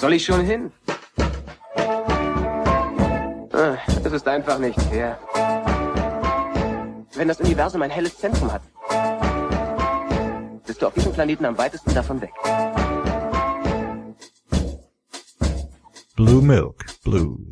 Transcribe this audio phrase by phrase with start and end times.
[0.00, 0.72] soll ich schon hin?
[3.52, 5.18] Ah, Es ist einfach nicht fair.
[7.14, 8.62] Wenn das Universum ein helles Zentrum hat,
[10.66, 12.32] bist du auf diesem Planeten am weitesten davon weg.
[16.16, 17.49] Blue Milk Blues.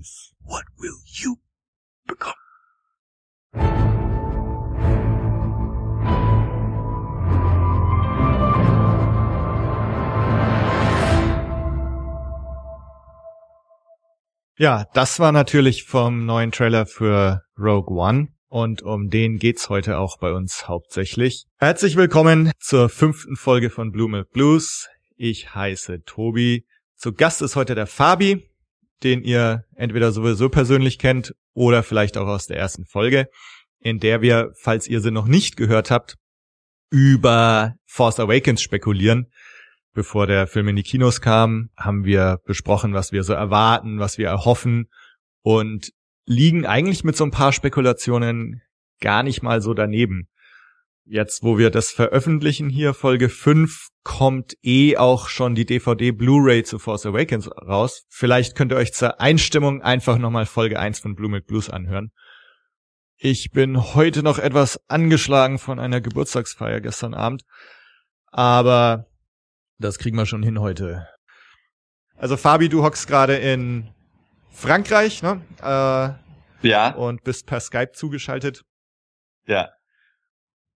[14.60, 18.26] Ja, das war natürlich vom neuen Trailer für Rogue One.
[18.48, 21.44] Und um den geht's heute auch bei uns hauptsächlich.
[21.58, 24.88] Herzlich willkommen zur fünften Folge von Blue Milk Blues.
[25.14, 26.66] Ich heiße Tobi.
[26.96, 28.50] Zu Gast ist heute der Fabi,
[29.04, 33.28] den ihr entweder sowieso persönlich kennt oder vielleicht auch aus der ersten Folge,
[33.78, 36.16] in der wir, falls ihr sie noch nicht gehört habt,
[36.90, 39.30] über Force Awakens spekulieren.
[39.98, 44.16] Bevor der Film in die Kinos kam, haben wir besprochen, was wir so erwarten, was
[44.16, 44.88] wir erhoffen
[45.42, 45.90] und
[46.24, 48.62] liegen eigentlich mit so ein paar Spekulationen
[49.00, 50.28] gar nicht mal so daneben.
[51.04, 56.62] Jetzt, wo wir das veröffentlichen hier, Folge 5, kommt eh auch schon die DVD Blu-ray
[56.62, 58.04] zu Force Awakens raus.
[58.08, 62.12] Vielleicht könnt ihr euch zur Einstimmung einfach nochmal Folge 1 von Blue Milk Blues anhören.
[63.16, 67.42] Ich bin heute noch etwas angeschlagen von einer Geburtstagsfeier gestern Abend,
[68.28, 69.07] aber
[69.78, 71.08] das kriegen wir schon hin heute.
[72.16, 73.88] Also Fabi, du hockst gerade in
[74.50, 75.40] Frankreich, ne?
[75.62, 78.64] Äh, Ja, und bist per Skype zugeschaltet.
[79.46, 79.70] ja,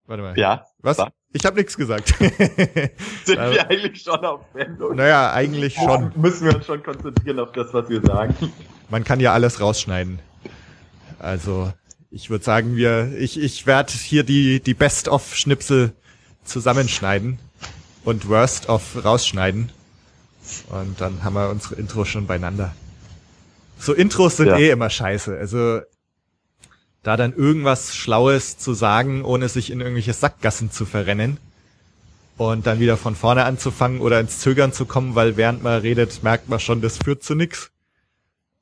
[0.04, 0.38] Warte mal.
[0.38, 0.64] ja.
[0.78, 0.98] Was?
[0.98, 1.08] Was?
[1.34, 2.08] Ich habe nichts gesagt.
[3.24, 4.96] Sind Also- wir eigentlich schon auf Sendung?
[4.96, 6.12] naja, eigentlich schon.
[6.16, 8.34] Müssen wir uns schon konzentrieren auf das, was wir sagen.
[8.90, 10.18] Man kann ja alles rausschneiden.
[11.18, 11.72] Also,
[12.10, 15.94] ich würde sagen, wir, ich, ich werde hier die, die Best-of-Schnipsel
[16.44, 17.38] zusammenschneiden
[18.04, 19.70] und Worst-of rausschneiden.
[20.70, 22.74] Und dann haben wir unsere Intros schon beieinander.
[23.78, 24.58] So Intros sind Ja.
[24.58, 25.36] eh immer scheiße.
[25.36, 25.80] Also,
[27.02, 31.38] da dann irgendwas Schlaues zu sagen, ohne sich in irgendwelche Sackgassen zu verrennen.
[32.38, 36.22] Und dann wieder von vorne anzufangen oder ins Zögern zu kommen, weil während man redet,
[36.22, 37.70] merkt man schon, das führt zu nix.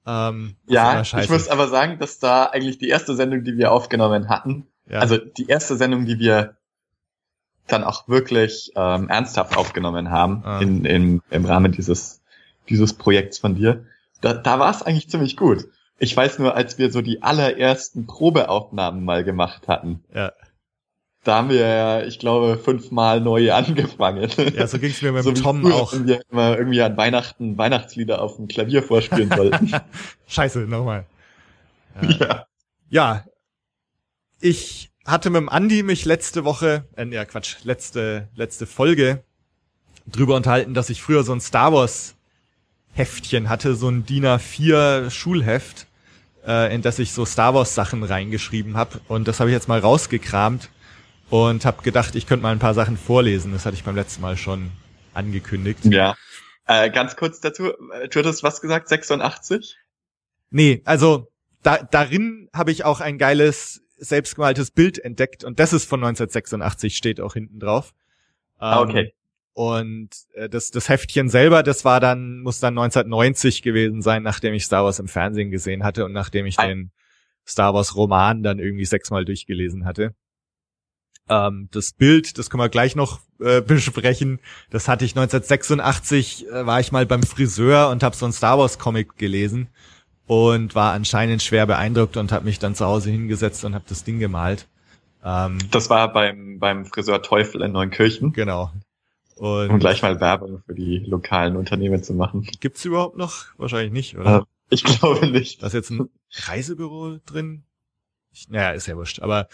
[0.07, 4.29] Ähm, Ja, ich muss aber sagen, dass da eigentlich die erste Sendung, die wir aufgenommen
[4.29, 4.99] hatten, Ja.
[4.99, 6.57] also die erste Sendung, die wir
[7.73, 10.61] dann auch wirklich ähm, ernsthaft aufgenommen haben Ah.
[10.61, 12.21] in, in, im Rahmen dieses,
[12.69, 13.85] dieses Projekts von dir,
[14.21, 15.67] da, da war es eigentlich ziemlich gut.
[15.99, 20.33] Ich weiß nur, als wir so die allerersten Probeaufnahmen mal gemacht hatten, ja.
[21.25, 24.31] da haben wir, ja, ich glaube, fünfmal neu angefangen.
[24.55, 25.93] ja, so ging's mir mit so Tom früher, auch.
[25.93, 29.73] wenn wir immer irgendwie an Weihnachten Weihnachtslieder auf dem Klavier vorspielen sollten.
[30.27, 31.05] Scheiße, nochmal.
[32.19, 32.47] ja.
[32.89, 33.25] Ja,
[34.41, 39.23] ich hatte mit dem Andi mich letzte Woche, äh, ja Quatsch, letzte, letzte Folge
[40.07, 42.15] drüber unterhalten, dass ich früher so ein Star Wars
[42.93, 45.87] Heftchen hatte, so ein DIN A4 Schulheft,
[46.47, 49.01] äh, in das ich so Star Wars Sachen reingeschrieben habe.
[49.09, 50.71] Und das habe ich jetzt mal rausgekramt
[51.29, 53.53] und habe gedacht, ich könnte mal ein paar Sachen vorlesen.
[53.53, 54.71] Das hatte ich beim letzten Mal schon
[55.15, 55.85] angekündigt.
[55.85, 56.17] Ja.
[56.67, 59.77] Äh, ganz kurz dazu, äh, du hattest was gesagt, 86?
[60.51, 61.31] Nee, also
[61.63, 66.97] da, darin habe ich auch ein geiles selbstgemaltes Bild entdeckt und das ist von 1986,
[66.97, 67.93] steht auch hinten drauf.
[68.59, 69.15] Ah, Ähm, okay.
[69.53, 74.55] Und äh, das, das Heftchen selber, das war dann, muss dann 1990 gewesen sein, nachdem
[74.55, 76.67] ich Star Wars im Fernsehen gesehen hatte und nachdem ich Ah.
[76.67, 76.93] den
[77.47, 80.15] Star Wars Roman dann irgendwie sechsmal durchgelesen hatte.
[81.29, 84.41] Ähm, das Bild, das können wir gleich noch äh, besprechen.
[84.71, 88.59] Das hatte ich 1986, äh, war ich mal beim Friseur und habe so ein Star
[88.59, 89.69] Wars Comic gelesen
[90.31, 94.05] und war anscheinend schwer beeindruckt und habe mich dann zu Hause hingesetzt und habe das
[94.05, 94.69] Ding gemalt.
[95.25, 98.71] Ähm, Das war beim, beim Friseur Teufel in Neunkirchen, genau.
[99.35, 102.47] um Und gleich mal Werbung für die lokalen Unternehmen zu machen.
[102.61, 103.47] gibt's überhaupt noch?
[103.57, 104.39] Wahrscheinlich nicht, oder?
[104.39, 105.65] Äh, ich glaube nicht.
[105.65, 107.65] Da ist jetzt ein Reisebüro drin.
[108.33, 109.19] Ich, naja, ist ja wurscht.
[109.23, 109.49] Aber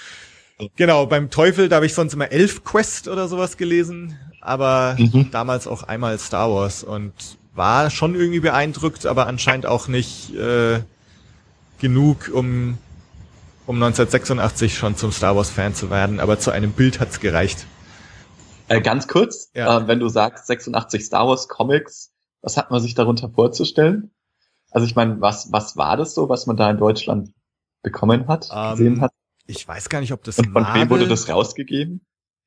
[0.77, 5.31] genau, beim Teufel, da habe ich sonst immer Elf Quest oder sowas gelesen, aber Mhm.
[5.31, 7.15] damals auch einmal Star Wars und
[7.57, 10.81] war schon irgendwie beeindruckt, aber anscheinend auch nicht äh,
[11.79, 12.79] genug, um,
[13.67, 16.21] um 1986 schon zum Star Wars Fan zu werden.
[16.21, 17.67] Aber zu einem Bild hat's gereicht.
[18.69, 19.79] Äh, ganz kurz, Ja.
[19.81, 22.13] äh, wenn du sagst 86 Star Wars Comics,
[22.43, 24.11] was hat man sich darunter vorzustellen?
[24.71, 27.31] Also ich meine, was, was war das so, was man da in Deutschland
[27.83, 29.13] bekommen hat, Ähm, gesehen hat?
[29.47, 32.05] Ich weiß gar nicht, ob das Und von Marvel, wem wurde das rausgegeben?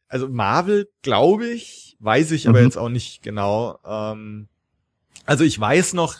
[0.09, 2.65] also Marvel, glaube ich, weiß ich aber Mhm.
[2.65, 3.79] jetzt auch nicht genau.
[3.85, 4.47] Ähm,
[5.25, 6.15] also ich weiß noch,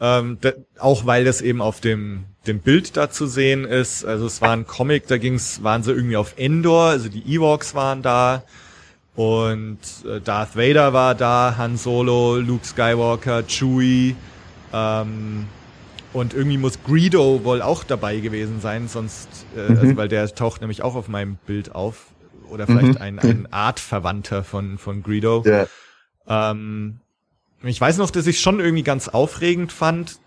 [0.00, 4.04] ähm, da, auch weil das eben auf dem dem Bild da zu sehen ist.
[4.04, 7.74] Also es war ein Comic, da ging's, waren sie irgendwie auf Endor, also die Ewoks
[7.74, 8.42] waren da
[9.16, 14.16] Und äh, Darth Vader war da, Han Solo, Luke Skywalker, Chewie.
[14.72, 15.46] Ähm,
[16.12, 19.78] und irgendwie muss Greedo wohl auch dabei gewesen sein, sonst, äh, Mhm.
[19.78, 22.06] also, weil der taucht nämlich auch auf meinem Bild auf.
[22.50, 23.02] Oder vielleicht Mhm.
[23.02, 25.44] ein, ein Artverwandter von, von Greedo.
[25.46, 25.66] Ja.
[26.26, 26.98] Ähm,
[27.68, 30.18] ich weiß noch, dass ich schon irgendwie ganz aufregend fand.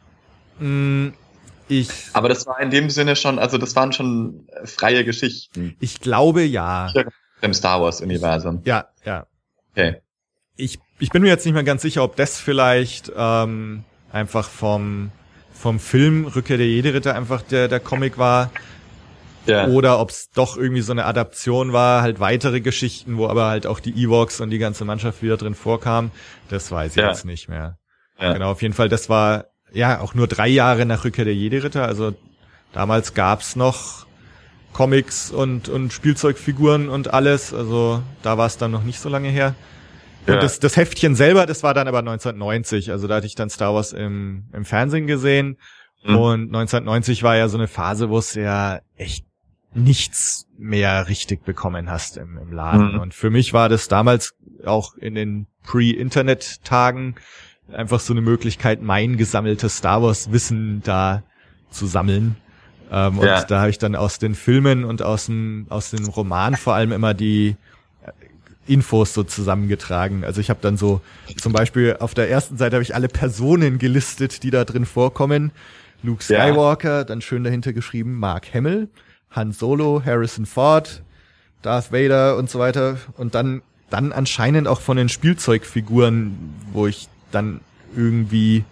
[0.60, 1.14] Hm,
[1.68, 5.76] Ich, Aber das war in dem Sinne schon, also das waren schon äh, freie Geschichten
[5.80, 6.92] ich glaube ja.
[7.42, 8.62] im Star Wars Universum.
[8.64, 9.28] Ja, ja.
[9.72, 10.02] Okay.
[10.56, 15.12] Ich, ich bin mir jetzt nicht mehr ganz sicher, ob das vielleicht ähm, einfach vom,
[15.54, 18.50] vom Film Rückkehr der Jedi-Ritter einfach der, der Comic war
[19.48, 19.68] Ja.
[19.68, 23.68] oder ob es doch irgendwie so eine Adaption war, halt weitere Geschichten, wo aber halt
[23.68, 26.12] auch die Ewoks und die ganze Mannschaft wieder drin vorkam.
[26.50, 27.10] Das weiß ich Ja.
[27.10, 27.78] jetzt nicht mehr.
[28.20, 28.34] Ja.
[28.34, 31.86] Genau, auf jeden Fall, das war ja auch nur drei Jahre nach Rückkehr der Jedi-Ritter.
[31.86, 32.14] Also
[32.74, 34.06] damals gab's noch
[34.74, 37.54] Comics und, und Spielzeugfiguren und alles.
[37.54, 39.56] Also da war es dann noch nicht so lange her.
[40.28, 40.40] Und Ja.
[40.40, 42.92] das, das Heftchen selber, das war dann aber 1990.
[42.92, 45.58] Also da hatte ich dann Star Wars im, im Fernsehen gesehen.
[46.04, 46.16] Mhm.
[46.16, 49.26] Und 1990 war ja so eine Phase, wo es ja echt
[49.74, 52.94] nichts mehr richtig bekommen hast im, im Laden.
[52.94, 53.00] Mhm.
[53.00, 54.34] Und für mich war das damals
[54.66, 57.16] auch in den Pre-Internet-Tagen
[57.72, 61.24] einfach so eine Möglichkeit, mein gesammeltes Star Wars-Wissen da
[61.70, 62.38] zu sammeln.
[62.92, 63.42] Ähm, Ja.
[63.42, 66.74] Und da habe ich dann aus den Filmen und aus dem, aus den Romanen vor
[66.74, 67.58] allem immer die
[68.68, 70.24] Infos so zusammengetragen.
[70.24, 71.02] Also ich habe dann so
[71.38, 75.52] zum Beispiel auf der ersten Seite habe ich alle Personen gelistet, die da drin vorkommen.
[76.04, 76.46] Luke Ja.
[76.46, 78.90] Skywalker, dann schön dahinter geschrieben Mark Hamill,
[79.32, 81.04] Han Solo, Harrison Ford,
[81.62, 82.98] Darth Vader und so weiter.
[83.18, 87.62] Und dann, dann anscheinend auch von den Spielzeugfiguren, wo ich dann
[87.96, 88.64] irgendwie,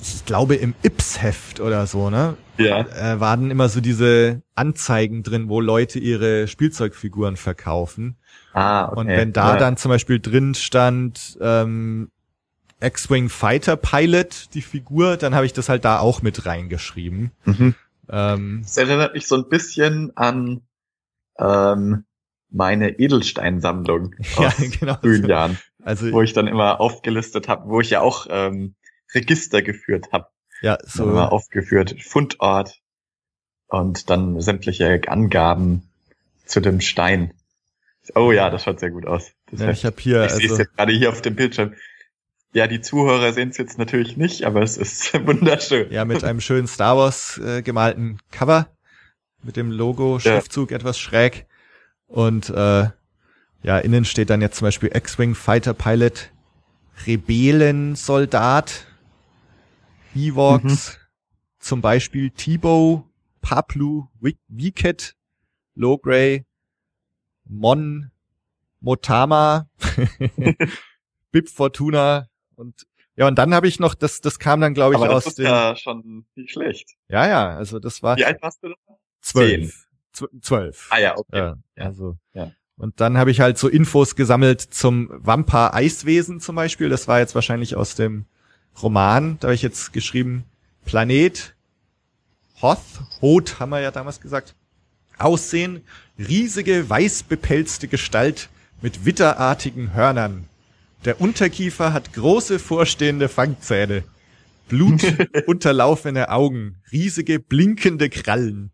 [0.00, 2.36] ich glaube im Ips-Heft oder so, ne?
[2.58, 2.80] Ja.
[2.80, 8.16] äh, waren immer so diese Anzeigen drin, wo Leute ihre Spielzeugfiguren verkaufen.
[8.52, 9.00] Ah, okay.
[9.00, 9.58] Und wenn da ja.
[9.58, 12.10] dann zum Beispiel drin stand ähm,
[12.80, 17.30] X-Wing Fighter Pilot, die Figur, dann habe ich das halt da auch mit reingeschrieben.
[17.44, 17.74] Mhm.
[18.10, 20.62] Ähm, Das erinnert mich so ein bisschen an
[21.38, 22.04] ähm,
[22.50, 24.94] meine Edelsteinsammlung ja, aus genau.
[24.96, 28.74] frühen Jahren, Also wo ich dann immer aufgelistet habe, wo ich ja auch ähm,
[29.14, 30.28] Register geführt habe.
[30.62, 32.80] ja, So so immer aufgeführt, Fundort
[33.68, 35.88] und dann sämtliche Angaben
[36.44, 37.34] zu dem Stein.
[38.14, 39.32] Oh ja, das schaut sehr gut aus.
[39.50, 41.36] Das ja, heißt, ich habe hier ich sehe es also jetzt gerade hier auf dem
[41.36, 41.74] Bildschirm.
[42.54, 45.90] Ja, die Zuhörer sehen es jetzt natürlich nicht, aber es ist wunderschön.
[45.92, 48.68] ja mit einem schönen Star Wars äh, gemalten Cover
[49.42, 51.46] mit dem Logo Schriftzug etwas schräg.
[52.06, 52.88] Und äh,
[53.62, 56.30] ja innen steht dann jetzt zum Beispiel X-Wing Fighter Pilot
[57.06, 58.86] Rebellensoldat
[60.14, 60.98] Ewoks
[61.58, 63.04] zum Beispiel Tebow
[63.40, 65.14] Paplu Wi- Wicket
[65.74, 66.44] Logray
[67.44, 68.10] Mon
[68.80, 69.68] Motama
[71.30, 72.26] Bib Fortuna
[72.58, 75.24] und ja und dann habe ich noch das das kam dann glaube ich aber aus
[75.24, 76.90] das ist den ja schon nicht schlecht.
[77.08, 78.74] ja, ja, also das war Wie alt warst du da?
[79.20, 79.86] zwölf.
[80.14, 80.88] Zw- Zwölf.
[80.90, 81.36] Ah ja, okay.
[81.38, 82.16] Ja, also.
[82.34, 82.50] Ja.
[82.76, 86.88] Und dann habe ich halt so Infos gesammelt zum Vampir-Eiswesen zum Beispiel.
[86.88, 88.24] Das war jetzt wahrscheinlich aus dem
[88.82, 89.38] Roman.
[89.40, 90.44] Da habe ich jetzt geschrieben,
[90.84, 91.54] Planet,
[92.62, 92.78] Hoth,
[93.20, 94.54] Hoth haben wir ja damals gesagt.
[95.18, 95.82] Aussehen,
[96.18, 98.48] riesige, weiß bepelzte Gestalt
[98.80, 100.47] mit witterartigen Hörnern.
[101.04, 104.04] Der Unterkiefer hat große vorstehende Fangzähne.
[104.68, 105.02] Blut
[105.46, 108.72] unterlaufene Augen, riesige blinkende Krallen.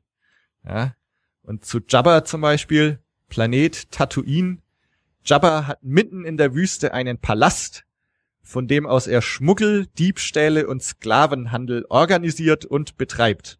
[0.64, 0.95] Ja.
[1.43, 4.59] Und zu Jabba zum Beispiel, Planet Tatooine.
[5.25, 7.85] Jabba hat mitten in der Wüste einen Palast,
[8.43, 13.59] von dem aus er Schmuggel, Diebstähle und Sklavenhandel organisiert und betreibt.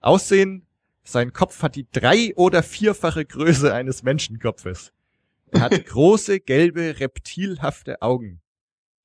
[0.00, 0.66] Aussehen,
[1.04, 4.92] sein Kopf hat die drei- oder vierfache Größe eines Menschenkopfes.
[5.50, 8.40] Er hat große, gelbe, reptilhafte Augen.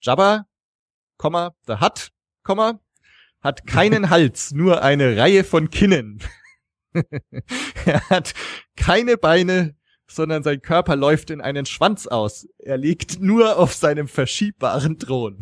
[0.02, 0.46] Jabba,
[1.18, 2.12] Komma, the Hutt,
[2.44, 2.80] Komma,
[3.42, 6.22] hat keinen Hals, nur eine Reihe von Kinnen.
[7.86, 8.34] er hat
[8.76, 9.76] keine Beine,
[10.08, 12.48] sondern sein Körper läuft in einen Schwanz aus.
[12.58, 15.40] Er liegt nur auf seinem verschiebbaren Thron.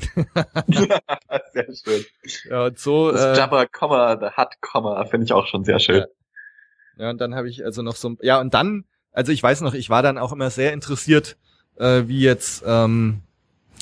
[1.53, 2.05] sehr schön.
[2.49, 3.11] ja, und so.
[3.11, 6.05] Das Äh, Jabba, Komma, the Hut, Komma, finde ich auch schon sehr schön.
[6.97, 7.05] Ja.
[7.05, 9.73] ja, und dann habe ich also noch so, ja, und dann, also ich weiß noch,
[9.73, 11.37] ich war dann auch immer sehr interessiert,
[11.77, 13.21] äh, wie jetzt ähm,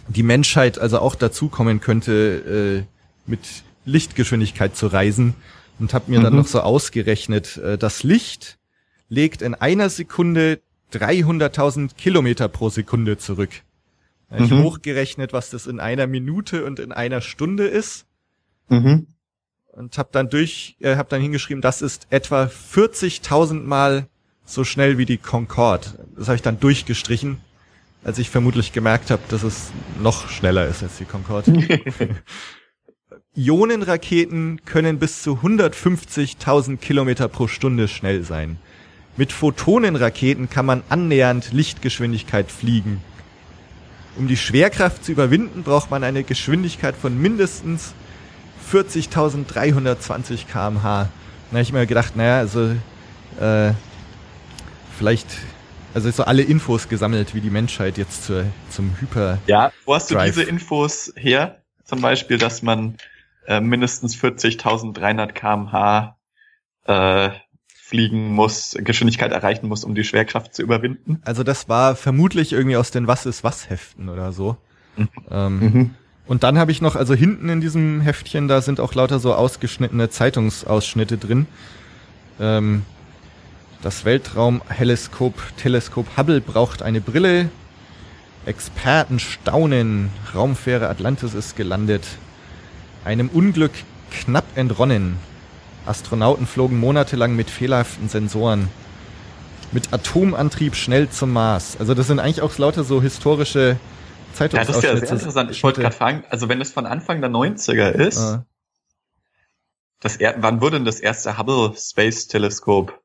[0.07, 3.41] die Menschheit also auch dazukommen könnte, äh, mit
[3.85, 5.35] Lichtgeschwindigkeit zu reisen
[5.79, 6.39] und habe mir dann Mhm.
[6.39, 8.57] noch so ausgerechnet, äh, das Licht
[9.09, 10.59] legt in einer Sekunde
[10.91, 13.49] 300.000 Kilometer pro Sekunde zurück.
[14.37, 14.59] Ich Mhm.
[14.63, 18.05] hochgerechnet, was das in einer Minute und in einer Stunde ist
[18.69, 19.07] Mhm.
[19.67, 24.07] und habe dann durch, äh, habe dann hingeschrieben, das ist etwa 40.000 Mal
[24.47, 25.87] so schnell wie die Concorde.
[26.15, 27.41] Das habe ich dann durchgestrichen.
[28.03, 31.51] als ich vermutlich gemerkt habe, dass es noch schneller ist als die Concorde.
[33.35, 38.57] Ionenraketen können bis zu 150.000 Kilometer pro Stunde schnell sein.
[39.17, 43.01] Mit Photonenraketen kann man annähernd Lichtgeschwindigkeit fliegen.
[44.15, 47.93] Um die Schwerkraft zu überwinden, braucht man eine Geschwindigkeit von mindestens
[48.71, 50.81] 40.320 kmh.
[50.81, 51.09] Da
[51.51, 52.71] habe ich mir gedacht, naja, also
[53.39, 53.73] äh,
[54.97, 55.27] vielleicht,
[55.93, 59.39] also so alle Infos gesammelt, wie die Menschheit jetzt zur, zum Hyper.
[59.47, 61.61] Ja, wo hast du diese Infos her?
[61.83, 62.97] Zum Beispiel, dass man
[63.47, 66.17] äh, mindestens 40.300 kmh
[66.85, 67.29] äh,
[67.73, 71.21] fliegen muss, Geschwindigkeit erreichen muss, um die Schwerkraft zu überwinden.
[71.23, 74.57] Also das war vermutlich irgendwie aus den Was ist was Heften oder so.
[74.97, 75.09] Mhm.
[75.31, 75.95] Ähm,
[76.27, 79.33] Und dann habe ich noch, also hinten in diesem Heftchen, da sind auch lauter so
[79.33, 81.47] ausgeschnittene Zeitungsausschnitte drin.
[82.39, 82.83] Ähm,
[83.87, 87.49] das Weltraumteleskop Teleskop Hubble braucht eine Brille.
[88.45, 90.11] Experten staunen.
[90.35, 92.03] Raumfähre Atlantis ist gelandet.
[93.05, 93.71] Einem Unglück
[94.11, 95.15] knapp entronnen.
[95.85, 98.67] Astronauten flogen monatelang mit fehlerhaften Sensoren.
[99.71, 101.77] Mit Atomantrieb schnell zum Mars.
[101.79, 103.83] Also das sind eigentlich auch lauter so historische Ja, das ist
[104.33, 105.05] ja Zeitungsausschnitte.
[105.07, 105.51] sehr interessant.
[105.51, 108.39] Ich wollte gerade fragen, also wenn es von Anfang der 90er ist, Äh,
[110.01, 113.01] das wann wurde denn das erste Hubble Space Teleskop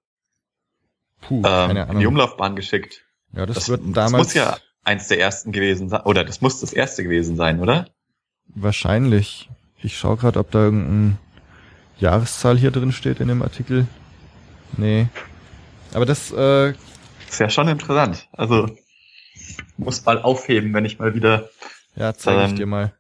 [1.23, 2.07] puh, ähm, keine in die.
[2.07, 3.01] Umlaufbahn geschickt?
[3.33, 6.41] Ja, das, Das, wird das damals muss ja eins der ersten gewesen sein, oder das
[6.43, 7.87] muss das erste gewesen sein, oder?
[8.55, 9.49] wahrscheinlich.
[9.83, 11.17] Ich schaue gerade, ob da irgendeine
[11.99, 13.87] Jahreszahl hier drin steht in dem Artikel.
[14.77, 15.09] Nee.
[15.95, 16.71] Aber das, äh,
[17.29, 18.29] Ist ja schon interessant.
[18.33, 18.69] Also
[19.77, 21.49] muss mal aufheben, wenn ich mal wieder.
[21.97, 22.93] ja, zeige ich Ähm, dir mal.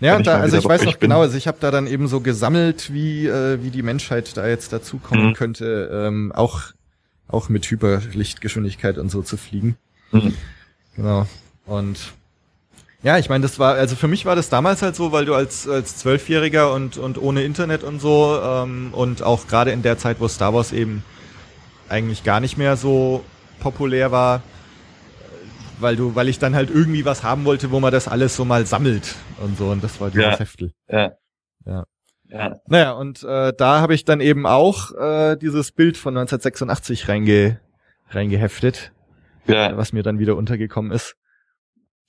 [0.00, 1.10] Ja, und da, also ich weiß noch bin.
[1.10, 4.46] genau, also ich habe da dann eben so gesammelt, wie, äh, wie die Menschheit da
[4.46, 5.32] jetzt dazukommen Mhm.
[5.34, 6.62] könnte, ähm, auch,
[7.28, 9.76] auch mit Hyperlichtgeschwindigkeit und so zu fliegen.
[10.12, 10.34] Mhm.
[10.96, 11.26] Genau.
[11.66, 12.12] Und
[13.02, 15.34] ja, ich meine, das war, also für mich war das damals halt so, weil du
[15.34, 19.98] als als Zwölfjähriger und und ohne Internet und so ähm, und auch gerade in der
[19.98, 21.04] Zeit, wo Star Wars eben
[21.88, 23.24] eigentlich gar nicht mehr so
[23.60, 24.42] populär war,
[25.78, 28.44] weil du, weil ich dann halt irgendwie was haben wollte, wo man das alles so
[28.44, 30.38] mal sammelt und so und das war dieses Ja.
[30.38, 30.72] Heftel.
[30.90, 31.12] Ja.
[31.66, 31.84] Ja.
[32.28, 32.56] Ja.
[32.66, 37.60] Naja, und äh, da habe ich dann eben auch äh, dieses Bild von 1986 reinge
[38.10, 38.92] reingeheftet
[39.46, 39.76] Ja.
[39.76, 41.16] was mir dann wieder untergekommen ist.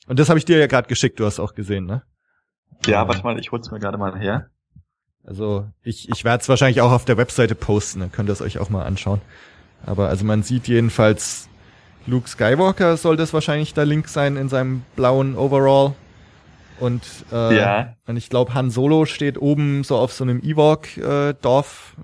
[0.08, 2.04] Und das habe ich dir ja gerade geschickt, du hast auch gesehen, ne?
[2.86, 4.48] Ja, warte mal, ich hol's mir gerade mal her.
[5.24, 8.42] Also ich, ich werde es wahrscheinlich auch auf der Webseite posten, dann könnt ihr es
[8.42, 9.22] euch auch mal anschauen.
[9.86, 11.48] Aber also man sieht jedenfalls,
[12.08, 15.94] Luke Skywalker soll das wahrscheinlich der Link sein in seinem blauen Overall.
[16.80, 17.96] Und, äh, Ja.
[18.08, 21.96] und ich glaube, Han Solo steht oben so auf so einem Ewok-Dorf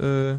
[0.00, 0.38] äh,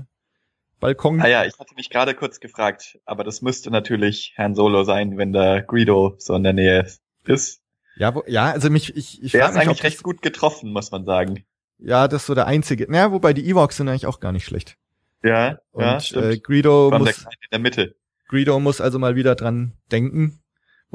[0.79, 1.21] Balkon.
[1.21, 5.17] Ah ja, ich hatte mich gerade kurz gefragt, aber das müsste natürlich Herrn Solo sein,
[5.17, 6.87] wenn der Greedo so in der Nähe
[7.25, 7.61] ist.
[7.97, 10.91] Ja, wo, ja, also mich, ich, ich Der ist mich, eigentlich recht gut getroffen, muss
[10.91, 11.45] man sagen.
[11.79, 12.91] ja, das ist so der einzige.
[12.91, 14.77] Naja, wobei die Ewoks sind eigentlich auch gar nicht schlecht.
[15.23, 16.43] Ja, Und ja, äh, stimmt.
[16.43, 17.95] Greedo Von der muss, Kleine in der Mitte.
[18.27, 20.41] Greedo muss also mal wieder dran denken.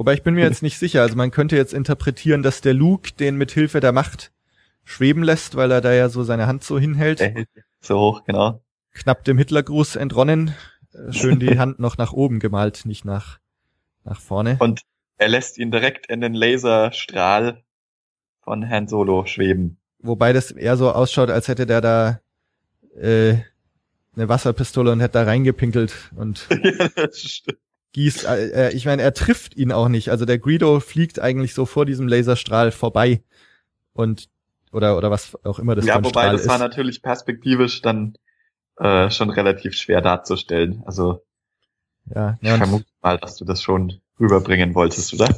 [0.00, 1.02] Wobei ich bin mir jetzt nicht sicher.
[1.02, 4.32] Also man könnte jetzt interpretieren, dass der Luke den mit Hilfe der Macht
[4.82, 7.20] schweben lässt, weil er da ja so seine Hand so hinhält.
[7.82, 8.62] So hoch, genau.
[8.94, 10.54] Knapp dem Hitlergruß entronnen.
[10.94, 13.40] Äh, Schön die Hand noch nach oben gemalt, nicht nach,
[14.04, 14.56] nach vorne.
[14.58, 14.80] Und
[15.18, 17.62] er lässt ihn direkt in den Laserstrahl
[18.40, 19.76] von Herrn Solo schweben.
[19.98, 22.20] Wobei das eher so ausschaut, als hätte der da
[22.96, 23.34] äh,
[24.16, 27.58] eine Wasserpistole und hätte da reingepinkelt und ja, das stimmt.
[27.92, 28.24] Gießt.
[28.24, 30.10] Äh, äh, ich meine, er trifft ihn auch nicht.
[30.10, 33.22] Also der Greedo fliegt eigentlich so vor diesem Laserstrahl vorbei
[33.92, 34.28] und
[34.72, 36.48] oder oder was auch immer das für ja, ein wobei Strahl das ist.
[36.48, 38.14] war natürlich perspektivisch dann
[38.76, 40.82] äh, schon relativ schwer darzustellen.
[40.86, 41.22] Also
[42.06, 45.34] ja, ich ja, und, vermute mal, dass du das schon rüberbringen wolltest, oder?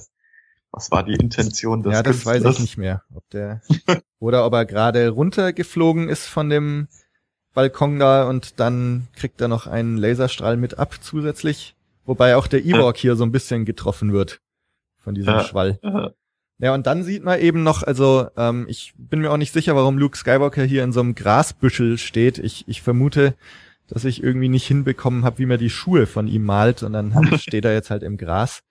[0.70, 2.54] Was war die Intention des ja, das weiß Künstlers?
[2.54, 3.60] ich nicht mehr, ob der
[4.18, 6.88] oder ob er gerade runtergeflogen ist von dem
[7.52, 12.64] Balkon da und dann kriegt er noch einen Laserstrahl mit ab zusätzlich, wobei auch der
[12.64, 14.40] Ewok hier so ein bisschen getroffen wird
[14.98, 15.44] von diesem Ja.
[15.44, 15.78] Schwall.
[16.58, 19.74] Ja, und dann sieht man eben noch, also ähm, ich bin mir auch nicht sicher,
[19.74, 22.38] warum Luke Skywalker hier in so einem Grasbüschel steht.
[22.38, 23.34] Ich, ich vermute,
[23.88, 27.12] dass ich irgendwie nicht hinbekommen habe, wie man die Schuhe von ihm malt und dann
[27.38, 28.62] steht er jetzt halt im Gras.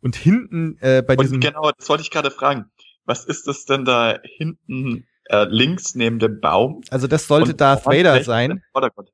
[0.00, 2.66] Und hinten äh, bei diesem Und genau, das wollte ich gerade fragen.
[3.04, 6.82] Was ist das denn da hinten äh, links neben dem Baum?
[6.90, 8.62] Also das sollte Und Darth Vader sein.
[8.72, 9.10] Vordergrund?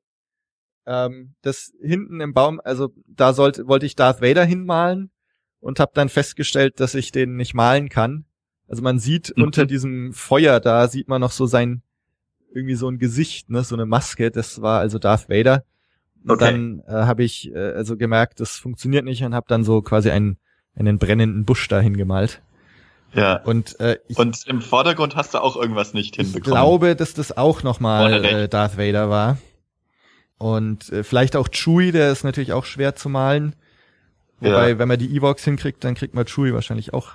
[0.91, 5.11] Ähm, das hinten im Baum, also da sollte wollte ich Darth Vader hinmalen
[5.59, 8.25] und habe dann festgestellt, dass ich den nicht malen kann.
[8.67, 9.43] Also man sieht Mhm.
[9.43, 11.83] unter diesem Feuer da sieht man noch so sein
[12.53, 14.31] irgendwie so ein Gesicht, ne, so eine Maske.
[14.31, 15.63] Das war also Darth Vader.
[16.23, 16.45] Und Okay.
[16.45, 20.09] dann äh, habe ich äh, also gemerkt, das funktioniert nicht und habe dann so quasi
[20.09, 20.37] ein
[20.75, 22.41] einen brennenden Busch dahin gemalt.
[23.13, 23.41] Ja.
[23.43, 26.53] Und, äh, ich, Und im Vordergrund hast du auch irgendwas nicht ich hinbekommen.
[26.55, 29.37] glaube, dass das auch nochmal äh, Darth Vader war.
[30.39, 33.55] Und äh, vielleicht auch Chewie, der ist natürlich auch schwer zu malen.
[34.39, 34.79] Wobei, Ja.
[34.79, 37.11] wenn man die Evox hinkriegt, dann kriegt man Chewie wahrscheinlich auch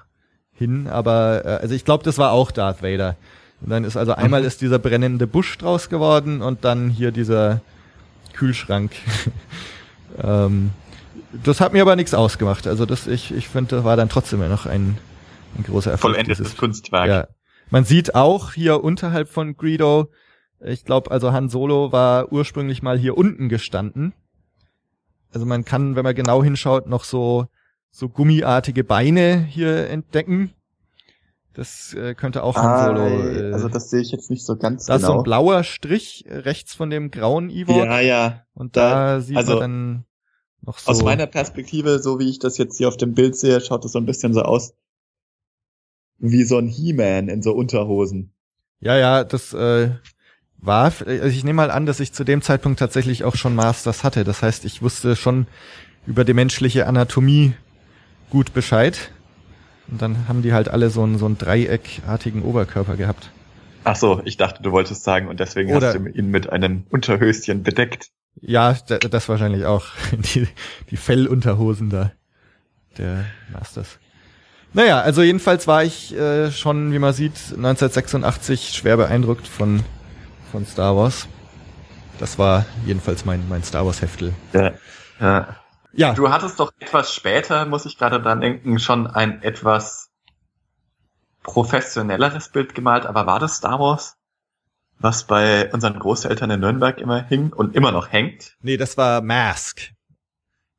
[0.53, 0.87] hin.
[0.87, 3.17] Aber äh, also ich glaube, das war auch Darth Vader.
[3.63, 4.47] Und dann ist also einmal Mhm.
[4.47, 7.61] ist dieser brennende Busch draus geworden und dann hier dieser
[8.35, 8.93] Kühlschrank.
[10.23, 10.71] ähm,
[11.45, 12.67] das hat mir aber nichts ausgemacht.
[12.67, 14.99] Also das, ich, ich finde, das war dann trotzdem ja noch ein,
[15.57, 16.15] ein großer Erfolg.
[16.15, 17.09] Vollendetes dieses- Kunstwerk.
[17.09, 17.27] ja.
[17.71, 20.11] Man sieht auch hier unterhalb von Greedo,
[20.65, 24.15] ich glaube, also Han Solo war ursprünglich mal hier unten gestanden.
[25.33, 27.47] Also man kann, wenn man genau hinschaut, noch so,
[27.91, 30.53] so gummiartige Beine hier entdecken.
[31.55, 33.07] Das äh, könnte auch Han Solo.
[33.07, 35.21] Äh, also das sehe ich jetzt nicht so ganz da ist so genau.
[35.21, 37.77] ein blauer Strich rechts von dem grauen Ewok.
[37.77, 38.43] ja, ja.
[38.55, 40.05] und da, da- sieht also man dann
[40.63, 40.91] noch so.
[40.91, 43.93] Aus meiner Perspektive, so wie ich das jetzt hier auf dem Bild sehe, schaut es
[43.93, 44.75] so ein bisschen so aus
[46.19, 48.33] wie so ein He-Man in so Unterhosen.
[48.81, 49.91] Ja, ja, das äh,
[50.67, 54.05] war, also ich nehme mal an, dass ich zu dem Zeitpunkt tatsächlich auch schon Masters
[54.05, 54.25] hatte.
[54.25, 55.47] Das heißt, ich wusste schon
[56.07, 57.55] über die menschliche Anatomie
[58.31, 59.11] gut Bescheid.
[59.89, 63.31] Und dann haben die halt alle so einen, so einen dreieckartigen Oberkörper gehabt.
[63.85, 66.85] Ach so, ich dachte, du wolltest sagen, und deswegen Oder- hast du ihn mit einem
[66.91, 68.09] Unterhöschen bedeckt.
[68.41, 69.87] Ja, da- das wahrscheinlich auch.
[70.13, 70.49] Die,
[70.91, 72.13] die Fellunterhosen da.
[72.99, 73.99] Der Masters.
[74.73, 79.85] Naja, also jedenfalls war ich äh, schon, wie man sieht, 1986 schwer beeindruckt von,
[80.55, 81.27] von Star Wars.
[82.21, 84.33] Das war jedenfalls mein, mein Star Wars Heftel.
[84.53, 84.73] Ja.
[85.21, 85.57] ja.
[85.97, 90.11] Ja, Du hattest doch etwas später, muss ich gerade dran denken, schon ein etwas
[91.43, 94.17] professionelleres Bild gemalt, aber war das Star Wars?
[95.01, 98.57] Was bei unseren Großeltern in Nürnberg immer hing und immer noch hängt?
[98.63, 99.91] nee, das war Mask.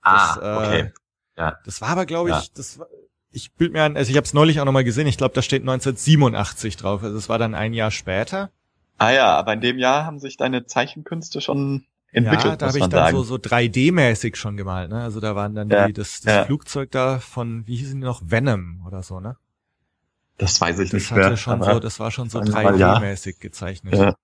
[0.02, 1.54] Ah, Das, äh, okay.
[1.66, 2.44] Das war aber, glaube ich, Ja.
[2.56, 2.88] das war,
[3.32, 5.42] ich bild mir an, also ich habe es neulich auch nochmal gesehen, ich glaube, da
[5.42, 8.52] steht 1987 drauf, also es war dann ein Jahr später.
[8.98, 12.78] Ah ja, aber in dem Jahr haben sich deine Zeichenkünste schon entwickelt, ja, da habe
[12.78, 13.18] ich dann sagen.
[13.18, 15.02] so, so 3D-mäßig schon gemalt, ne?
[15.04, 16.46] Also da waren dann Ja, die, das, das ja.
[16.46, 19.36] Flugzeug da von, wie hießen die noch, Venom oder so, ne?
[20.38, 21.38] das weiß ich Das nicht hatte mehr.
[21.38, 22.98] schon so, das war schon so sagen wir mal, ja.
[22.98, 23.96] 3D-mäßig gezeichnet.
[23.96, 24.16] Ja.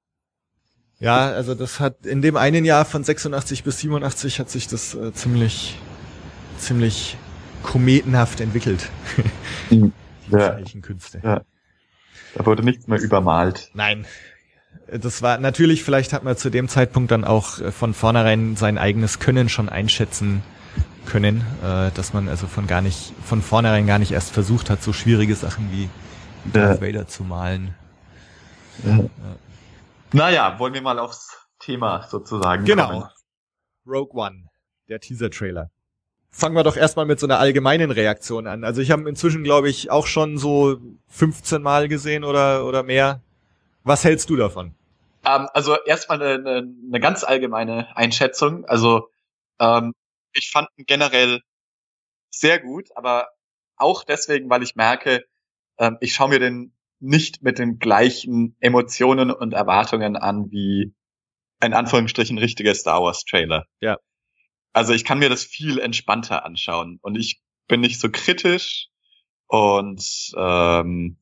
[0.99, 4.93] Ja, also das hat in dem einen Jahr von 86 bis 87 hat sich das
[4.93, 5.77] äh, ziemlich,
[6.57, 7.17] ziemlich
[7.63, 8.89] kometenhaft entwickelt.
[9.69, 9.93] Mhm.
[10.27, 10.39] Die Ja.
[10.57, 11.21] Zeichenkünste.
[11.23, 11.41] Ja.
[12.35, 13.71] Da wurde nichts mehr übermalt.
[13.73, 14.05] Nein.
[14.87, 18.77] Das war natürlich, vielleicht hat man zu dem Zeitpunkt dann auch äh, von vornherein sein
[18.77, 20.43] eigenes Können schon einschätzen
[21.05, 24.83] können, äh, dass man also von gar nicht, von vornherein gar nicht erst versucht hat,
[24.83, 25.83] so schwierige Sachen wie
[26.53, 26.67] Ja.
[26.67, 27.73] Darth Vader zu malen.
[30.11, 32.87] Naja, wollen wir mal aufs Thema sozusagen Genau.
[32.89, 33.05] kommen.
[33.87, 34.45] Rogue One,
[34.89, 35.69] der Teaser-Trailer.
[36.31, 38.63] Fangen wir doch erstmal mit so einer allgemeinen Reaktion an.
[38.63, 40.77] Also ich habe inzwischen, glaube ich, auch schon so
[41.09, 43.21] 15 Mal gesehen oder, oder mehr.
[43.83, 44.75] Was hältst du davon?
[45.25, 48.65] Ähm, also erstmal eine, eine, eine ganz allgemeine Einschätzung.
[48.65, 49.09] Also
[49.59, 49.93] ähm,
[50.33, 51.41] ich fand ihn generell
[52.29, 53.29] sehr gut, aber
[53.75, 55.25] auch deswegen, weil ich merke,
[55.77, 60.93] ähm, ich schaue mir den nicht mit den gleichen Emotionen und Erwartungen an wie
[61.63, 63.65] in Anführungsstrichen richtiger Star Wars Trailer.
[63.79, 63.97] Ja.
[64.73, 68.87] Also ich kann mir das viel entspannter anschauen und ich bin nicht so kritisch
[69.47, 71.17] und ähm,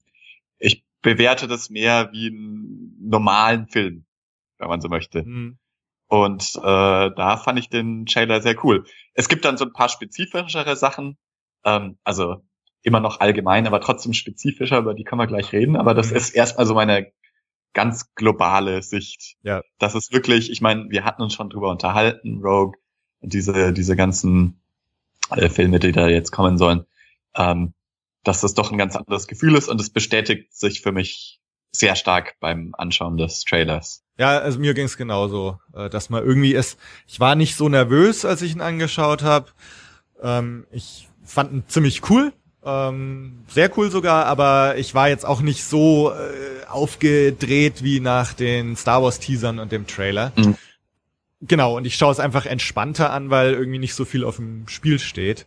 [1.01, 4.05] bewerte das mehr wie einen normalen Film,
[4.57, 5.21] wenn man so möchte.
[5.21, 5.57] Hm.
[6.07, 8.83] Und äh, da fand ich den Trailer sehr cool.
[9.13, 11.17] Es gibt dann so ein paar spezifischere Sachen,
[11.63, 12.37] ähm, also
[12.81, 15.75] immer noch allgemein, aber trotzdem spezifischer, über die können wir gleich reden.
[15.75, 16.17] Aber das Mhm.
[16.17, 17.11] ist erstmal so meine
[17.73, 19.35] ganz globale Sicht.
[19.43, 19.61] Ja.
[19.77, 22.73] Das ist wirklich, ich meine, wir hatten uns schon drüber unterhalten, Rogue,
[23.21, 24.61] diese, diese ganzen
[25.29, 26.85] äh, Filme, die da jetzt kommen sollen,
[27.35, 27.73] ähm,
[28.23, 31.39] dass das doch ein ganz anderes Gefühl ist und es bestätigt sich für mich
[31.71, 34.03] sehr stark beim Anschauen des Trailers.
[34.17, 36.77] Ja, also mir ging's genauso, äh, dass man irgendwie es.
[37.07, 39.47] Ich war nicht so nervös, als ich ihn angeschaut habe.
[40.21, 42.33] Ähm, ich fand ihn ziemlich cool,
[42.65, 48.33] ähm, sehr cool sogar, aber ich war jetzt auch nicht so äh, aufgedreht wie nach
[48.33, 50.33] den Star Wars Teasern und dem Trailer.
[50.35, 50.55] Mhm.
[51.41, 54.67] Genau, und ich schaue es einfach entspannter an, weil irgendwie nicht so viel auf dem
[54.67, 55.45] Spiel steht.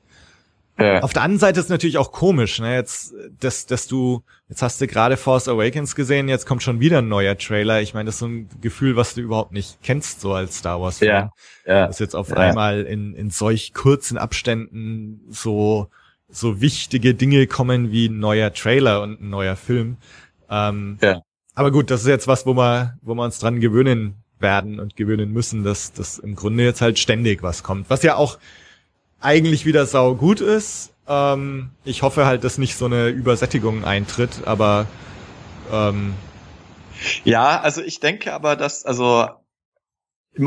[0.78, 2.74] Äh, Auf der anderen Seite ist natürlich auch komisch, ne?
[2.74, 6.98] Jetzt, dass, dass du, jetzt hast du gerade Force Awakens gesehen, jetzt kommt schon wieder
[6.98, 7.82] ein neuer Trailer.
[7.82, 10.80] Ich meine, das ist so ein Gefühl, was du überhaupt nicht kennst, so als Star
[10.80, 10.98] Wars.
[10.98, 11.08] Fan.
[11.08, 11.30] Ja,
[11.66, 11.86] ja.
[11.86, 12.36] Dass jetzt auf Ja.
[12.36, 15.88] einmal in, in solch kurzen Abständen so,
[16.30, 19.98] so wichtige Dinge kommen wie ein neuer Trailer und ein neuer Film.
[20.48, 21.20] Ähm, Ja.
[21.54, 24.96] Aber gut, das ist jetzt was, wo wir, wo wir uns dran gewöhnen werden und
[24.96, 27.90] gewöhnen müssen, dass, dass im Grunde jetzt halt ständig was kommt.
[27.90, 28.38] Was ja auch
[29.22, 34.46] eigentlich wieder sau gut ist, Ähm, ich hoffe halt, dass nicht so eine Übersättigung eintritt,
[34.46, 34.86] aber
[35.72, 36.14] ähm,
[37.24, 39.26] ja, also ich denke aber, dass, also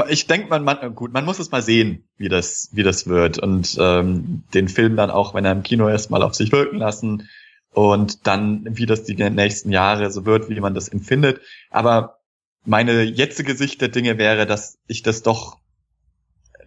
[0.10, 3.38] ich denke, man, man, gut, man muss es mal sehen, wie das, wie das wird.
[3.38, 6.78] Und ähm, den Film dann auch, wenn er im Kino ist, mal auf sich wirken
[6.78, 7.30] lassen.
[7.72, 11.42] Und dann, wie das die nächsten Jahre so wird, wie man das empfindet.
[11.70, 12.18] Aber
[12.66, 15.58] meine jetzige Sicht der Dinge wäre, dass ich das doch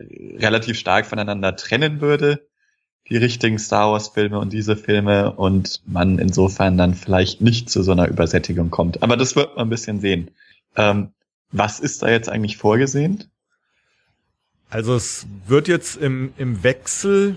[0.01, 2.47] relativ stark voneinander trennen würde,
[3.09, 7.83] die richtigen Star Wars Filme und diese Filme und man insofern dann vielleicht nicht zu
[7.83, 9.03] so einer Übersättigung kommt.
[9.03, 10.31] Aber das wird man ein bisschen sehen.
[10.77, 11.11] Ähm,
[11.51, 13.25] was ist da jetzt eigentlich vorgesehen?
[14.71, 17.37] Also es wird jetzt im, im Wechsel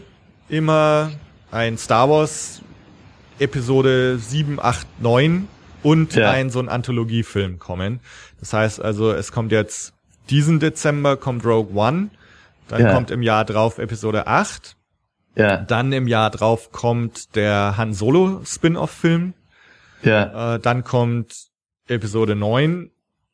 [0.49, 1.11] immer
[1.49, 2.61] ein Star Wars
[3.39, 5.47] Episode 7, 8, 9
[5.81, 6.29] und ja.
[6.29, 8.01] ein so ein Anthologiefilm kommen.
[8.39, 9.93] Das heißt also, es kommt jetzt
[10.29, 12.09] diesen Dezember kommt Rogue One,
[12.71, 12.93] dann ja.
[12.93, 14.77] kommt im Jahr drauf Episode 8.
[15.35, 15.57] Ja.
[15.57, 19.33] Dann im Jahr drauf kommt der Han Solo Spin-off-Film.
[20.03, 20.55] Ja.
[20.55, 21.47] Äh, dann kommt
[21.87, 22.89] Episode 9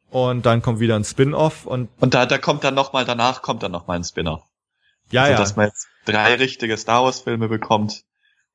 [0.10, 3.41] und dann kommt wieder ein Spin-off und und da da kommt dann noch mal danach
[3.41, 4.43] kommt dann noch mal ein Spin-off.
[5.12, 5.38] Ja, also, ja.
[5.38, 8.04] Dass man jetzt drei richtige Star Wars Filme bekommt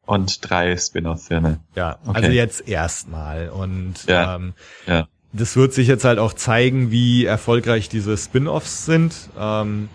[0.04, 1.60] und drei Spin-off-Filme.
[1.74, 2.16] Ja, okay.
[2.16, 4.36] also jetzt erstmal und ja.
[4.36, 4.54] Ähm,
[4.86, 5.06] ja.
[5.32, 9.14] das wird sich jetzt halt auch zeigen, wie erfolgreich diese Spin-offs sind.
[9.38, 9.88] Ähm,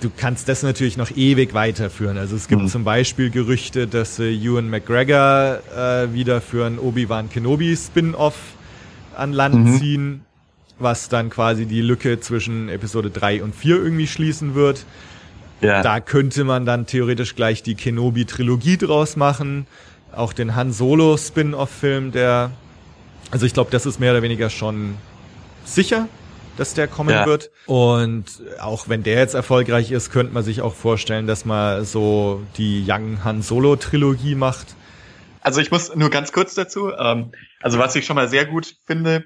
[0.00, 2.18] du kannst das natürlich noch ewig weiterführen.
[2.18, 2.68] Also es gibt mhm.
[2.68, 8.36] zum Beispiel Gerüchte, dass äh, Ewan McGregor äh, wieder für ein Obi-Wan Kenobi Spin-off
[9.16, 9.78] an Land mhm.
[9.78, 10.20] ziehen,
[10.78, 14.84] was dann quasi die Lücke zwischen Episode 3 und 4 irgendwie schließen wird.
[15.60, 15.82] Ja.
[15.82, 19.66] Da könnte man dann theoretisch gleich die Kenobi-Trilogie draus machen.
[20.12, 22.52] Auch den Han Solo Spin-off-Film, der,
[23.30, 24.94] also ich glaube, das ist mehr oder weniger schon
[25.64, 26.08] sicher,
[26.58, 27.24] dass der kommen ja.
[27.24, 27.50] wird.
[27.66, 28.24] Und
[28.60, 32.84] auch wenn der jetzt erfolgreich ist, könnte man sich auch vorstellen, dass man so die
[32.86, 34.74] Young Han Solo Trilogie macht.
[35.40, 36.92] Also ich muss nur ganz kurz dazu.
[36.92, 39.24] Ähm, also was ich schon mal sehr gut finde,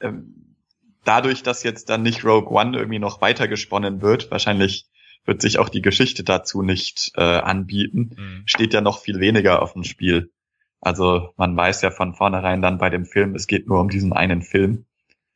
[0.00, 0.56] ähm,
[1.04, 4.86] dadurch, dass jetzt dann nicht Rogue One irgendwie noch weitergesponnen wird, wahrscheinlich
[5.24, 8.42] wird sich auch die Geschichte dazu nicht äh, anbieten, mhm.
[8.46, 10.32] steht ja noch viel weniger auf dem Spiel.
[10.80, 14.12] Also man weiß ja von vornherein dann bei dem Film, es geht nur um diesen
[14.12, 14.86] einen Film.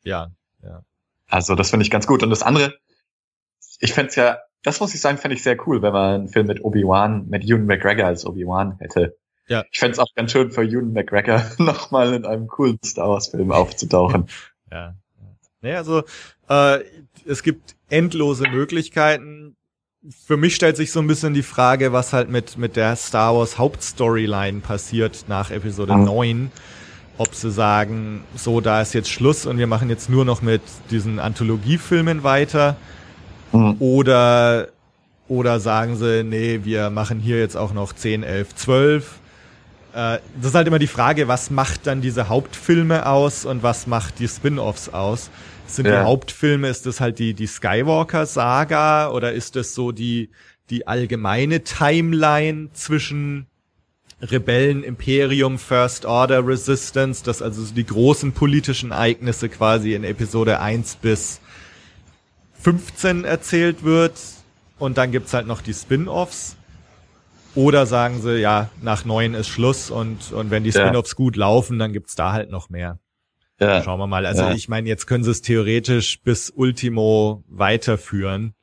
[0.02, 0.32] Ja.
[1.28, 2.22] Also das finde ich ganz gut.
[2.22, 2.74] Und das andere,
[3.80, 6.46] ich fände ja, das muss ich sagen, fände ich sehr cool, wenn man einen Film
[6.46, 9.16] mit Obi-Wan, mit Ewan McGregor als Obi-Wan hätte.
[9.48, 9.64] Ja.
[9.70, 13.52] Ich fände es auch ganz schön für Ewan McGregor nochmal in einem coolen Star Wars-Film
[13.52, 14.28] aufzutauchen.
[14.70, 14.94] ja.
[15.60, 16.02] Naja, also
[16.48, 16.84] äh,
[17.26, 19.56] es gibt endlose Möglichkeiten
[20.10, 23.34] für mich stellt sich so ein bisschen die Frage, was halt mit, mit der Star
[23.34, 26.04] Wars Hauptstoryline passiert nach Episode mhm.
[26.04, 26.52] 9.
[27.18, 30.60] Ob sie sagen, so, da ist jetzt Schluss und wir machen jetzt nur noch mit
[30.90, 32.76] diesen Anthologiefilmen weiter.
[33.52, 33.76] Mhm.
[33.78, 34.68] Oder,
[35.28, 39.18] oder sagen sie, nee, wir machen hier jetzt auch noch 10, 11, 12.
[39.92, 44.18] das ist halt immer die Frage, was macht dann diese Hauptfilme aus und was macht
[44.18, 45.30] die Spin-offs aus?
[45.66, 46.00] Sind ja.
[46.00, 50.30] die Hauptfilme, ist das halt die, die Skywalker-Saga oder ist das so die,
[50.70, 53.46] die allgemeine Timeline zwischen
[54.20, 60.96] Rebellen, Imperium, First Order, Resistance, das also die großen politischen Ereignisse quasi in Episode 1
[60.96, 61.40] bis
[62.60, 64.18] 15 erzählt wird
[64.78, 66.56] und dann gibt's halt noch die Spin-offs.
[67.54, 71.78] Oder sagen sie, ja, nach 9 ist Schluss und, und wenn die Spin-offs gut laufen,
[71.78, 72.98] dann gibt's da halt noch mehr.
[73.58, 73.82] Ja.
[73.82, 74.26] Schauen wir mal.
[74.26, 74.52] Also ja.
[74.52, 78.54] ich meine, jetzt können sie es theoretisch bis Ultimo weiterführen.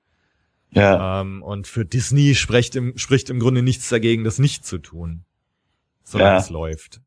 [0.72, 1.22] Ja.
[1.22, 5.26] Ähm, und für Disney spricht im, spricht im Grunde nichts dagegen, das nicht zu tun.
[6.04, 6.38] Solange ja.
[6.38, 7.02] es läuft.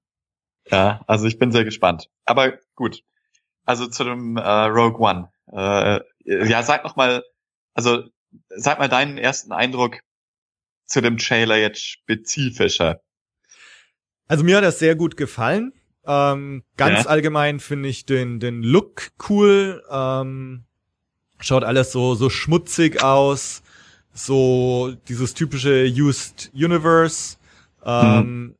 [0.70, 2.10] Ja, also ich bin sehr gespannt.
[2.24, 3.02] Aber gut.
[3.64, 5.30] Also zu dem äh, Rogue One.
[5.52, 7.24] Äh, ja, sag noch mal,
[7.74, 8.04] also
[8.48, 10.00] sag mal deinen ersten Eindruck
[10.86, 13.00] zu dem Trailer jetzt spezifischer.
[14.28, 15.72] Also mir hat das sehr gut gefallen.
[16.04, 17.10] Ähm, ganz ja.
[17.10, 19.82] allgemein finde ich den, den Look cool.
[19.90, 20.64] Ähm,
[21.40, 23.62] schaut alles so, so schmutzig aus.
[24.12, 27.36] So dieses typische Used Universe.
[27.84, 28.54] Ähm, mhm.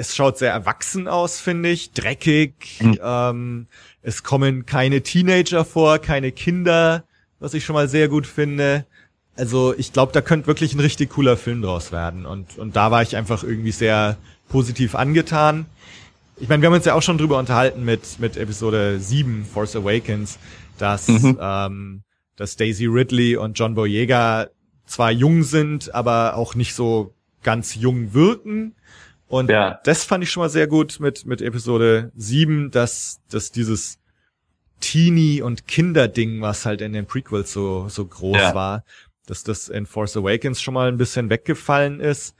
[0.00, 1.92] Es schaut sehr erwachsen aus, finde ich.
[1.92, 2.78] Dreckig.
[2.80, 2.98] Mhm.
[3.02, 3.66] Ähm,
[4.02, 7.04] es kommen keine Teenager vor, keine Kinder,
[7.38, 8.86] was ich schon mal sehr gut finde.
[9.36, 12.26] Also ich glaube, da könnte wirklich ein richtig cooler Film draus werden.
[12.26, 14.16] Und, und da war ich einfach irgendwie sehr
[14.48, 15.66] positiv angetan
[16.40, 19.76] ich meine, wir haben uns ja auch schon drüber unterhalten mit, mit Episode 7, Force
[19.76, 20.38] Awakens,
[20.78, 21.38] dass, mhm.
[21.40, 22.02] ähm,
[22.36, 24.48] dass Daisy Ridley und John Boyega
[24.86, 28.74] zwar jung sind, aber auch nicht so ganz jung wirken.
[29.30, 29.78] Und ja.
[29.84, 34.00] das fand ich schon mal sehr gut mit, mit Episode 7, dass, dass dieses
[34.80, 38.54] Teenie- und Kinderding, was halt in den Prequels so, so groß ja.
[38.56, 38.84] war,
[39.26, 42.34] dass das in Force Awakens schon mal ein bisschen weggefallen ist.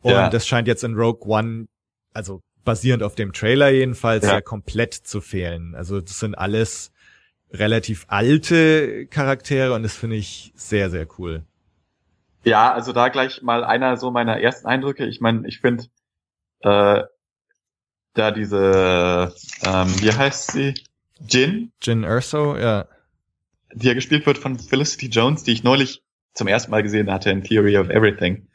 [0.00, 0.30] Und Ja.
[0.30, 1.68] das scheint jetzt in Rogue One,
[2.14, 4.34] also basierend auf dem Trailer jedenfalls, Ja.
[4.34, 5.74] ja komplett zu fehlen.
[5.74, 6.90] Also das sind alles
[7.52, 11.42] relativ alte Charaktere und das finde ich sehr, sehr cool.
[12.44, 15.04] Ja, also da gleich mal einer so meiner ersten Eindrücke.
[15.04, 15.84] Ich meine, ich finde
[16.60, 17.02] äh,
[18.14, 20.74] da diese, ähm, wie heißt sie?
[21.28, 22.86] Jin, Jin Erso, ja.
[23.74, 27.30] die ja gespielt wird von Felicity Jones, die ich neulich zum ersten Mal gesehen hatte
[27.30, 28.48] in Theory of Everything.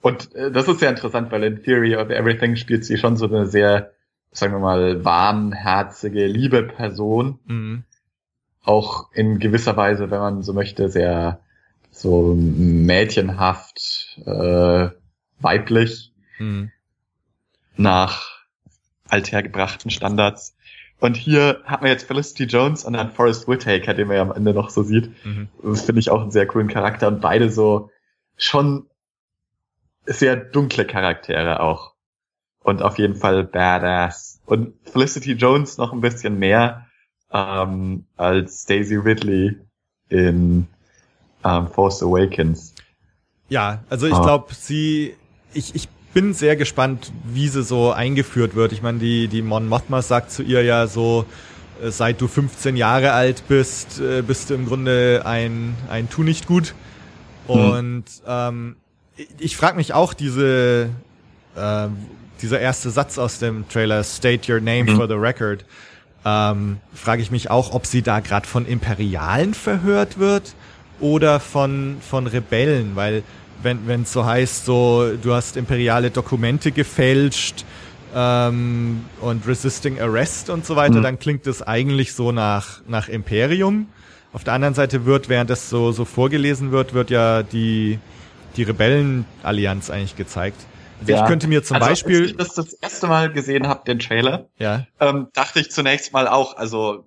[0.00, 3.26] Und äh, das ist sehr interessant, weil in Theory of Everything spielt sie schon so
[3.26, 3.92] eine sehr,
[4.30, 7.38] sagen wir mal, warmherzige, liebe Person.
[7.46, 7.84] Mhm.
[8.62, 11.40] Auch in gewisser Weise, wenn man so möchte, sehr
[11.90, 14.88] so mädchenhaft, äh,
[15.40, 16.72] weiblich Mhm.
[17.80, 18.40] Nach
[19.08, 20.54] althergebrachten Standards.
[21.00, 24.32] Und hier hat man jetzt Felicity Jones und dann Forrest Whitaker, den man ja am
[24.32, 25.10] Ende noch so sieht.
[25.24, 25.48] Mhm.
[25.62, 27.90] Das finde ich auch einen sehr coolen Charakter und beide so
[28.36, 28.86] schon
[30.06, 31.94] sehr dunkle Charaktere auch.
[32.62, 34.40] Und auf jeden Fall badass.
[34.44, 36.86] Und Felicity Jones noch ein bisschen mehr
[37.32, 39.56] ähm, als Daisy Ridley
[40.10, 40.66] in
[41.42, 42.74] ähm, Force Awakens.
[43.48, 44.22] Ja, also ich Ah.
[44.22, 45.16] glaube, sie,
[45.54, 48.72] ich, ich bin sehr gespannt, wie sie so eingeführt wird.
[48.72, 51.24] Ich meine, die, die Mon Mothma sagt zu ihr ja so,
[51.82, 56.22] äh, seit du 15 Jahre alt bist, äh, bist du im Grunde ein, ein Tu
[56.22, 56.74] nicht gut.
[57.46, 58.76] Und ähm,
[59.16, 60.90] ich, ich frage mich auch diese,
[61.56, 61.86] äh,
[62.42, 64.96] dieser erste Satz aus dem Trailer, State your name Mhm.
[64.96, 65.64] for the record,
[66.24, 70.54] ähm, frage ich mich auch, ob sie da gerade von Imperialen verhört wird
[71.00, 73.22] oder von, von Rebellen, weil
[73.62, 77.64] wenn wenn es so heißt, so du hast imperiale Dokumente gefälscht
[78.14, 81.02] ähm, und resisting arrest und so weiter, Mhm.
[81.02, 83.86] dann klingt das eigentlich so nach nach Imperium.
[84.32, 87.98] Auf der anderen Seite wird, während das so so vorgelesen wird, wird ja die
[88.56, 90.60] die Rebellenallianz eigentlich gezeigt.
[91.00, 93.84] Also ich könnte mir zum also, Beispiel Als ich das das erste Mal gesehen habe,
[93.86, 97.06] den Trailer, ja ähm, dachte ich zunächst mal auch, also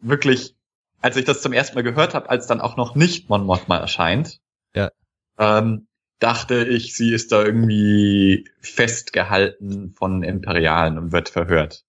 [0.00, 0.54] wirklich,
[1.02, 3.76] als ich das zum ersten Mal gehört habe, als dann auch noch nicht Mon Mothma
[3.76, 4.40] erscheint,
[4.74, 4.90] Ja.
[5.38, 5.86] Ähm,
[6.18, 11.84] dachte ich, sie ist da irgendwie festgehalten von Imperialen und wird verhört.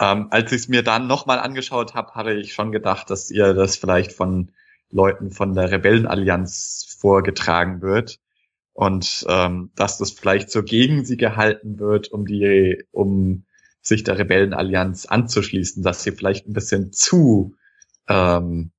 [0.00, 3.52] Ähm, als ich es mir dann nochmal angeschaut habe, hatte ich schon gedacht, dass ihr
[3.52, 4.52] das vielleicht von
[4.90, 8.20] Leuten von der Rebellenallianz vorgetragen wird
[8.72, 13.44] und ähm, dass das vielleicht so gegen sie gehalten wird, um die, um
[13.82, 17.56] sich der Rebellenallianz anzuschließen, dass sie vielleicht ein bisschen zu
[18.08, 18.70] ähm,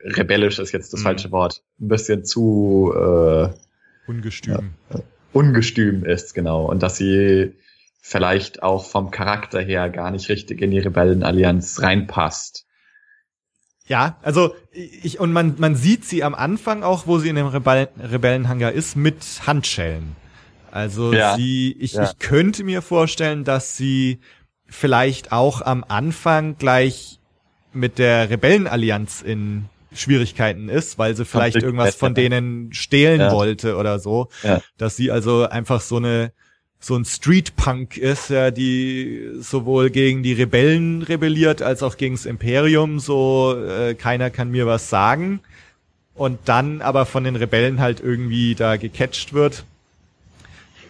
[0.00, 1.04] rebellisch ist jetzt das Mhm.
[1.04, 3.48] falsche Wort, ein bisschen zu äh,
[4.06, 4.74] ungestüm.
[5.32, 7.54] ungestüm ist, genau, und dass sie
[8.00, 12.64] vielleicht auch vom Charakter her gar nicht richtig in die Rebellenallianz reinpasst.
[13.86, 17.46] Ja, also ich und man man sieht sie am Anfang auch, wo sie in dem
[17.46, 20.14] Rebell Rebellenhangar ist, mit Handschellen.
[20.70, 22.04] Also Ja, sie, ich, ja.
[22.04, 24.20] ich könnte mir vorstellen, dass sie
[24.66, 27.18] vielleicht auch am Anfang gleich
[27.72, 33.32] mit der Rebellenallianz in Schwierigkeiten ist, weil sie vielleicht irgendwas von denen stehlen Ja.
[33.32, 34.28] wollte oder so.
[34.42, 34.60] Ja.
[34.76, 36.32] Dass sie also einfach so eine
[36.80, 42.24] so ein Street-Punk ist, ja, die sowohl gegen die Rebellen rebelliert als auch gegen das
[42.24, 45.40] Imperium, so äh, keiner kann mir was sagen.
[46.14, 49.64] Und dann aber von den Rebellen halt irgendwie da gecatcht wird.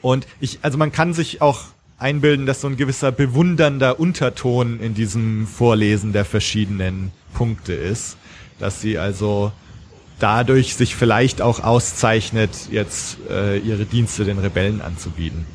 [0.03, 1.63] Und ich, also man kann sich auch
[1.99, 8.17] einbilden, dass so ein gewisser bewundernder Unterton in diesem Vorlesen der verschiedenen Punkte ist.
[8.59, 9.53] Dass sie also
[10.18, 15.47] dadurch sich vielleicht auch auszeichnet, jetzt äh, ihre Dienste den Rebellen anzubieten.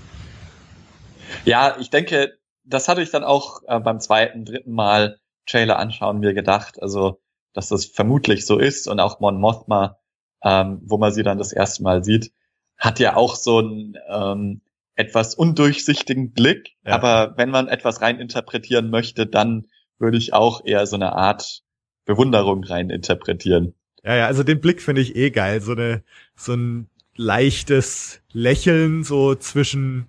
[1.46, 6.20] Ja, ich denke, das hatte ich dann auch äh, beim zweiten, dritten Mal Trailer anschauen
[6.20, 7.20] mir gedacht, also
[7.54, 9.98] dass das vermutlich so ist und auch Mon Mothma,
[10.44, 12.32] ähm, wo man sie dann das erste Mal sieht,
[12.78, 14.62] hat ja auch so einen ähm,
[14.96, 16.94] etwas undurchsichtigen Blick, Ja.
[16.94, 19.68] aber wenn man etwas rein interpretieren möchte, dann
[20.00, 21.62] würde ich auch eher so eine Art
[22.06, 23.74] Bewunderung rein interpretieren.
[24.04, 25.62] Ja, ja, also den Blick finde ich eh geil.
[25.62, 26.04] So eine,
[26.36, 30.08] so ein leichtes Lächeln so zwischen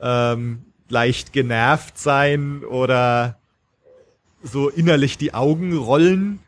[0.00, 3.38] ähm, leicht genervt sein oder
[4.42, 6.38] so innerlich die Augen rollen,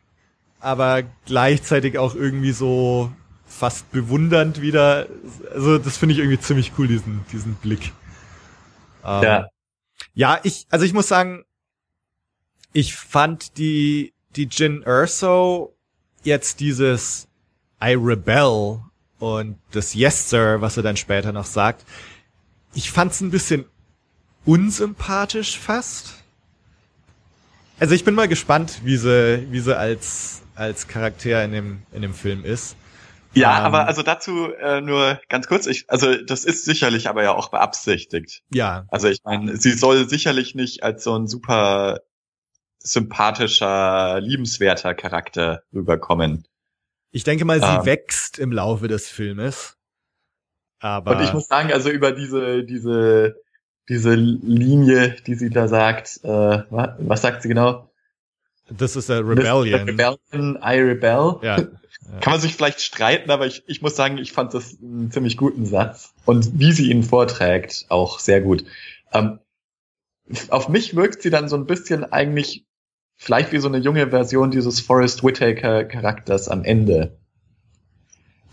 [0.61, 3.11] aber gleichzeitig auch irgendwie so
[3.47, 5.07] fast bewundernd wieder.
[5.55, 7.93] Also das finde ich irgendwie ziemlich cool, diesen, diesen Blick.
[9.05, 9.49] Ähm, Ja.
[10.15, 11.45] ja, ich, also ich muss sagen,
[12.73, 15.75] ich fand die, die Jin Erso
[16.23, 17.29] jetzt dieses
[17.83, 18.81] I rebel
[19.19, 21.85] und das Yes Sir, was er dann später noch sagt,
[22.75, 23.65] ich fand's ein bisschen
[24.45, 26.15] unsympathisch fast.
[27.79, 32.03] Also ich bin mal gespannt, wie sie, wie sie als, als Charakter in dem, in
[32.03, 32.77] dem Film ist.
[33.35, 35.67] Ja, Ähm, aber also dazu äh, nur ganz kurz.
[35.67, 38.43] Ich, also das ist sicherlich aber ja auch beabsichtigt.
[38.51, 42.01] Ja, Also ich meine, sie soll sicherlich nicht als so ein super
[42.87, 46.47] sympathischer, liebenswerter Charakter rüberkommen.
[47.11, 47.87] ich denke mal, sie Ähm.
[47.87, 49.77] wächst im Laufe des Filmes.
[50.81, 53.37] Aber Und ich muss sagen, also über diese, diese,
[53.89, 57.91] diese Linie, die sie da sagt, äh, was, was sagt sie genau?
[58.69, 59.89] das ist a Rebellion.
[59.89, 61.39] Rebellion, I rebel.
[61.43, 61.57] Ja,
[62.21, 65.37] Kann man sich vielleicht streiten, aber ich, ich muss sagen, ich fand das einen ziemlich
[65.37, 66.13] guten Satz.
[66.25, 68.65] Und wie sie ihn vorträgt, auch sehr gut.
[69.13, 69.39] Ähm,
[70.49, 72.66] auf mich wirkt sie dann so ein bisschen eigentlich
[73.17, 77.19] vielleicht wie so eine junge Version dieses Forrest Whitaker Charakters am Ende.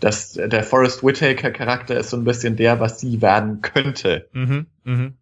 [0.00, 4.66] Das, der Forrest Whitaker Charakter ist so ein bisschen der, was sie werden könnte, mhm,
[4.82, 5.14] mhm.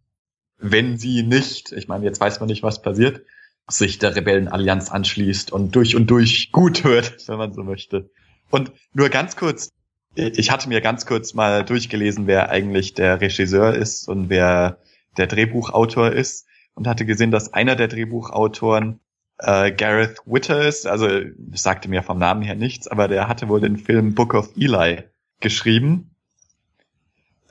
[0.59, 3.23] wenn sie nicht, ich meine, jetzt weiß man nicht, was passiert,
[3.69, 8.11] sich der Rebellenallianz anschließt und durch und durch gut hört, wenn man so möchte.
[8.51, 9.71] Und nur ganz kurz,
[10.15, 14.79] ich hatte mir ganz kurz mal durchgelesen, wer eigentlich der Regisseur ist und wer
[15.17, 19.01] der Drehbuchautor ist und hatte gesehen, dass einer der Drehbuchautoren
[19.43, 20.87] äh, Gareth Witter ist.
[20.87, 21.09] Also
[21.53, 25.05] sagte mir vom Namen her nichts, aber der hatte wohl den Film Book of Eli
[25.41, 26.15] geschrieben.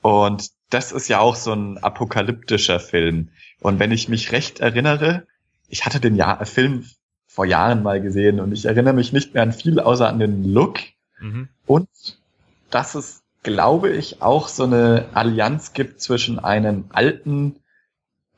[0.02, 3.30] Und das ist ja auch so ein apokalyptischer Film.
[3.60, 5.28] Und wenn ich mich recht erinnere,
[5.68, 6.86] ich hatte den ja Film
[7.28, 10.44] vor Jahren mal gesehen und ich erinnere mich nicht mehr an viel außer an den
[10.44, 10.80] Look
[11.22, 11.50] Mhm.
[11.68, 11.88] und
[12.72, 17.58] dass es, glaube ich, auch so eine Allianz gibt zwischen einem alten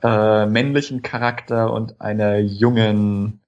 [0.02, 3.40] äh, männlichen Charakter und einer jungen,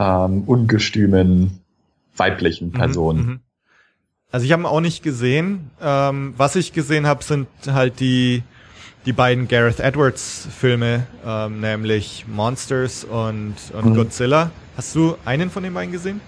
[0.00, 1.60] ähm, ungestümen
[2.16, 2.72] weiblichen.
[2.72, 2.80] Mhm,
[3.16, 3.40] mhm.
[4.32, 5.70] Also ich habe ihn auch nicht gesehen.
[5.80, 8.42] Ähm, was ich gesehen habe, sind halt die
[9.06, 13.94] die beiden Gareth Edwards Filme, ähm, nämlich Monsters und, und Mhm.
[13.94, 14.50] Godzilla.
[14.76, 16.20] Hast du einen von den beiden gesehen?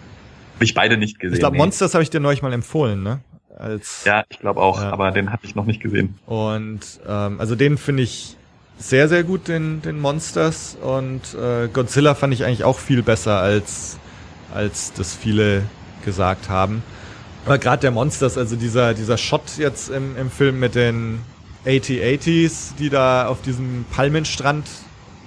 [0.55, 1.35] Hab ich beide nicht gesehen.
[1.35, 1.63] Ich glaube, nee.
[1.63, 3.21] Monsters habe ich dir neulich mal empfohlen, ne?
[3.59, 4.91] Als Ja, ich glaube auch, Ja.
[4.91, 6.19] aber den hatte ich noch nicht gesehen.
[6.25, 8.37] Und ähm, also den finde ich
[8.83, 10.77] sehr, sehr gut, den, den Monsters.
[10.81, 13.99] Und äh, Godzilla fand ich eigentlich auch viel besser, als,
[14.53, 15.63] als das viele
[16.05, 16.83] gesagt haben.
[17.47, 21.21] Aber gerade der Monsters, also dieser, dieser Shot jetzt im, im Film mit den
[21.65, 24.67] AT-80s, die da auf diesem Palmenstrand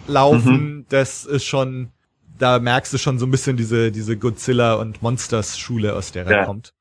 [0.08, 1.90] laufen, das ist schon,
[2.38, 6.26] da merkst du schon so ein bisschen diese, diese Godzilla und Monsters Schule, aus der
[6.26, 6.46] er Ja.
[6.46, 6.74] kommt.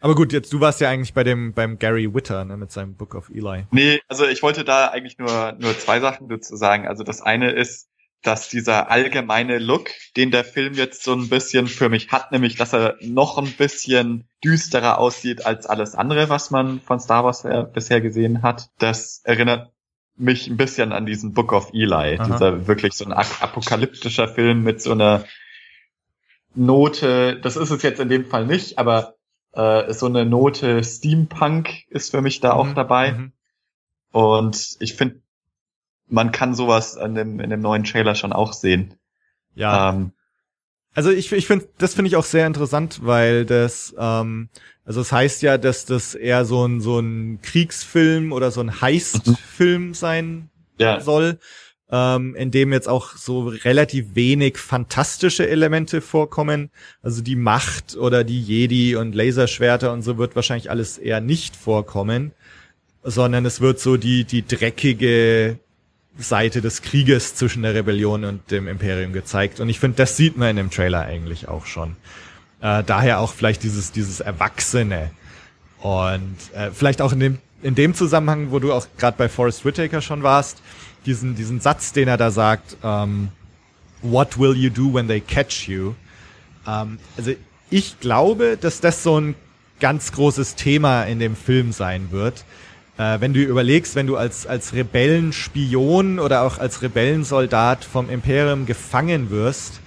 [0.00, 2.94] Aber gut, jetzt, du warst ja eigentlich bei dem, beim Gary Witter, ne, mit seinem
[2.94, 3.66] Book of Eli.
[3.70, 6.88] Nee, also ich wollte da eigentlich nur, nur zwei Sachen dazu sagen.
[6.88, 7.88] Also das eine ist,
[8.22, 12.56] dass dieser allgemeine Look, den der Film jetzt so ein bisschen für mich hat, nämlich,
[12.56, 17.44] dass er noch ein bisschen düsterer aussieht als alles andere, was man von Star Wars
[17.44, 19.70] her- bisher gesehen hat, das erinnert
[20.16, 22.18] mich ein bisschen an diesen Book of Eli.
[22.18, 22.24] Aha.
[22.26, 25.24] Dieser wirklich so ein ap- apokalyptischer Film mit so einer
[26.54, 29.14] Note, das ist es jetzt in dem Fall nicht, aber
[29.52, 33.12] äh, so eine Note Steampunk ist für mich da auch Mhm, dabei.
[33.12, 33.32] mhm.
[34.12, 35.20] Und ich finde,
[36.08, 38.94] man kann sowas in dem, in dem neuen Trailer schon auch sehen.
[39.54, 40.12] Ja, Ähm,
[40.94, 44.48] also ich, ich finde, das finde ich auch sehr interessant, weil das, ähm,
[44.84, 48.80] also es heißt ja, dass das eher so ein so ein Kriegsfilm oder so ein
[48.80, 51.38] Heist-Film sein ja, soll,
[51.90, 56.70] ähm, in dem jetzt auch so relativ wenig fantastische Elemente vorkommen.
[57.02, 61.56] Also die Macht oder die Jedi und Laserschwerter und so wird wahrscheinlich alles eher nicht
[61.56, 62.32] vorkommen,
[63.02, 65.58] sondern es wird so die die dreckige
[66.18, 69.60] Seite des Krieges zwischen der Rebellion und dem Imperium gezeigt.
[69.60, 71.96] Und ich finde, das sieht man in dem Trailer eigentlich auch schon.
[72.60, 75.10] Äh, daher auch vielleicht dieses, dieses Erwachsene.
[75.78, 79.64] Und äh, vielleicht auch in dem, in dem Zusammenhang, wo du auch gerade bei Forrest
[79.64, 80.60] Whitaker schon warst,
[81.06, 83.28] diesen, diesen Satz, den er da sagt, ähm,
[84.02, 85.94] What will you do when they catch you?
[86.66, 87.32] Ähm, also
[87.70, 89.34] ich glaube, dass das so ein
[89.78, 92.44] ganz großes Thema in dem Film sein wird.
[92.98, 98.66] Äh, wenn du überlegst, wenn du als, als Rebellenspion oder auch als Rebellensoldat vom Imperium
[98.66, 99.80] gefangen wirst,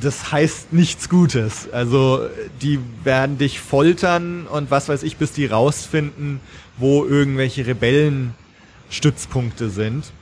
[0.00, 1.68] das heißt nichts Gutes.
[1.72, 2.28] Also
[2.60, 6.40] die werden dich foltern und was weiß ich, bis die rausfinden,
[6.76, 10.12] wo irgendwelche Rebellenstützpunkte sind.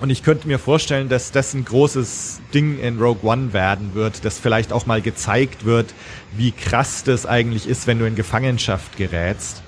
[0.00, 4.24] Und ich könnte mir vorstellen, dass das ein großes Ding in Rogue One werden wird,
[4.24, 5.92] dass vielleicht auch mal gezeigt wird,
[6.34, 9.62] wie krass das eigentlich ist, wenn du in Gefangenschaft gerätst.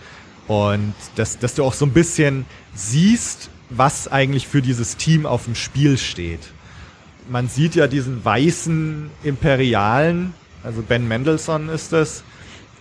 [0.49, 5.45] Und dass, dass du auch so ein bisschen siehst, was eigentlich für dieses Team auf
[5.45, 6.41] dem Spiel steht.
[7.29, 10.33] Man sieht ja diesen weißen Imperialen,
[10.65, 12.25] also Ben Mendelssohn ist das,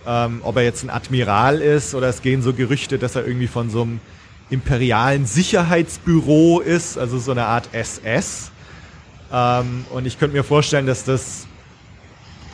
[0.06, 3.46] ähm, ob er jetzt ein Admiral ist oder es gehen so Gerüchte, dass er irgendwie
[3.46, 4.00] von so einem
[4.50, 8.50] imperialen Sicherheitsbüro ist, also so eine Art SS.
[9.32, 11.46] Ähm, und ich könnte mir vorstellen, dass das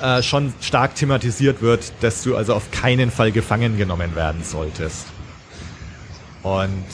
[0.01, 5.07] äh, schon stark thematisiert wird, dass du also auf keinen Fall gefangen genommen werden solltest.
[6.43, 6.85] Und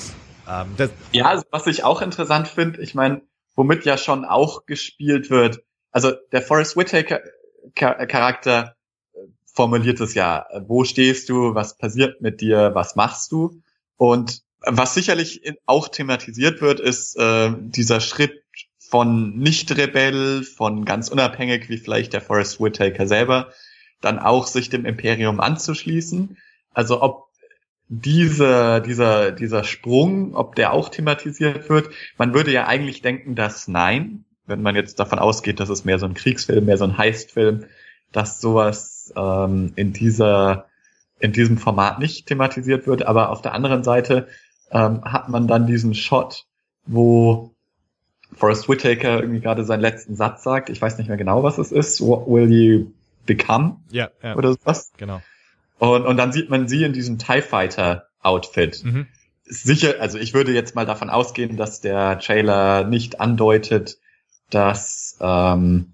[0.49, 3.23] ähm, das, ja, also was ich auch interessant finde, ich meine,
[3.55, 7.21] womit ja schon auch gespielt wird, also der Forrest Whitaker
[7.75, 8.75] Charakter
[9.13, 13.61] äh, formuliert es ja, wo stehst du, was passiert mit dir, was machst du?
[13.97, 18.43] Und was sicherlich auch thematisiert wird, ist äh, dieser Schritt
[18.79, 23.53] von Nicht-Rebell, von ganz unabhängig wie vielleicht der Forrest Whitaker selber,
[24.01, 26.37] dann auch sich dem Imperium anzuschließen.
[26.73, 27.29] Also ob
[27.89, 31.91] dieser, dieser, dieser Sprung, ob der auch thematisiert wird.
[32.17, 35.99] Man würde ja eigentlich denken, dass nein, wenn man jetzt davon ausgeht, dass es mehr
[35.99, 37.65] so ein Kriegsfilm, mehr so ein Heistfilm,
[38.13, 40.67] dass sowas ähm, in dieser,
[41.19, 43.07] in diesem Format nicht thematisiert wird.
[43.07, 44.29] Aber auf der anderen Seite
[44.75, 46.45] ähm, hat man dann diesen Shot,
[46.85, 47.55] wo
[48.35, 50.69] Forrest Whitaker irgendwie gerade seinen letzten Satz sagt.
[50.69, 52.01] Ich weiß nicht mehr genau, was es ist.
[52.01, 52.91] What will you
[53.25, 53.77] become?
[53.91, 54.37] Ja, ja.
[54.37, 54.93] Oder was?
[54.99, 55.23] Genau.
[55.79, 58.85] Und, und dann sieht man sie in diesem TIE Fighter Outfit.
[58.85, 59.07] Mhm.
[59.45, 63.99] Sicher, also ich würde jetzt mal davon ausgehen, dass der Trailer nicht andeutet,
[64.51, 65.93] dass, ähm,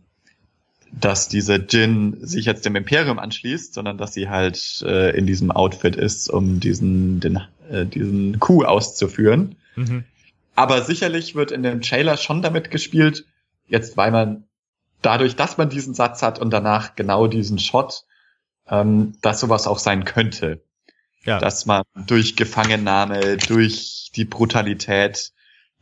[0.93, 5.51] dass diese Jin sich jetzt dem Imperium anschließt, sondern dass sie halt äh, in diesem
[5.51, 7.41] Outfit ist, um diesen, den,
[7.71, 9.57] äh, diesen Coup auszuführen.
[9.77, 10.05] Mhm.
[10.55, 13.25] Aber sicherlich wird in dem Trailer schon damit gespielt,
[13.67, 14.45] jetzt weil man
[15.03, 18.05] dadurch, dass man diesen Satz hat und danach genau diesen Shot,
[18.69, 20.63] ähm, dass sowas auch sein könnte.
[21.25, 21.39] Ja.
[21.39, 25.33] Dass man durch Gefangennahme, durch die Brutalität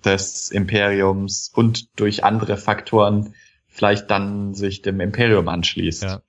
[0.05, 3.34] des Imperiums und durch andere Faktoren
[3.66, 6.03] vielleicht dann sich dem Imperium anschließt.
[6.03, 6.22] Ja.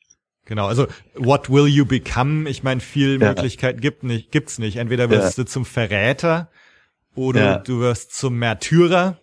[0.49, 2.49] Genau, also what will you become?
[2.49, 3.27] Ich meine, viel ja.
[3.29, 4.77] Möglichkeiten gibt nicht, gibt's nicht.
[4.77, 5.43] Entweder wirst ja.
[5.43, 6.49] du zum Verräter
[7.13, 7.57] oder ja.
[7.59, 9.19] du wirst zum Märtyrer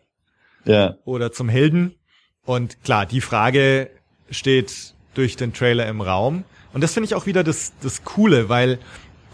[0.64, 0.94] ja.
[1.04, 1.96] oder zum Helden.
[2.44, 3.90] Und klar, die Frage
[4.30, 6.44] steht durch den Trailer im Raum.
[6.72, 8.78] Und das finde ich auch wieder das, das Coole, weil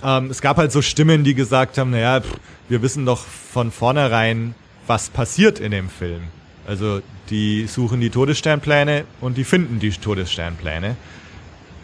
[0.02, 2.38] ähm, es gab halt so Stimmen, die gesagt haben, naja, pff,
[2.70, 4.54] wir wissen doch von vornherein,
[4.86, 6.22] was passiert in dem Film.
[6.66, 10.96] Also die suchen die Todessternpläne und die finden die Todessternpläne.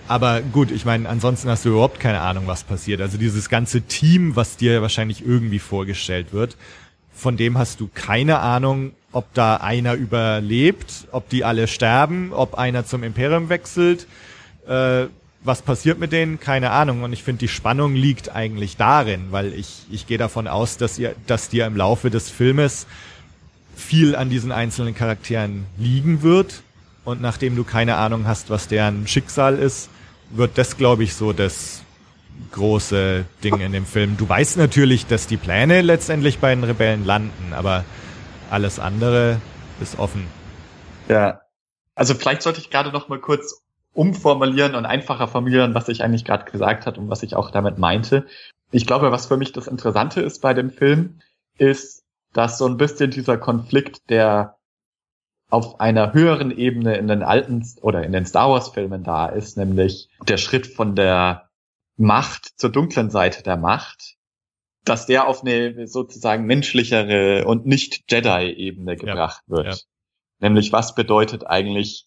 [0.09, 3.02] Aber gut, ich meine, ansonsten hast du überhaupt keine Ahnung, was passiert.
[3.02, 6.56] Also dieses ganze Team, was dir wahrscheinlich irgendwie vorgestellt wird,
[7.12, 12.54] von dem hast du keine Ahnung, ob da einer überlebt, ob die alle sterben, ob
[12.54, 14.06] einer zum Imperium wechselt.
[14.66, 15.06] Äh,
[15.42, 16.40] was passiert mit denen?
[16.40, 17.02] Keine Ahnung.
[17.02, 20.98] Und ich finde, die Spannung liegt eigentlich darin, weil ich, ich gehe davon aus, dass
[20.98, 22.86] ihr, dass dir im Laufe des Filmes
[23.76, 26.62] viel an diesen einzelnen Charakteren liegen wird.
[27.04, 29.90] Und nachdem du keine Ahnung hast, was deren Schicksal ist,
[30.30, 31.82] wird das, glaube ich, so das
[32.52, 34.16] große Ding in dem Film.
[34.16, 37.84] Du weißt natürlich, dass die Pläne letztendlich bei den Rebellen landen, aber
[38.50, 39.40] alles andere
[39.80, 40.26] ist offen.
[41.08, 41.40] Ja.
[41.94, 43.62] Also vielleicht sollte ich gerade noch mal kurz
[43.92, 47.78] umformulieren und einfacher formulieren, was ich eigentlich gerade gesagt hat und was ich auch damit
[47.78, 48.26] meinte.
[48.70, 51.18] Ich glaube, was für mich das Interessante ist bei dem Film,
[51.56, 54.57] ist, dass so ein bisschen dieser Konflikt, der
[55.51, 59.57] auf einer höheren Ebene in den alten oder in den Star Wars Filmen da ist,
[59.57, 61.49] nämlich der Schritt von der
[61.96, 64.16] Macht zur dunklen Seite der Macht,
[64.84, 69.66] dass der auf eine sozusagen menschlichere und nicht Jedi-Ebene gebracht ja, wird.
[69.66, 70.49] Ja.
[70.49, 72.07] Nämlich was bedeutet eigentlich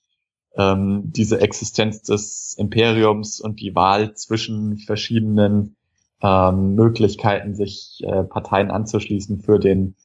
[0.55, 5.75] ähm, diese Existenz des Imperiums und die Wahl zwischen verschiedenen
[6.21, 9.95] ähm, Möglichkeiten, sich äh, Parteien anzuschließen für den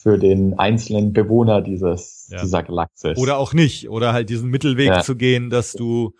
[0.00, 2.40] für den einzelnen Bewohner dieses ja.
[2.40, 3.18] dieser Galaxis.
[3.18, 5.00] Oder auch nicht, oder halt diesen Mittelweg ja.
[5.00, 6.14] zu gehen, dass du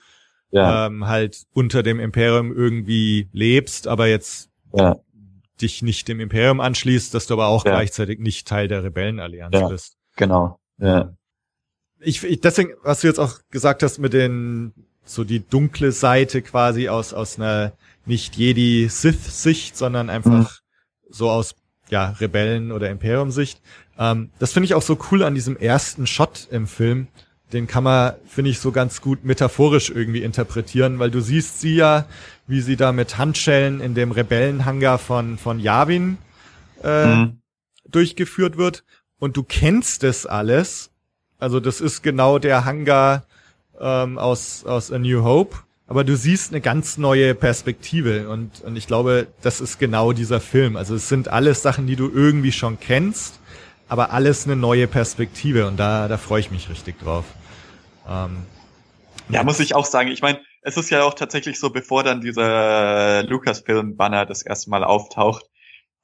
[0.51, 0.87] ja.
[0.87, 4.97] ähm, halt unter dem Imperium irgendwie lebst, aber jetzt ja.
[5.61, 9.97] dich nicht dem Imperium anschließt, dass du aber auch gleichzeitig nicht Teil der Rebellenallianz bist.
[10.17, 10.59] Genau.
[10.79, 11.13] Ja
[12.01, 14.73] ich, ich deswegen, was du jetzt auch gesagt hast mit den
[15.05, 17.73] so die dunkle Seite quasi aus aus einer
[18.05, 21.09] nicht Jedi Sith Sicht, sondern einfach mhm.
[21.09, 21.55] so aus
[21.91, 23.61] ja Rebellen oder Imperium Sicht.
[23.99, 27.09] Ähm, das finde ich auch so cool an diesem ersten Shot im Film.
[27.53, 31.77] Den kann man finde ich so ganz gut metaphorisch irgendwie interpretieren, weil du siehst sie
[31.77, 32.07] ja,
[32.47, 36.19] wie sie da mit Handschellen in dem Rebellenhangar von von Yavin
[36.83, 37.41] äh, mhm.
[37.89, 38.85] durchgeführt wird
[39.19, 40.91] und du kennst das alles
[41.39, 43.25] also das ist genau der Hangar
[43.81, 45.57] ähm, aus, aus A New Hope.
[45.89, 50.39] Aber du siehst eine ganz neue Perspektive und, und ich glaube, das ist genau dieser
[50.39, 50.77] Film.
[50.77, 53.41] Also es sind alles Sachen, die du irgendwie schon kennst,
[53.89, 57.25] aber alles eine neue Perspektive und da, da freue ich mich richtig drauf.
[58.07, 58.37] Ähm,
[59.31, 60.11] ja, muss ich auch sagen.
[60.11, 64.85] Ich meine, es ist ja auch tatsächlich so, bevor dann dieser Lucasfilm-Banner das erste Mal
[64.85, 65.47] auftaucht,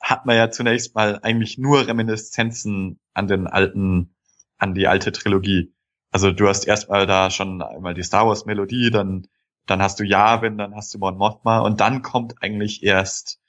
[0.01, 4.15] hat man ja zunächst mal eigentlich nur Reminiszenzen an den alten
[4.57, 5.75] an die alte Trilogie.
[6.11, 9.27] Also du hast erstmal da schon einmal die Star Wars Melodie, dann
[9.67, 13.41] dann hast du Yavin, dann hast du Mon Mothma und dann kommt eigentlich erst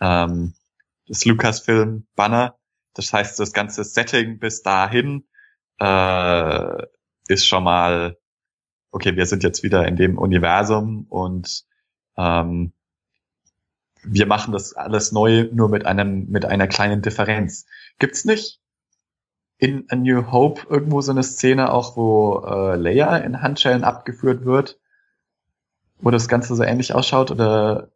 [0.00, 0.54] ähm,
[1.06, 2.56] das Lucasfilm Banner.
[2.94, 5.24] Das heißt, das ganze Setting bis dahin
[5.78, 6.86] äh,
[7.28, 8.18] ist schon mal,
[8.90, 11.64] okay, wir sind jetzt wieder in dem Universum und
[12.16, 12.72] ähm,
[14.04, 17.66] wir machen das alles neu, nur mit einem, mit einer kleinen Differenz.
[17.98, 18.60] Gibt's nicht
[19.58, 24.44] in A New Hope irgendwo so eine Szene auch, wo äh, Leia in Handschellen abgeführt
[24.44, 24.80] wird?
[26.02, 27.88] Wo das Ganze so ähnlich ausschaut oder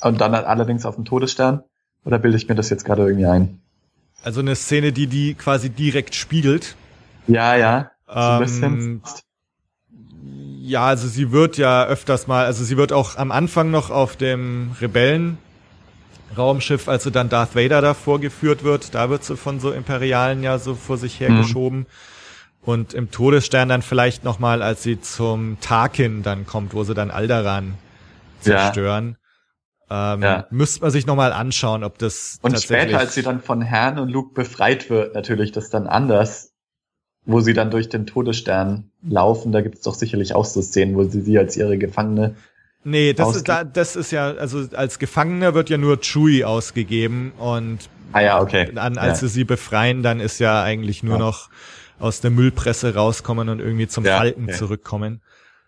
[0.00, 1.64] und dann allerdings auf dem Todesstern?
[2.04, 3.60] Oder bilde ich mir das jetzt gerade irgendwie ein?
[4.22, 6.76] Also eine Szene, die die quasi direkt spiegelt.
[7.26, 7.90] Ja, ja.
[8.06, 9.02] So ein Ähm, bisschen.
[10.60, 14.16] Ja, also sie wird ja öfters mal, also sie wird auch am Anfang noch auf
[14.16, 19.72] dem Rebellen-Raumschiff, als sie dann Darth Vader da vorgeführt wird, da wird sie von so
[19.72, 21.44] Imperialen ja so vor sich Mhm.
[22.64, 26.94] Und im Todesstern dann vielleicht noch mal, als sie zum Tarkin dann kommt, wo sie
[26.94, 27.74] dann Alderan
[28.42, 28.56] Ja.
[28.58, 29.16] zerstören.
[29.90, 30.46] Ähm, Ja.
[30.50, 33.98] Müsste man sich noch mal anschauen, ob das Und später, als sie dann von Herrn
[33.98, 36.52] und Luke befreit wird, natürlich das dann anders,
[37.26, 40.94] wo sie dann durch den Todesstern laufen, da gibt es doch sicherlich auch so Szenen,
[40.94, 42.34] wo sie sie als ihre Gefangene.
[42.82, 47.32] Nee, das ist, da, das ist ja, also als Gefangener wird ja nur Chewie ausgegeben
[47.38, 47.78] und
[48.12, 48.70] Ah ja, okay.
[48.76, 49.28] an, als ja.
[49.28, 51.20] sie sie befreien, dann ist ja eigentlich nur Ja.
[51.20, 51.48] noch
[52.04, 54.52] aus der Müllpresse rauskommen und irgendwie zum Ja, Falken okay.
[54.54, 55.20] zurückkommen.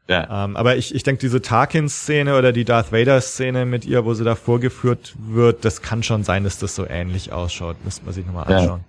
[0.09, 0.45] ja.
[0.45, 4.23] Ähm, aber ich, ich denke, diese Tarkin-Szene oder die Darth Vader-Szene mit ihr, wo sie
[4.25, 7.77] da vorgeführt wird, das kann schon sein, dass das so ähnlich ausschaut.
[7.85, 8.59] Müsste man sich nochmal Ja.
[8.59, 8.81] anschauen.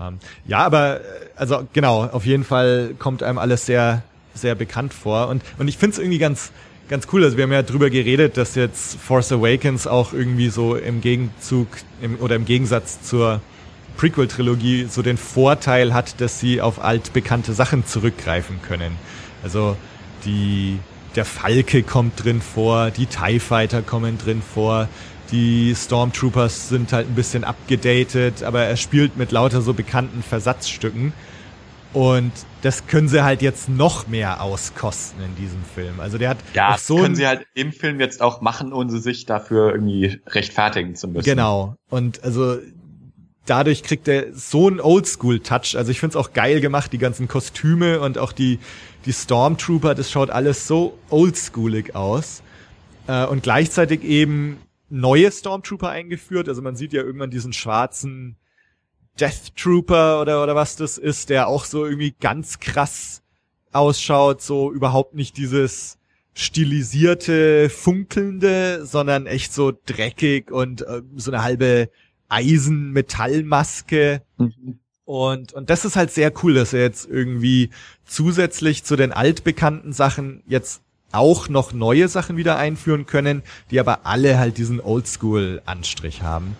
[0.00, 1.00] Ähm, ja, aber
[1.36, 4.02] also genau, auf jeden Fall kommt einem alles sehr,
[4.34, 5.28] sehr bekannt vor.
[5.28, 6.52] Und, und ich finde es irgendwie ganz,
[6.88, 7.24] ganz cool.
[7.24, 11.66] Also wir haben ja drüber geredet, dass jetzt Force Awakens auch irgendwie so im Gegenzug
[12.00, 13.40] im, oder im Gegensatz zur
[14.00, 18.96] Prequel-Trilogie so den Vorteil hat, dass sie auf altbekannte Sachen zurückgreifen können.
[19.42, 19.76] Also
[20.24, 20.78] die,
[21.16, 24.88] der Falke kommt drin vor, die TIE Fighter kommen drin vor,
[25.32, 31.12] die Stormtroopers sind halt ein bisschen abgedatet, aber er spielt mit lauter so bekannten Versatzstücken.
[31.92, 32.32] Und
[32.62, 36.00] das können sie halt jetzt noch mehr auskosten in diesem Film.
[36.00, 39.26] Also der hat Ja, so können sie halt im Film jetzt auch machen, ohne sich
[39.26, 41.24] dafür irgendwie rechtfertigen zu müssen.
[41.24, 41.76] Genau.
[41.90, 42.58] Und also
[43.50, 45.76] dadurch kriegt er so einen Oldschool-Touch.
[45.76, 48.60] Also ich find's auch geil gemacht, die ganzen Kostüme und auch die,
[49.06, 52.42] die Stormtrooper, das schaut alles so oldschoolig aus.
[53.08, 56.48] Äh, und gleichzeitig eben neue Stormtrooper eingeführt.
[56.48, 58.36] Also man sieht ja irgendwann diesen schwarzen
[59.18, 63.22] Death Trooper oder, oder was das ist, der auch so irgendwie ganz krass
[63.72, 65.98] ausschaut, so überhaupt nicht dieses
[66.34, 71.90] stilisierte, funkelnde, sondern echt so dreckig und äh, so eine halbe
[72.30, 74.22] Eisen-Metallmaske.
[74.38, 74.80] Mhm.
[75.04, 77.70] Und, und das ist halt sehr cool, dass er jetzt irgendwie
[78.06, 84.06] zusätzlich zu den altbekannten Sachen jetzt auch noch neue Sachen wieder einführen können, die aber
[84.06, 86.56] alle halt diesen Oldschool-Anstrich haben.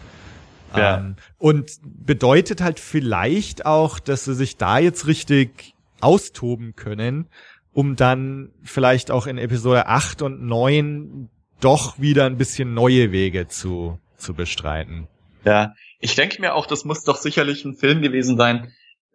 [0.76, 0.98] Ja.
[0.98, 7.26] Ähm, und bedeutet halt vielleicht auch, dass sie sich da jetzt richtig austoben können,
[7.72, 11.28] um dann vielleicht auch in Episode 8 und 9
[11.60, 15.08] doch wieder ein bisschen neue Wege zu, zu bestreiten.
[15.44, 18.72] Ja, ich denke mir auch, das muss doch sicherlich ein Film gewesen sein,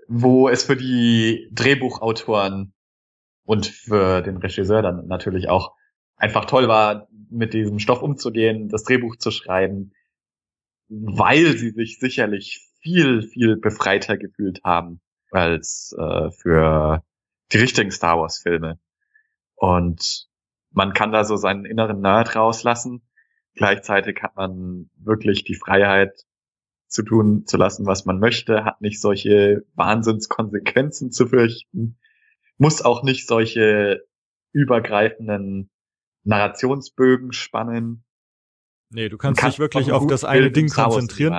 [0.07, 2.73] wo es für die Drehbuchautoren
[3.43, 5.73] und für den Regisseur dann natürlich auch
[6.15, 9.93] einfach toll war, mit diesem Stoff umzugehen, das Drehbuch zu schreiben,
[10.87, 15.01] weil sie sich sicherlich viel, viel befreiter gefühlt haben
[15.31, 17.03] als äh, für
[17.51, 18.79] die richtigen Star Wars Filme.
[19.55, 20.27] Und
[20.71, 23.01] man kann da so seinen inneren Nerd rauslassen.
[23.55, 26.25] Gleichzeitig hat man wirklich die Freiheit
[26.87, 31.97] zu tun, zu lassen, was man möchte, hat nicht solche Wahnsinnskonsequenzen zu fürchten,
[32.57, 34.05] muss auch nicht solche
[34.51, 35.69] übergreifenden
[36.23, 38.03] Narrationsbögen spannen.
[38.89, 41.33] Nee, du kannst Man dich wirklich auf das eine Ding konzentrieren.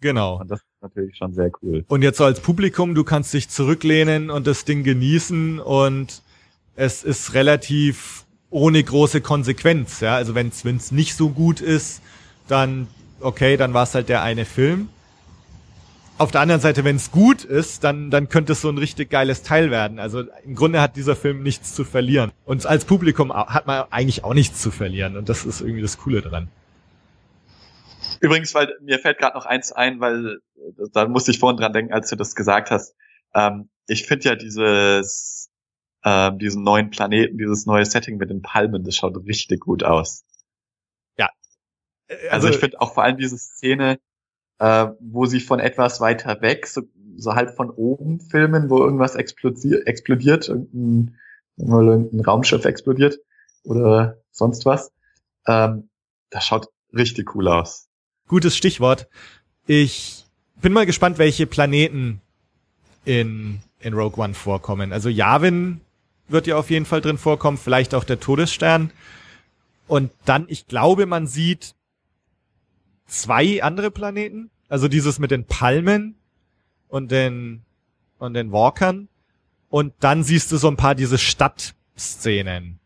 [0.00, 0.40] Genau.
[0.40, 1.84] Und das ist natürlich schon sehr cool.
[1.88, 6.22] Und jetzt so als Publikum, du kannst dich zurücklehnen und das Ding genießen und
[6.74, 10.16] es ist relativ ohne große Konsequenz, ja.
[10.16, 12.02] Also wenn es nicht so gut ist,
[12.48, 12.88] dann
[13.20, 14.88] okay, dann war es halt der eine Film.
[16.18, 19.08] Auf der anderen Seite, wenn es gut ist, dann, dann könnte es so ein richtig
[19.08, 19.98] geiles Teil werden.
[19.98, 22.30] Also im Grunde hat dieser Film nichts zu verlieren.
[22.44, 25.16] Und als Publikum hat man eigentlich auch nichts zu verlieren.
[25.16, 26.48] Und das ist irgendwie das Coole dran.
[28.20, 31.72] Übrigens, weil mir fällt gerade noch eins ein, weil äh, da musste ich vorhin dran
[31.72, 32.94] denken, als du das gesagt hast.
[33.34, 35.39] Ähm, ich finde ja dieses,
[36.04, 40.24] ähm, diesen neuen Planeten, dieses neue Setting mit den Palmen, das schaut richtig gut aus.
[42.10, 43.98] Äh, Also, ich finde auch vor allem diese Szene,
[44.58, 46.82] äh, wo sie von etwas weiter weg, so,
[47.16, 51.16] so halb von oben filmen, wo irgendwas explodiert, explodiert irgendein,
[51.56, 53.18] irgendein Raumschiff explodiert.
[53.62, 54.92] oder sonst was.
[55.46, 55.90] Ähm,
[56.30, 57.88] das schaut richtig cool aus.
[58.28, 59.08] Gutes Stichwort.
[59.66, 60.24] Ich
[60.60, 62.20] bin mal gespannt, welche Planeten
[63.04, 64.92] in, in Rogue One vorkommen.
[64.92, 65.80] Also Yavin
[66.30, 68.92] wird ja auf jeden Fall drin vorkommen, vielleicht auch der Todesstern.
[69.86, 71.74] Und dann, ich glaube, man sieht
[73.06, 74.50] zwei andere Planeten.
[74.68, 76.14] Also dieses mit den Palmen
[76.88, 77.62] und den,
[78.18, 79.08] und den Walkern.
[79.68, 82.78] Und dann siehst du so ein paar diese Stadtszenen.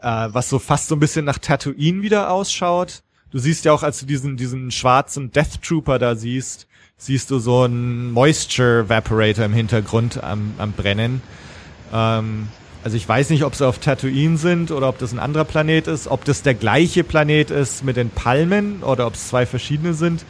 [0.00, 3.02] Äh, was so fast so ein bisschen nach Tatooine wieder ausschaut.
[3.30, 6.66] Du siehst ja auch, als du diesen, diesen schwarzen Death Trooper da siehst,
[6.96, 11.22] siehst du so einen Moisture Evaporator im Hintergrund am, am Brennen.
[11.92, 12.48] Ähm,
[12.84, 15.86] also ich weiß nicht, ob sie auf Tatooine sind oder ob das ein anderer Planet
[15.86, 19.94] ist, ob das der gleiche Planet ist mit den Palmen oder ob es zwei verschiedene
[19.94, 20.24] sind.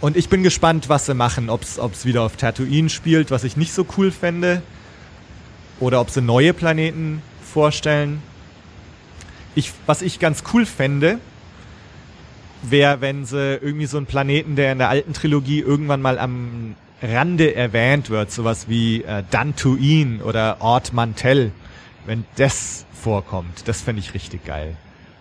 [0.00, 3.56] Und ich bin gespannt, was sie machen, ob es wieder auf Tatooine spielt, was ich
[3.56, 4.62] nicht so cool fände,
[5.80, 8.22] oder ob sie neue Planeten vorstellen.
[9.54, 11.18] Ich, was ich ganz cool fände,
[12.62, 16.76] wäre, wenn sie irgendwie so einen Planeten, der in der alten Trilogie irgendwann mal am
[17.02, 21.52] Rande erwähnt wird, sowas wie äh, Dantooine oder Ort Mantell,
[22.06, 24.76] wenn das vorkommt, das fände ich richtig geil.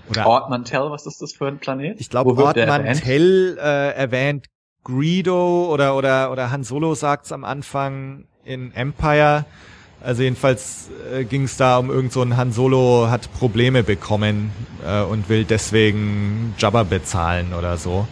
[0.09, 1.99] Oder Ort Mantell, was ist das für ein Planet?
[1.99, 4.47] Ich glaube, Ort Mantell äh, erwähnt
[4.83, 9.45] Greedo oder oder oder Han Solo sagt's am Anfang in Empire.
[10.01, 14.51] Also jedenfalls äh, ging es da um irgend so ein Han Solo hat Probleme bekommen
[14.85, 18.07] äh, und will deswegen Jabba bezahlen oder so.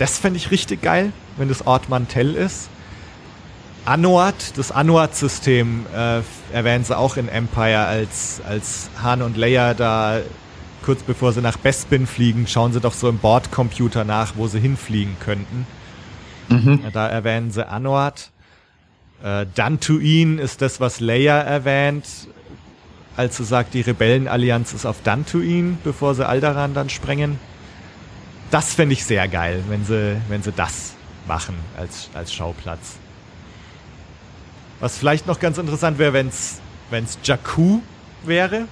[0.00, 2.70] Das fände ich richtig geil, wenn das Ort Mantell ist.
[3.84, 6.22] Anuat, das Anuat-System äh,
[6.54, 10.20] erwähnen sie auch in Empire, als, als Han und Leia da
[10.82, 14.58] kurz bevor sie nach Bespin fliegen, schauen sie doch so im Bordcomputer nach, wo sie
[14.58, 15.66] hinfliegen könnten.
[16.48, 16.82] Mhm.
[16.94, 18.30] Da erwähnen sie Anuat.
[19.22, 22.06] Äh, Dantooine ist das, was Leia erwähnt,
[23.18, 27.38] als sie sagt, die Rebellenallianz ist auf Dantooine, bevor sie Alderaan dann sprengen.
[28.50, 30.94] Das fände ich sehr geil, wenn sie, wenn sie das
[31.26, 32.96] machen als, als Schauplatz.
[34.80, 37.80] Was vielleicht noch ganz interessant wäre, wenn es wenn's Jakku
[38.24, 38.66] wäre.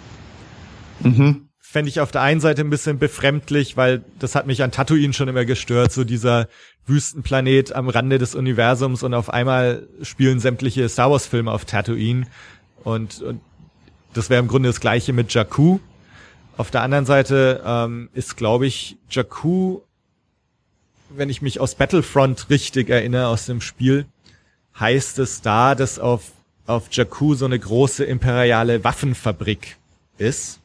[1.00, 1.48] Mhm.
[1.60, 5.12] Fände ich auf der einen Seite ein bisschen befremdlich, weil das hat mich an Tatooine
[5.12, 6.48] schon immer gestört, so dieser
[6.86, 12.26] Wüstenplanet am Rande des Universums und auf einmal spielen sämtliche Star Wars Filme auf Tatooine
[12.84, 13.40] und, und
[14.14, 15.78] das wäre im Grunde das gleiche mit Jakku.
[16.58, 19.78] Auf der anderen Seite ähm, ist, glaube ich, Jakku,
[21.10, 24.06] wenn ich mich aus Battlefront richtig erinnere aus dem Spiel,
[24.78, 26.32] heißt es da, dass auf,
[26.66, 29.76] auf Jakku so eine große imperiale Waffenfabrik
[30.18, 30.58] ist.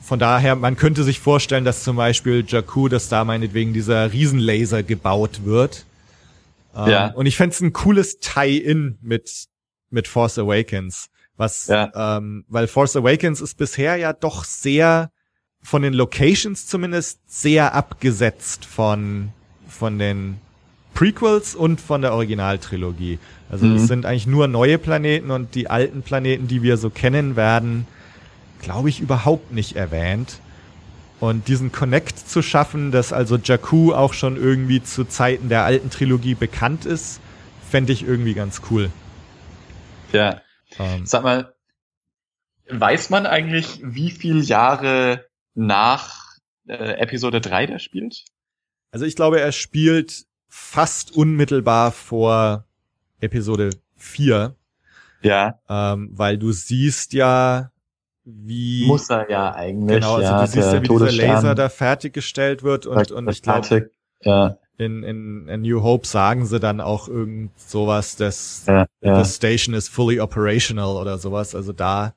[0.00, 4.82] Von daher, man könnte sich vorstellen, dass zum Beispiel Jakku, dass da meinetwegen dieser Riesenlaser
[4.82, 5.86] gebaut wird.
[6.76, 7.06] Ähm, ja.
[7.12, 9.46] Und ich fände es ein cooles Tie-In mit,
[9.88, 11.08] mit Force Awakens.
[11.36, 12.18] Was, ja.
[12.18, 15.10] ähm, weil Force Awakens ist bisher ja doch sehr,
[15.62, 19.30] von den Locations zumindest, sehr abgesetzt von,
[19.68, 20.38] von den
[20.94, 23.18] Prequels und von der Originaltrilogie.
[23.50, 23.76] Also mhm.
[23.76, 27.86] es sind eigentlich nur neue Planeten und die alten Planeten, die wir so kennen, werden,
[28.62, 30.38] glaube ich, überhaupt nicht erwähnt.
[31.20, 35.90] Und diesen Connect zu schaffen, dass also Jakku auch schon irgendwie zu Zeiten der alten
[35.90, 37.20] Trilogie bekannt ist,
[37.70, 38.90] fände ich irgendwie ganz cool.
[40.12, 40.40] Ja.
[40.78, 41.54] Ähm, Sag mal,
[42.68, 48.24] weiß man eigentlich, wie viele Jahre nach äh, Episode 3 der spielt?
[48.90, 52.64] Also ich glaube, er spielt fast unmittelbar vor
[53.20, 54.54] Episode 4.
[55.22, 55.58] Ja.
[55.68, 57.70] Ähm, weil du siehst ja,
[58.24, 58.86] wie.
[58.86, 60.00] Muss er ja eigentlich.
[60.00, 63.42] Genau, also ja, du siehst ja, wie dieser Laser da fertiggestellt wird und, und ich
[63.42, 68.86] glaube, ja in, in, in New Hope sagen sie dann auch irgend sowas, dass ja,
[69.00, 69.22] ja.
[69.22, 71.54] the station is fully operational oder sowas.
[71.54, 72.14] Also da,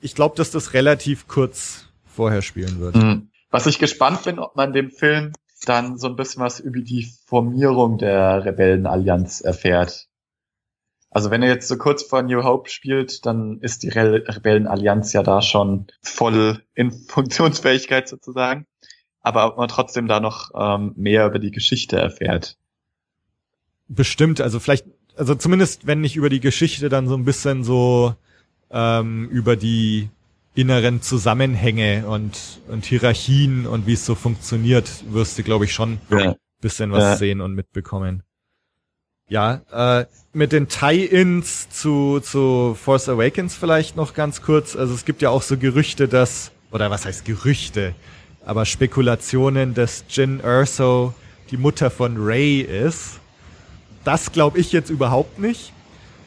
[0.00, 2.96] ich glaube, dass das relativ kurz vorher spielen wird.
[2.96, 3.28] Mhm.
[3.50, 5.32] Was ich gespannt bin, ob man dem Film
[5.66, 10.08] dann so ein bisschen was über die Formierung der Rebellenallianz erfährt.
[11.10, 15.12] Also wenn er jetzt so kurz vor New Hope spielt, dann ist die Re Rebellenallianz
[15.12, 18.66] ja da schon voll in Funktionsfähigkeit sozusagen
[19.26, 22.56] aber ob man trotzdem da noch ähm, mehr über die Geschichte erfährt.
[23.88, 28.14] Bestimmt, also vielleicht, also zumindest wenn nicht über die Geschichte, dann so ein bisschen so
[28.70, 30.10] ähm, über die
[30.54, 35.98] inneren Zusammenhänge und, und Hierarchien und wie es so funktioniert, wirst du, glaube ich, schon
[36.08, 36.36] ja.
[36.60, 37.16] bisschen was ja.
[37.16, 38.22] sehen und mitbekommen.
[39.28, 44.76] Ja, äh, mit den Tie-Ins zu, zu Force Awakens vielleicht noch ganz kurz.
[44.76, 47.96] Also es gibt ja auch so Gerüchte, dass, oder was heißt Gerüchte?
[48.46, 51.12] Aber Spekulationen, dass Jin Erso
[51.50, 53.20] die Mutter von Ray ist.
[54.04, 55.72] Das glaube ich jetzt überhaupt nicht.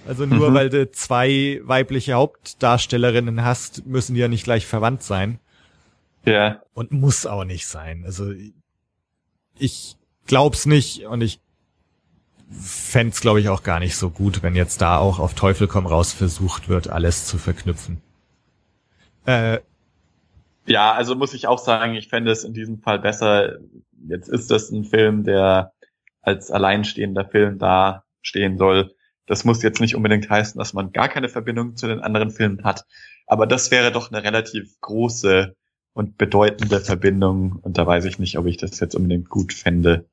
[0.08, 0.54] Also nur Mhm.
[0.54, 5.40] weil du zwei weibliche Hauptdarstellerinnen hast, müssen die ja nicht gleich verwandt sein.
[6.26, 6.62] Ja.
[6.74, 8.04] Und muss auch nicht sein.
[8.06, 8.34] Also
[9.58, 9.96] ich
[10.26, 11.40] glaub's nicht und ich
[12.52, 15.86] fänd's, glaube ich, auch gar nicht so gut, wenn jetzt da auch auf Teufel komm
[15.86, 18.02] raus versucht wird, alles zu verknüpfen.
[19.26, 19.60] Äh,
[20.70, 23.58] Ja, also muss ich auch sagen, ich fände es in diesem Fall besser.
[24.08, 25.74] Jetzt ist das ein Film, der
[26.22, 28.94] als alleinstehender Film da stehen soll.
[29.26, 32.64] Das muss jetzt nicht unbedingt heißen, dass man gar keine Verbindung zu den anderen Filmen
[32.64, 32.86] hat.
[33.28, 35.56] Aber das wäre doch eine relativ große
[35.94, 37.58] und bedeutende Verbindung.
[37.62, 40.08] Und da weiß ich nicht, ob ich das jetzt unbedingt gut fände.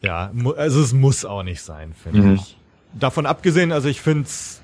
[0.00, 2.34] ja, also es muss auch nicht sein, finde Mhm.
[2.34, 2.56] ich.
[2.92, 4.60] Davon abgesehen, also ich find's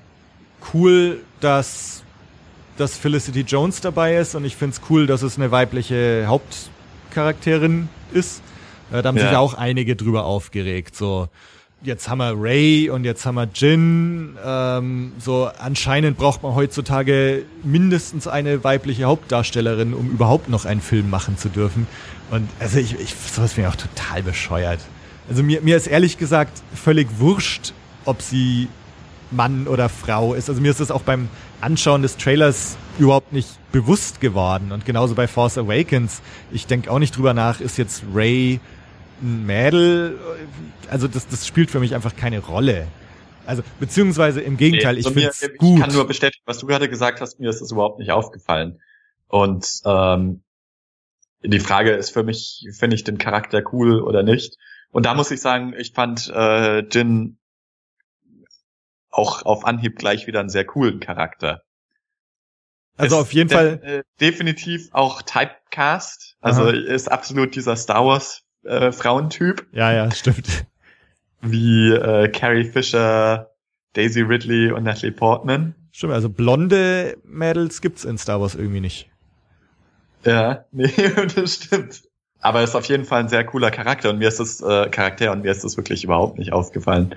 [0.73, 2.03] cool, dass
[2.81, 8.41] dass Felicity Jones dabei ist und ich find's cool, dass es eine weibliche Hauptcharakterin ist.
[8.91, 9.27] Äh, da haben Ja.
[9.29, 10.95] sich auch einige drüber aufgeregt.
[10.95, 11.27] So,
[11.83, 14.35] jetzt haben wir Ray und jetzt haben wir Jin.
[14.43, 21.09] Ähm, so, anscheinend braucht man heutzutage mindestens eine weibliche Hauptdarstellerin, um überhaupt noch einen Film
[21.09, 21.87] machen zu dürfen.
[22.31, 24.79] Und also ich, ich sowas finde ich auch total bescheuert.
[25.29, 27.73] Also mir, mir ist ehrlich gesagt völlig wurscht,
[28.05, 28.67] ob sie
[29.29, 30.49] Mann oder Frau ist.
[30.49, 31.29] Also mir ist das auch beim
[31.61, 34.71] Anschauen des Trailers überhaupt nicht bewusst geworden.
[34.71, 36.21] Und genauso bei Force Awakens.
[36.51, 38.59] Ich denke auch nicht drüber nach, ist jetzt Ray
[39.21, 40.17] ein Mädel?
[40.89, 42.87] Also das, das spielt für mich einfach keine Rolle.
[43.45, 45.77] Also beziehungsweise im Gegenteil, ich Also mir- finde es gut.
[45.79, 48.79] Ich kann nur bestätigen, was du gerade gesagt hast, mir ist das überhaupt nicht aufgefallen.
[49.27, 50.43] Und ähm,
[51.43, 54.57] die Frage ist für mich, finde ich den Charakter cool oder nicht?
[54.91, 57.37] Und da muss ich sagen, ich fand äh, Jin
[59.11, 61.61] auch auf Anhieb gleich wieder einen sehr coolen Charakter.
[62.97, 66.37] also Ist auf jeden def- Fall, äh, definitiv auch Typecast.
[66.41, 66.71] Also Aha.
[66.71, 70.65] ist absolut dieser Star Wars äh, Frauentyp, ja, ja, stimmt.
[71.41, 73.49] wie äh, Carrie Fisher,
[73.93, 75.75] Daisy Ridley und Natalie Portman.
[75.91, 79.09] Stimmt, also blonde Mädels gibt's in Star Wars irgendwie nicht.
[80.23, 80.91] Ja, nee,
[81.35, 82.03] das stimmt.
[82.39, 84.89] Aber er ist auf jeden Fall ein sehr cooler Charakter und mir ist das äh,
[84.89, 87.15] Charakter und mir ist das wirklich überhaupt nicht aufgefallen.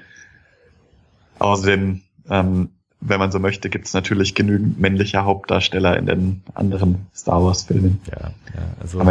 [1.39, 2.69] Außerdem, ähm,
[3.01, 7.63] wenn man so möchte, gibt es natürlich genügend männliche Hauptdarsteller in den anderen Star Wars
[7.65, 8.01] Filmen.
[8.11, 9.03] Ja, ja, also.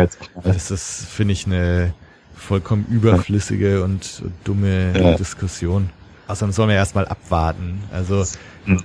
[0.43, 1.93] Das ist, finde ich, eine
[2.35, 5.15] vollkommen überflüssige und dumme Ja.
[5.15, 5.89] Diskussion.
[6.27, 7.83] Außerdem sollen wir erstmal abwarten.
[7.91, 8.25] Also,
[8.65, 8.81] Hm.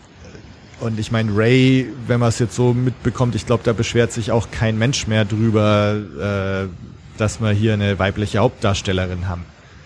[0.81, 4.31] und ich meine, Ray, wenn man es jetzt so mitbekommt, ich glaube, da beschwert sich
[4.31, 9.45] auch kein Mensch mehr drüber, äh, dass wir hier eine weibliche Hauptdarstellerin haben.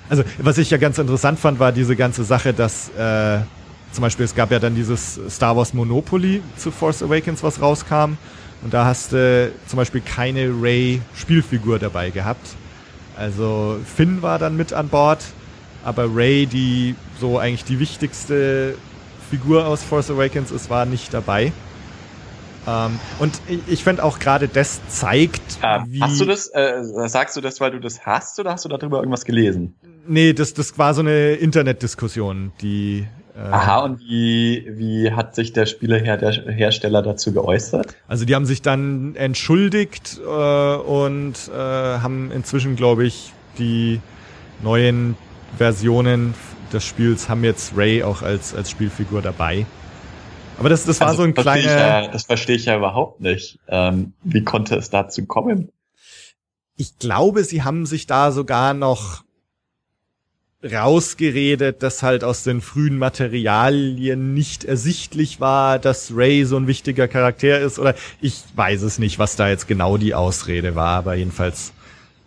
[0.08, 3.38] Also, was ich ja ganz interessant fand, war diese ganze Sache, dass äh,
[3.92, 8.16] zum Beispiel es gab ja dann dieses Star Wars Monopoly zu Force Awakens, was rauskam.
[8.62, 12.46] Und da hast du zum Beispiel keine Ray-Spielfigur dabei gehabt.
[13.16, 15.22] Also Finn war dann mit an Bord,
[15.84, 18.74] aber Ray, die so eigentlich die wichtigste
[19.30, 21.52] Figur aus Force Awakens ist, war nicht dabei.
[22.66, 26.00] Ähm, und ich, ich finde auch gerade das zeigt, Ähm, wie...
[26.00, 28.98] hast du das, äh, sagst du das, weil du das hast oder hast du darüber
[28.98, 29.74] irgendwas gelesen?
[30.06, 33.06] Nee, das, das war so eine Internetdiskussion, die...
[33.34, 37.94] Äh, Aha, und wie, wie hat sich der Spielehersteller dazu geäußert?
[38.06, 40.28] Also die haben sich dann entschuldigt äh,
[40.76, 44.00] und äh, haben inzwischen, glaube ich, die
[44.62, 45.16] neuen
[45.56, 46.34] Versionen
[46.72, 49.66] des Spiels haben jetzt Ray auch als als Spielfigur dabei.
[50.58, 51.70] Aber das das war Also, so ein kleiner.
[51.70, 53.58] Ja, das verstehe ich ja überhaupt nicht.
[53.68, 55.70] Ähm, wie konnte es dazu kommen?
[56.76, 59.24] Ich glaube, sie haben sich da sogar noch
[60.64, 67.08] rausgeredet, dass halt aus den frühen Materialien nicht ersichtlich war, dass Ray so ein wichtiger
[67.08, 71.14] Charakter ist oder ich weiß es nicht, was da jetzt genau die Ausrede war, aber
[71.14, 71.72] jedenfalls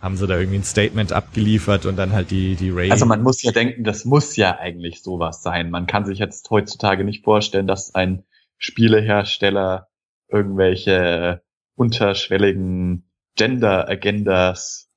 [0.00, 2.90] haben sie da irgendwie ein Statement abgeliefert und dann halt die, die Ray.
[2.90, 5.70] Also man muss ja denken, das muss ja eigentlich sowas sein.
[5.70, 8.24] Man kann sich jetzt heutzutage nicht vorstellen, dass ein
[8.58, 9.88] Spielehersteller
[10.28, 11.42] irgendwelche
[11.74, 14.88] unterschwelligen Gender-Agendas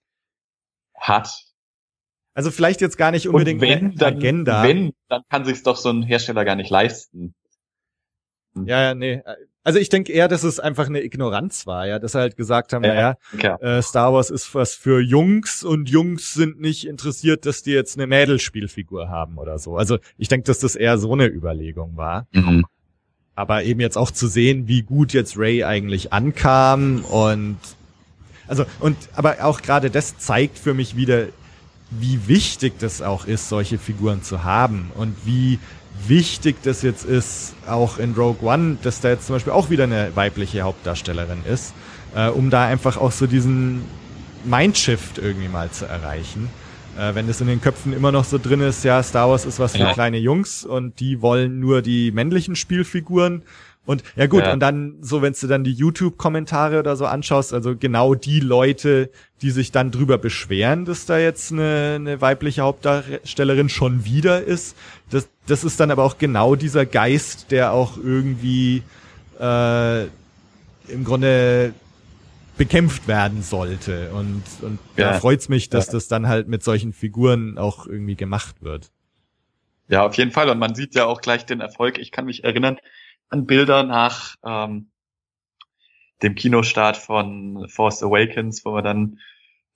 [0.95, 1.48] hat.
[2.39, 4.63] Also vielleicht jetzt gar nicht unbedingt Und wenn, eine dann, Agenda.
[4.63, 7.33] wenn, dann kann sich doch so ein Hersteller gar nicht leisten.
[8.55, 9.21] Ja, ja, nee.
[9.65, 12.71] Also ich denke eher, dass es einfach eine Ignoranz war, ja, dass sie halt gesagt
[12.71, 13.17] haben, Ja.
[13.33, 17.71] naja, äh, Star Wars ist was für Jungs und Jungs sind nicht interessiert, dass die
[17.71, 19.75] jetzt eine Mädelspielfigur haben oder so.
[19.75, 22.25] Also ich denke, dass das eher so eine Überlegung war.
[22.31, 22.65] Mhm.
[23.35, 27.57] Aber eben jetzt auch zu sehen, wie gut jetzt Ray eigentlich ankam und
[28.47, 31.27] also und aber auch gerade das zeigt für mich wieder,
[31.91, 35.59] wie wichtig das auch ist, solche Figuren zu haben und wie
[36.07, 39.83] wichtig das jetzt ist, auch in Rogue One, dass da jetzt zum Beispiel auch wieder
[39.85, 41.73] eine weibliche Hauptdarstellerin ist,
[42.15, 43.81] äh, um da einfach auch so diesen
[44.45, 46.49] Mindshift irgendwie mal zu erreichen.
[46.97, 49.59] Äh, wenn es in den Köpfen immer noch so drin ist, ja, Star Wars ist
[49.59, 49.93] was für Ja.
[49.93, 53.41] kleine Jungs und die wollen nur die männlichen Spielfiguren.
[53.85, 54.53] Und ja gut, Ja.
[54.53, 59.09] und dann so, wenn du dann die YouTube-Kommentare oder so anschaust, also genau die Leute,
[59.41, 64.75] die sich dann drüber beschweren, dass da jetzt eine, eine weibliche Hauptdarstellerin schon wieder ist,
[65.09, 68.83] das, das ist dann aber auch genau dieser Geist, der auch irgendwie
[69.39, 71.73] äh, im Grunde
[72.57, 74.11] bekämpft werden sollte.
[74.11, 75.19] Und, und da Ja.
[75.19, 75.93] freut's mich, dass Ja.
[75.93, 78.91] das dann halt mit solchen Figuren auch irgendwie gemacht wird.
[79.87, 80.49] Ja, auf jeden Fall.
[80.49, 81.97] Und man sieht ja auch gleich den Erfolg.
[81.97, 82.77] Ich kann mich erinnern
[83.29, 84.91] an Bilder nach ähm,
[86.21, 89.19] dem Kinostart von Force Awakens, wo man dann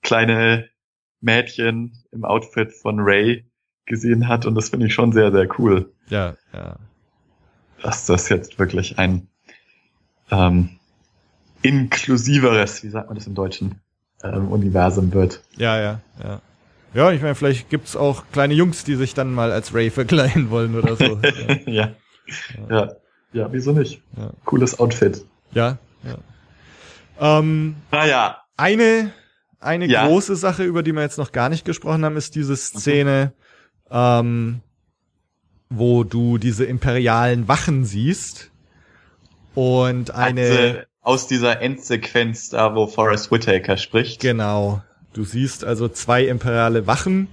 [0.02, 0.68] kleine
[1.20, 3.46] Mädchen im Outfit von Ray
[3.86, 4.46] gesehen hat.
[4.46, 6.76] Und das finde ich schon sehr, sehr cool, Ja, ja.
[7.82, 9.28] dass das jetzt wirklich ein
[10.30, 10.78] ähm,
[11.62, 13.80] inklusiveres, wie sagt man das im Deutschen,
[14.22, 15.42] ähm, Universum wird.
[15.56, 16.40] Ja, ja, ja.
[16.92, 20.50] Ja, ich meine, vielleicht gibt's auch kleine Jungs, die sich dann mal als Ray verkleiden
[20.50, 21.18] wollen oder so.
[21.66, 21.94] ja, ja.
[22.70, 22.92] ja.
[23.34, 24.00] Ja, wieso nicht?
[24.16, 24.30] Ja.
[24.46, 25.24] Cooles Outfit.
[25.52, 25.76] ja.
[26.02, 26.18] ja.
[27.20, 29.12] Ähm, Naja, eine
[29.60, 30.06] eine Ja.
[30.06, 33.32] große Sache, über die wir jetzt noch gar nicht gesprochen haben, ist diese Szene,
[33.90, 34.60] ähm,
[35.70, 38.50] wo du diese imperialen Wachen siehst
[39.54, 44.20] und eine Also aus dieser Endsequenz da, wo Forrest Whitaker spricht.
[44.20, 44.82] Genau.
[45.12, 47.28] Du siehst also zwei imperiale Wachen,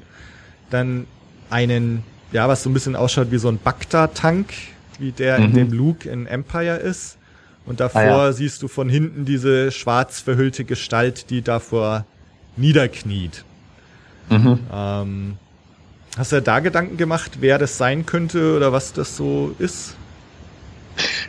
[0.69, 1.07] dann
[1.49, 4.53] einen, ja, was so ein bisschen ausschaut wie so ein Bacta-Tank,
[5.01, 5.55] wie der in Mhm.
[5.55, 7.17] dem Luke in Empire ist.
[7.65, 8.31] Und davor Ah, ja.
[8.31, 12.05] siehst du von hinten diese schwarz verhüllte Gestalt, die davor
[12.57, 13.43] niederkniet.
[14.29, 14.59] Mhm.
[14.73, 15.37] Ähm,
[16.17, 19.95] hast du da Gedanken gemacht, wer das sein könnte oder was das so ist?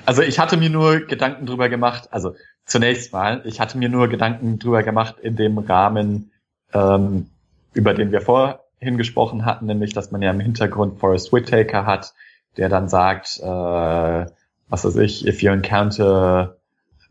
[0.06, 4.08] Also ich hatte mir nur Gedanken drüber gemacht, also zunächst mal, ich hatte mir nur
[4.08, 6.30] Gedanken drüber gemacht in dem Rahmen,
[6.72, 7.26] ähm,
[7.74, 12.12] über den wir vorhin gesprochen hatten, nämlich, dass man ja im Hintergrund Forrest Whitaker hat,
[12.56, 14.26] der dann sagt, äh,
[14.68, 16.56] was weiß ich, if you encounter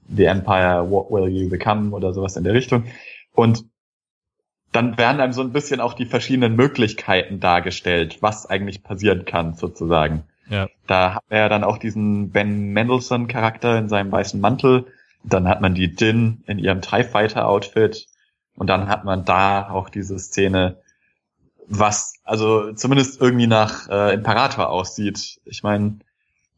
[0.08, 2.86] the Empire, what will you become oder sowas in der Richtung.
[3.34, 3.66] Und
[4.72, 9.54] dann werden einem so ein bisschen auch die verschiedenen Möglichkeiten dargestellt, was eigentlich passieren kann,
[9.54, 10.24] sozusagen.
[10.50, 10.68] Ja.
[10.88, 14.88] Da hat er dann auch diesen Ben Mendelssohn Charakter in seinem weißen Mantel.
[15.24, 18.08] Dann hat man die Din in ihrem TIE Fighter Outfit.
[18.56, 20.78] Und dann hat man da auch diese Szene,
[21.68, 25.40] was also zumindest irgendwie nach äh, Imperator aussieht.
[25.46, 26.00] Ich meine,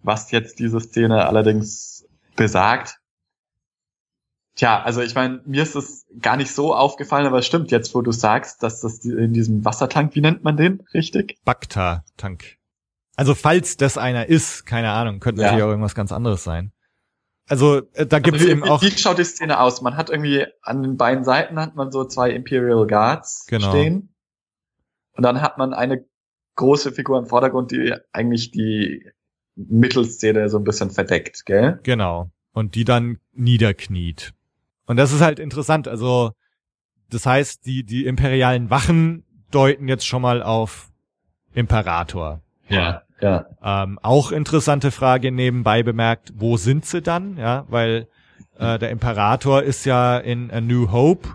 [0.01, 2.99] was jetzt diese Szene allerdings besagt.
[4.55, 7.95] Tja, also ich meine, mir ist es gar nicht so aufgefallen, aber es stimmt jetzt,
[7.95, 11.39] wo du sagst, dass das in diesem Wassertank, wie nennt man den richtig?
[11.43, 12.57] Bacta-Tank.
[13.15, 15.47] Also falls das einer ist, keine Ahnung, könnte Ja.
[15.47, 16.71] natürlich auch irgendwas ganz anderes sein.
[17.47, 19.81] Also äh, da gibt es Also, eben wie, auch Wie schaut die Szene aus?
[19.81, 23.69] Man hat irgendwie an den beiden Seiten hat man so zwei Imperial Guards Genau.
[23.69, 24.12] stehen.
[25.15, 26.05] Und dann hat man eine
[26.55, 29.05] große Figur im Vordergrund, die eigentlich die
[29.55, 31.79] Mittelszene so ein bisschen verdeckt, gell?
[31.83, 32.29] Genau.
[32.53, 34.33] Und die dann niederkniet.
[34.85, 35.87] Und das ist halt interessant.
[35.87, 36.31] Also,
[37.09, 40.89] das heißt, die, die imperialen Wachen deuten jetzt schon mal auf
[41.53, 42.41] Imperator.
[42.69, 43.03] Ja.
[43.21, 43.45] Ja.
[43.63, 47.37] Ähm, auch interessante Frage nebenbei bemerkt, wo sind sie dann?
[47.37, 48.07] Ja, weil
[48.57, 51.29] äh, der Imperator ist ja in A New Hope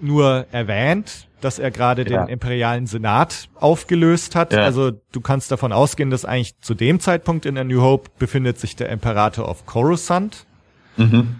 [0.00, 2.24] nur erwähnt, dass er gerade Ja.
[2.24, 4.52] den imperialen Senat aufgelöst hat.
[4.52, 4.60] Ja.
[4.64, 8.58] Also du kannst davon ausgehen, dass eigentlich zu dem Zeitpunkt in A New Hope befindet
[8.58, 10.46] sich der Imperator auf Coruscant.
[10.96, 11.36] Mhm.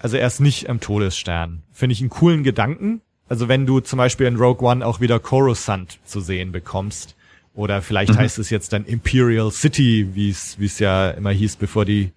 [0.00, 1.62] Also er ist nicht am Todesstern.
[1.72, 3.00] Finde ich einen coolen Gedanken.
[3.28, 7.16] Also wenn du zum Beispiel in Rogue One auch wieder Coruscant zu sehen bekommst.
[7.52, 8.18] Oder vielleicht Mhm.
[8.18, 12.12] heißt es jetzt dann Imperial City, wie es wie es ja immer hieß, bevor die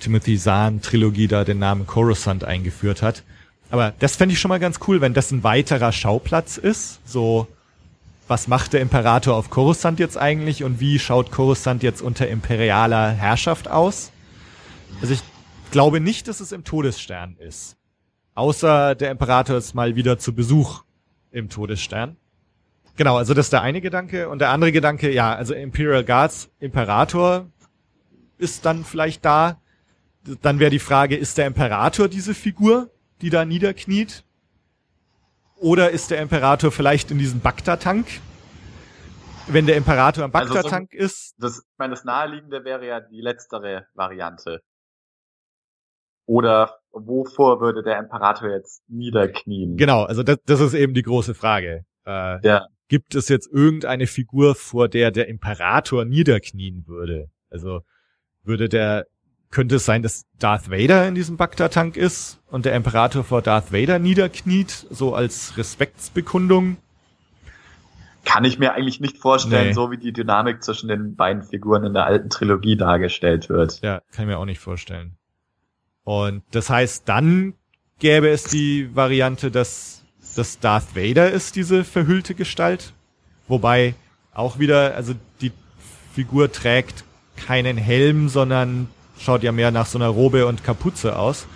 [0.00, 3.22] Timothy Zahn Trilogie da den Namen Coruscant eingeführt hat.
[3.70, 7.00] Aber das fände ich schon mal ganz cool, wenn das ein weiterer Schauplatz ist.
[7.06, 7.46] So,
[8.26, 13.10] was macht der Imperator auf Coruscant jetzt eigentlich und wie schaut Coruscant jetzt unter imperialer
[13.10, 14.10] Herrschaft aus?
[15.00, 15.22] Also ich
[15.70, 17.76] glaube nicht, dass es im Todesstern ist.
[18.34, 20.84] Außer der Imperator ist mal wieder zu Besuch
[21.30, 22.16] im Todesstern.
[22.96, 24.28] Genau, also das ist der eine Gedanke.
[24.28, 27.46] Und der andere Gedanke, ja, also Imperial Guards, Imperator
[28.38, 29.60] ist dann vielleicht da.
[30.42, 32.90] Dann wäre die Frage, ist der Imperator diese Figur,
[33.22, 34.24] die da niederkniet?
[35.56, 38.06] Oder ist der Imperator vielleicht in diesem Bacta-Tank?
[39.48, 43.20] Wenn der Imperator im Also so- ist, Das, ich meine, das Naheliegende wäre ja die
[43.20, 44.60] letztere Variante.
[46.26, 49.76] Oder wovor würde der Imperator jetzt niederknien?
[49.76, 51.84] Genau, also das, das ist eben die große Frage.
[52.06, 52.66] Äh, Ja.
[52.88, 57.30] Gibt es jetzt irgendeine Figur, vor der der Imperator niederknien würde?
[57.50, 57.80] Also
[58.42, 59.06] würde der,
[59.50, 63.72] könnte es sein, dass Darth Vader in diesem Bacta-Tank ist und der Imperator vor Darth
[63.72, 66.76] Vader niederkniet, so als Respektsbekundung?
[68.24, 69.72] kann ich mir eigentlich nicht vorstellen, Nee.
[69.72, 73.80] so wie die Dynamik zwischen den beiden Figuren in der alten Trilogie dargestellt wird.
[73.80, 75.16] Ja, kann ich mir auch nicht vorstellen.
[76.04, 77.54] Und das heißt, dann
[78.00, 80.02] gäbe es die Variante, dass
[80.36, 82.92] das Darth Vader ist, diese verhüllte Gestalt.
[83.46, 83.94] Wobei
[84.34, 85.52] auch wieder, also die
[86.12, 87.04] Figur trägt
[87.36, 88.88] keinen Helm, sondern
[89.18, 91.46] schaut ja mehr nach so einer Robe und Kapuze aus.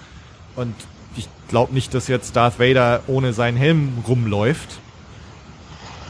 [0.56, 0.74] Und
[1.16, 4.80] ich glaube nicht, dass jetzt Darth Vader ohne seinen Helm rumläuft.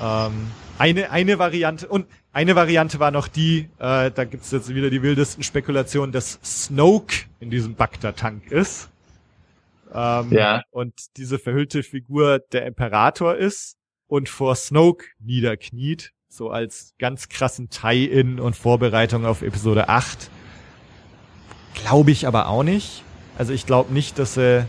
[0.03, 4.90] Ähm, eine, eine Variante, und eine Variante war noch die, äh, da gibt's jetzt wieder
[4.90, 8.88] die wildesten Spekulationen, dass Snoke in diesem Bacta-Tank ist.
[9.94, 10.62] Ähm, Ja.
[10.70, 13.76] Und diese verhüllte Figur der Imperator ist
[14.09, 20.30] und vor Snoke niederkniet, so als ganz krassen Tie-In und Vorbereitung auf Episode 8.
[21.84, 23.02] Glaube ich aber auch nicht.
[23.38, 24.66] Also ich glaube nicht, dass sie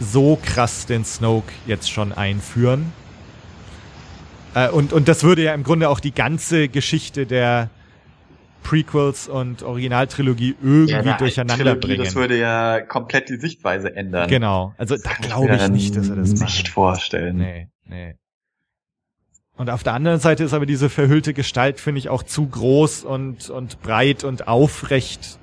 [0.00, 2.92] so krass den Snoke jetzt schon einführen.
[4.54, 7.70] Äh, und, und das würde ja im Grunde auch die ganze Geschichte der
[8.62, 12.04] Prequels und Originaltrilogie irgendwie Ja, eine durcheinander Trilogie, bringen.
[12.04, 14.28] Das würde ja komplett die Sichtweise ändern.
[14.28, 14.74] Genau.
[14.78, 16.68] Also Das da glaube ich nicht, dass er das nicht macht.
[16.68, 17.36] vorstellen.
[17.36, 18.14] Nee, nee.
[19.56, 23.04] Und auf der anderen Seite ist aber diese verhüllte Gestalt, finde ich, auch zu groß
[23.04, 25.37] und, und breit und aufrecht,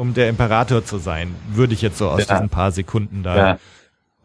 [0.00, 1.34] um der Imperator zu sein.
[1.52, 2.34] Würde ich jetzt so aus Ja.
[2.34, 3.58] diesen paar Sekunden da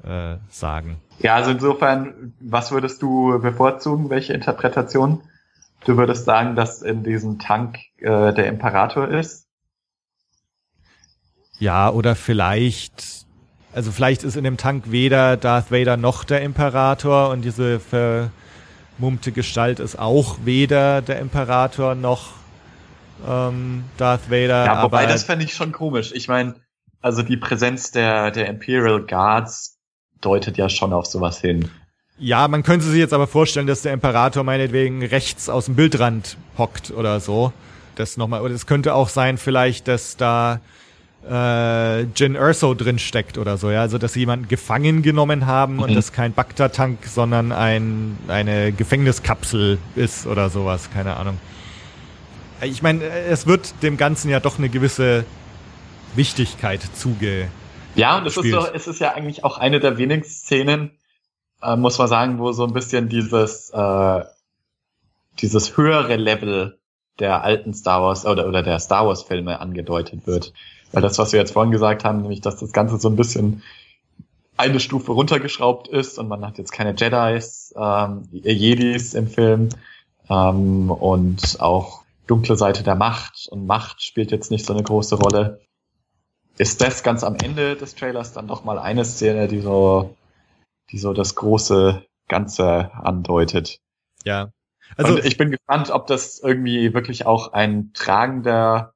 [0.05, 0.33] Ja.
[0.33, 1.01] äh, sagen.
[1.19, 4.09] Ja, also insofern, was würdest du bevorzugen?
[4.09, 5.21] Welche Interpretation?
[5.85, 9.47] Du würdest sagen, dass in diesem Tank äh, der Imperator ist?
[11.59, 13.25] Ja, oder vielleicht,
[13.73, 19.31] also vielleicht ist in dem Tank weder Darth Vader noch der Imperator und diese vermummte
[19.33, 22.33] Gestalt ist auch weder der Imperator noch
[23.27, 24.65] ähm, Darth Vader.
[24.65, 26.11] Ja, wobei aber das fände ich schon komisch.
[26.13, 26.55] Ich meine,
[27.01, 29.77] also die Präsenz der, der Imperial Guards
[30.21, 31.69] deutet ja schon auf sowas hin.
[32.17, 36.37] Ja, man könnte sich jetzt aber vorstellen, dass der Imperator meinetwegen rechts aus dem Bildrand
[36.57, 37.51] hockt oder so.
[37.95, 40.61] Das nochmal, oder es könnte auch sein, vielleicht, dass da
[41.29, 43.81] äh, Jin Erso drin steckt oder so, ja.
[43.81, 45.95] Also dass sie jemanden gefangen genommen haben und Mhm.
[45.95, 51.37] das kein Bacta-Tank, sondern ein, eine Gefängniskapsel ist oder sowas, keine Ahnung.
[52.61, 55.25] Ich meine, es wird dem Ganzen ja doch eine gewisse
[56.15, 57.47] Wichtigkeit zuge.
[57.95, 60.91] Ja, und es ist, so, es ist ja eigentlich auch eine der wenigen Szenen,
[61.61, 64.23] äh, muss man sagen, wo so ein bisschen dieses, äh,
[65.39, 66.77] dieses höhere Level
[67.19, 70.53] der alten Star Wars oder, oder der Star Wars Filme angedeutet wird.
[70.91, 73.63] Weil das, was wir jetzt vorhin gesagt haben, nämlich, dass das Ganze so ein bisschen
[74.57, 79.69] eine Stufe runtergeschraubt ist und man hat jetzt keine Jedis, ähm, Jedis im Film
[80.29, 85.15] ähm, und auch dunkle Seite der Macht und Macht spielt jetzt nicht so eine große
[85.15, 85.61] Rolle.
[86.57, 90.15] Ist das ganz am Ende des Trailers dann doch mal eine Szene, die so,
[90.91, 93.79] die so das große Ganze andeutet?
[94.23, 94.51] Ja.
[94.97, 98.93] Also, und ich bin gespannt, ob das irgendwie wirklich auch ein tragender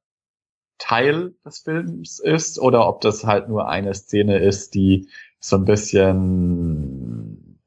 [0.77, 5.09] Teil des Films ist oder ob das halt nur eine Szene ist, die
[5.39, 7.59] so ein bisschen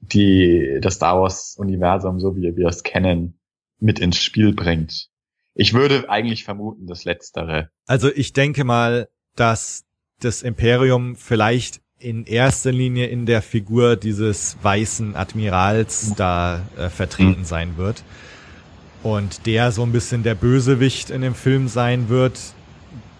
[0.00, 3.39] die das Star Wars Universum, so wie wir es kennen,
[3.80, 5.08] mit ins Spiel bringt.
[5.54, 7.70] Ich würde eigentlich vermuten, das Letztere.
[7.86, 9.84] Also ich denke mal, dass
[10.20, 17.40] das Imperium vielleicht in erster Linie in der Figur dieses weißen Admirals da äh, vertreten
[17.40, 17.44] Mhm.
[17.44, 18.02] sein wird.
[19.02, 22.38] Und der so ein bisschen der Bösewicht in dem Film sein wird.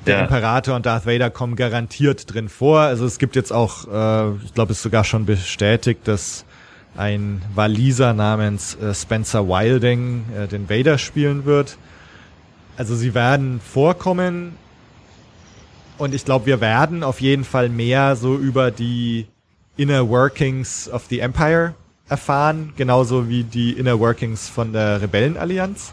[0.06, 0.22] Der Ja.
[0.22, 2.80] Imperator und Darth Vader kommen garantiert drin vor.
[2.80, 6.44] Also es gibt jetzt auch, äh, ich glaube, es ist sogar schon bestätigt, dass
[6.97, 11.76] ein Waliser namens äh, Spencer Wilding äh, den Vader spielen wird.
[12.76, 14.57] Also sie werden vorkommen
[15.99, 19.26] und ich glaube, wir werden auf jeden Fall mehr so über die
[19.76, 21.74] Inner Workings of the Empire
[22.09, 25.93] erfahren, genauso wie die Inner Workings von der Rebellenallianz,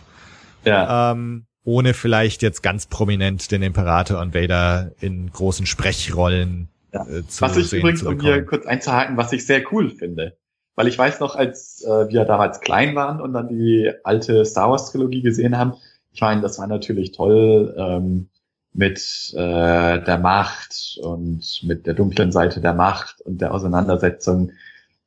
[0.65, 1.11] Ja.
[1.11, 7.05] ähm, ohne vielleicht jetzt ganz prominent den Imperator und Vader in großen Sprechrollen Ja.
[7.05, 10.37] äh, zu Was ich übrigens, um hier kurz einzuhaken, was ich sehr cool finde.
[10.77, 14.69] Weil ich weiß noch, als äh, wir damals klein waren und dann die alte Star
[14.69, 15.73] Wars Trilogie gesehen haben,
[16.13, 18.29] ich meine, das war natürlich toll ähm,
[18.73, 24.51] mit äh, der Macht und mit der dunklen Seite der Macht und der Auseinandersetzung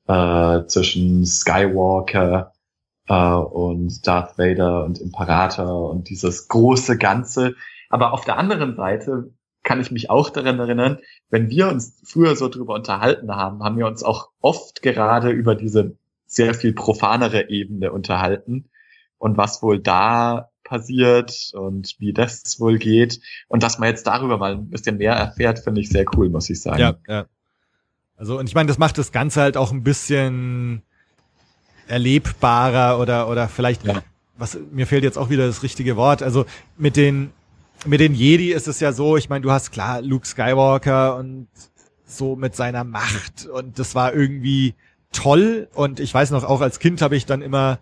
[0.08, 2.52] äh, zwischen Skywalker
[3.06, 7.54] äh, und Darth Vader und Imperator und dieses große Ganze.
[7.90, 9.30] Aber auf der anderen Seite
[9.62, 10.98] kann ich mich auch daran erinnern,
[11.30, 15.54] wenn wir uns früher so drüber unterhalten haben, haben wir uns auch oft gerade über
[15.54, 18.66] diese sehr viel profanere Ebene unterhalten
[19.18, 23.20] und was wohl da passiert und wie das wohl geht.
[23.48, 26.50] Und dass man jetzt darüber mal ein bisschen mehr erfährt, finde ich sehr cool, muss
[26.50, 26.80] ich sagen.
[26.80, 27.26] Ja, ja.
[28.16, 30.82] Also, und ich meine, das macht das Ganze halt auch ein bisschen,
[31.90, 34.02] erlebbarer oder, oder vielleicht, Ja.
[34.38, 36.22] was, mir fehlt jetzt auch wieder das richtige Wort.
[36.22, 36.46] Also
[36.78, 37.32] mit den,
[37.86, 41.48] mit den Jedi ist es ja so, ich meine, du hast klar Luke Skywalker und
[42.04, 44.74] so mit seiner Macht und das war irgendwie
[45.12, 47.78] toll und ich weiß noch, auch als Kind habe ich dann immer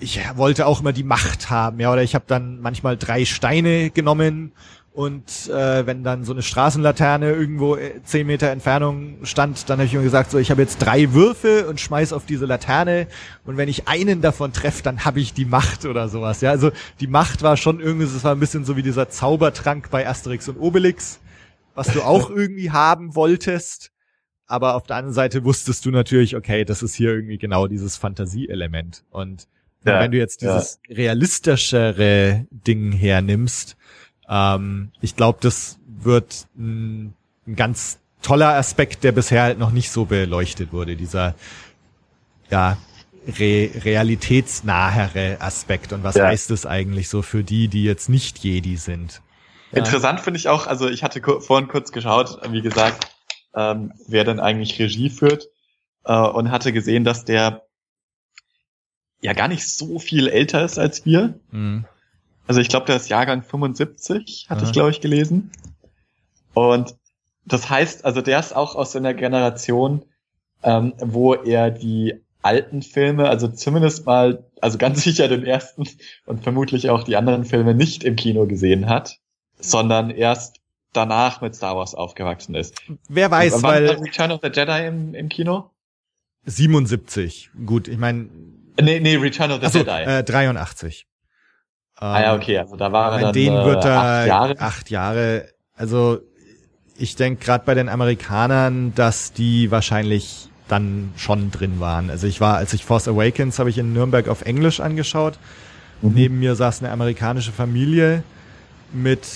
[0.00, 3.90] ich wollte auch immer die Macht haben, ja, oder ich habe dann manchmal drei Steine
[3.90, 4.52] genommen
[4.94, 9.86] und äh, wenn dann so eine Straßenlaterne irgendwo äh, zehn Meter Entfernung stand, dann habe
[9.86, 13.08] ich immer gesagt, so ich habe jetzt drei Würfe und schmeiß auf diese Laterne
[13.44, 16.42] und wenn ich einen davon treffe, dann habe ich die Macht oder sowas.
[16.42, 16.70] Ja, also
[17.00, 20.48] die Macht war schon irgendwie, es war ein bisschen so wie dieser Zaubertrank bei Asterix
[20.48, 21.18] und Obelix,
[21.74, 23.90] was du auch irgendwie haben wolltest.
[24.46, 27.96] Aber auf der anderen Seite wusstest du natürlich, okay, das ist hier irgendwie genau dieses
[27.96, 29.04] Fantasieelement.
[29.10, 29.48] Und
[29.84, 30.54] Ja, wenn du jetzt ja.
[30.54, 33.76] dieses realistischere Ding hernimmst,
[34.34, 37.14] ähm, ich glaube, das wird ein,
[37.46, 41.34] ein ganz toller Aspekt, der bisher halt noch nicht so beleuchtet wurde, dieser
[42.50, 42.76] ja
[43.38, 45.92] re realitätsnahere Aspekt.
[45.92, 46.26] Und was Ja.
[46.26, 49.22] heißt es eigentlich so für die, die jetzt nicht Jedi sind?
[49.72, 49.78] Ja.
[49.78, 53.08] Interessant finde ich auch, also ich hatte vorhin kurz geschaut, wie gesagt,
[53.54, 55.48] ähm, wer denn eigentlich Regie führt
[56.04, 57.62] äh, und hatte gesehen, dass der
[59.20, 61.38] ja gar nicht so viel älter ist als wir.
[61.50, 61.84] Mhm.
[62.46, 64.66] Also ich glaube, der ist Jahrgang 75, hatte Aha.
[64.66, 65.50] ich glaube ich gelesen.
[66.52, 66.96] Und
[67.46, 70.04] das heißt, also der ist auch aus einer Generation,
[70.62, 75.84] ähm, wo er die alten Filme, also zumindest mal, also ganz sicher den ersten
[76.26, 79.18] und vermutlich auch die anderen Filme nicht im Kino gesehen hat,
[79.58, 80.60] sondern erst
[80.92, 82.74] danach mit Star Wars aufgewachsen ist.
[83.08, 85.70] Wer weiß, Wann weil war Return of the Jedi im, im Kino?
[86.46, 87.50] 77.
[87.66, 88.28] Gut, ich meine,
[88.80, 90.02] Nee, nee, Return of the also Jedi.
[90.02, 91.06] äh, 83.
[91.96, 94.26] ah ja, Ähm, okay, also da war er An dann denen äh, wird er acht
[94.26, 94.60] Jahre.
[94.60, 95.48] acht Jahre.
[95.74, 96.20] Also
[96.96, 102.10] ich denke gerade bei den Amerikanern, dass die wahrscheinlich dann schon drin waren.
[102.10, 105.38] Also ich war, als ich Force Awakens habe ich in Nürnberg auf Englisch angeschaut.
[106.00, 106.12] Mhm.
[106.14, 108.22] Neben mir saß eine amerikanische Familie
[108.92, 109.26] mit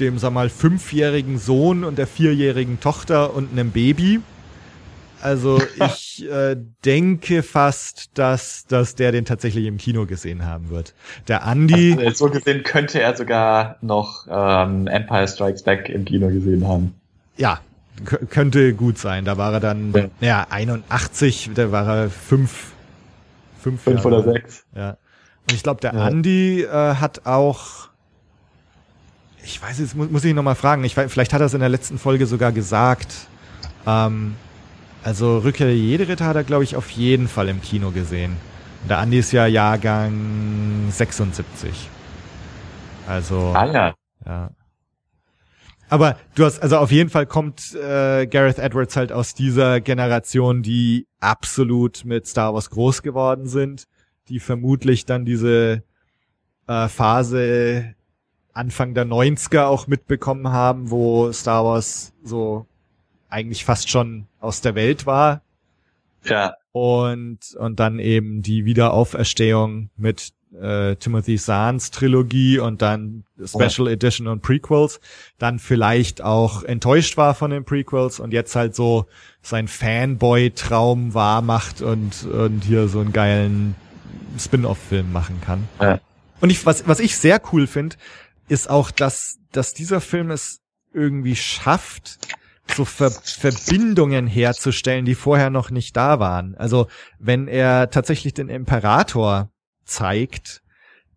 [0.00, 4.20] dem, sag mal, fünfjährigen Sohn und der vierjährigen Tochter und einem Baby.
[5.24, 10.94] Also ich äh, denke fast, dass, dass der den tatsächlich im Kino gesehen haben wird.
[11.28, 16.28] Der Andi, Äh, So gesehen könnte er sogar noch ähm, Empire Strikes Back im Kino
[16.28, 16.94] gesehen haben.
[17.36, 17.60] ja,
[18.28, 19.24] könnte gut sein.
[19.24, 20.08] Da war er dann, Ja.
[20.20, 22.72] ja, 81, da war er fünf,
[23.62, 24.64] fünf, Fünf Jahre oder sechs.
[24.76, 24.90] Ja.
[25.48, 26.00] Und ich glaube, der Ja.
[26.04, 27.88] Andi äh, hat auch,
[29.44, 31.54] ich weiß jetzt, muss, muss ich noch mal fragen, ich weiß, vielleicht hat er es
[31.54, 33.14] in der letzten Folge sogar gesagt.
[33.86, 34.34] Ähm,
[35.04, 38.36] also Rückkehr der Jedi-Ritter hat er, glaube ich, auf jeden Fall im Kino gesehen.
[38.82, 41.90] Und der Andi ist ja Jahrgang 76.
[43.06, 43.94] Also, Ah ja.
[44.24, 44.50] ja.
[45.90, 50.62] Aber du hast, also auf jeden Fall kommt äh, Gareth Edwards halt aus dieser Generation,
[50.62, 53.84] die absolut mit Star Wars groß geworden sind,
[54.28, 55.82] die vermutlich dann diese
[56.66, 57.94] äh, Phase
[58.54, 62.66] Anfang der 90er auch mitbekommen haben, wo Star Wars so
[63.34, 65.42] eigentlich fast schon aus der Welt war
[66.24, 66.54] Ja.
[66.72, 74.28] und und dann eben die Wiederauferstehung mit äh, Timothy Zahns Trilogie und dann Special Edition
[74.28, 75.00] und Prequels,
[75.38, 79.06] dann vielleicht auch enttäuscht war von den Prequels und jetzt halt so
[79.42, 83.74] sein Fanboy-Traum wahr macht und und hier so einen geilen
[84.38, 85.68] Spin-off-Film machen kann.
[85.80, 85.98] Ja.
[86.40, 87.96] Und ich, was was ich sehr cool finde,
[88.48, 90.60] ist auch, dass dass dieser Film es
[90.92, 92.18] irgendwie schafft,
[92.74, 96.54] so Ver Verbindungen herzustellen, die vorher noch nicht da waren.
[96.56, 96.88] Also
[97.18, 99.50] wenn er tatsächlich den Imperator
[99.84, 100.62] zeigt,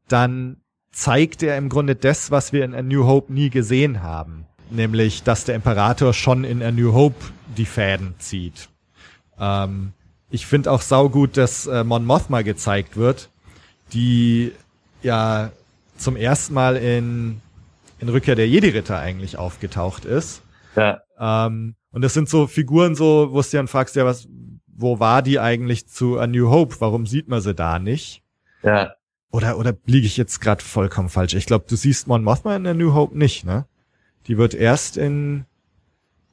[0.07, 0.57] dann
[0.91, 4.45] zeigt er im Grunde das, was wir in A New Hope nie gesehen haben.
[4.69, 7.23] Nämlich, dass der Imperator schon in A New Hope
[7.55, 8.69] die Fäden zieht.
[9.39, 9.93] Ähm,
[10.29, 13.29] ich finde auch saugut, dass äh, Mon Mothma gezeigt wird,
[13.93, 14.51] die
[15.03, 15.51] ja
[15.97, 17.41] zum ersten Mal in,
[17.99, 20.41] in Rückkehr der Jedi-Ritter eigentlich aufgetaucht ist.
[20.77, 21.01] Ja.
[21.19, 24.27] Ähm, und das sind so Figuren so, wo du dann fragst, ja, was,
[24.67, 26.75] wo war die eigentlich zu A New Hope?
[26.79, 28.23] Warum sieht man sie da nicht?
[28.63, 28.93] Ja.
[29.31, 31.33] Oder, oder liege ich jetzt gerade vollkommen falsch?
[31.33, 33.65] Ich glaube, du siehst Mon Mothma in A New Hope nicht, ne?
[34.27, 35.45] Die wird erst in,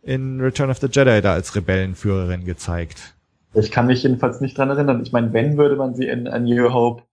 [0.02, 3.16] in Return of the Jedi da als Rebellenführerin gezeigt.
[3.54, 5.02] Ich kann mich jedenfalls nicht dran erinnern.
[5.02, 7.04] Ich meine, wenn würde man sie in A New Hope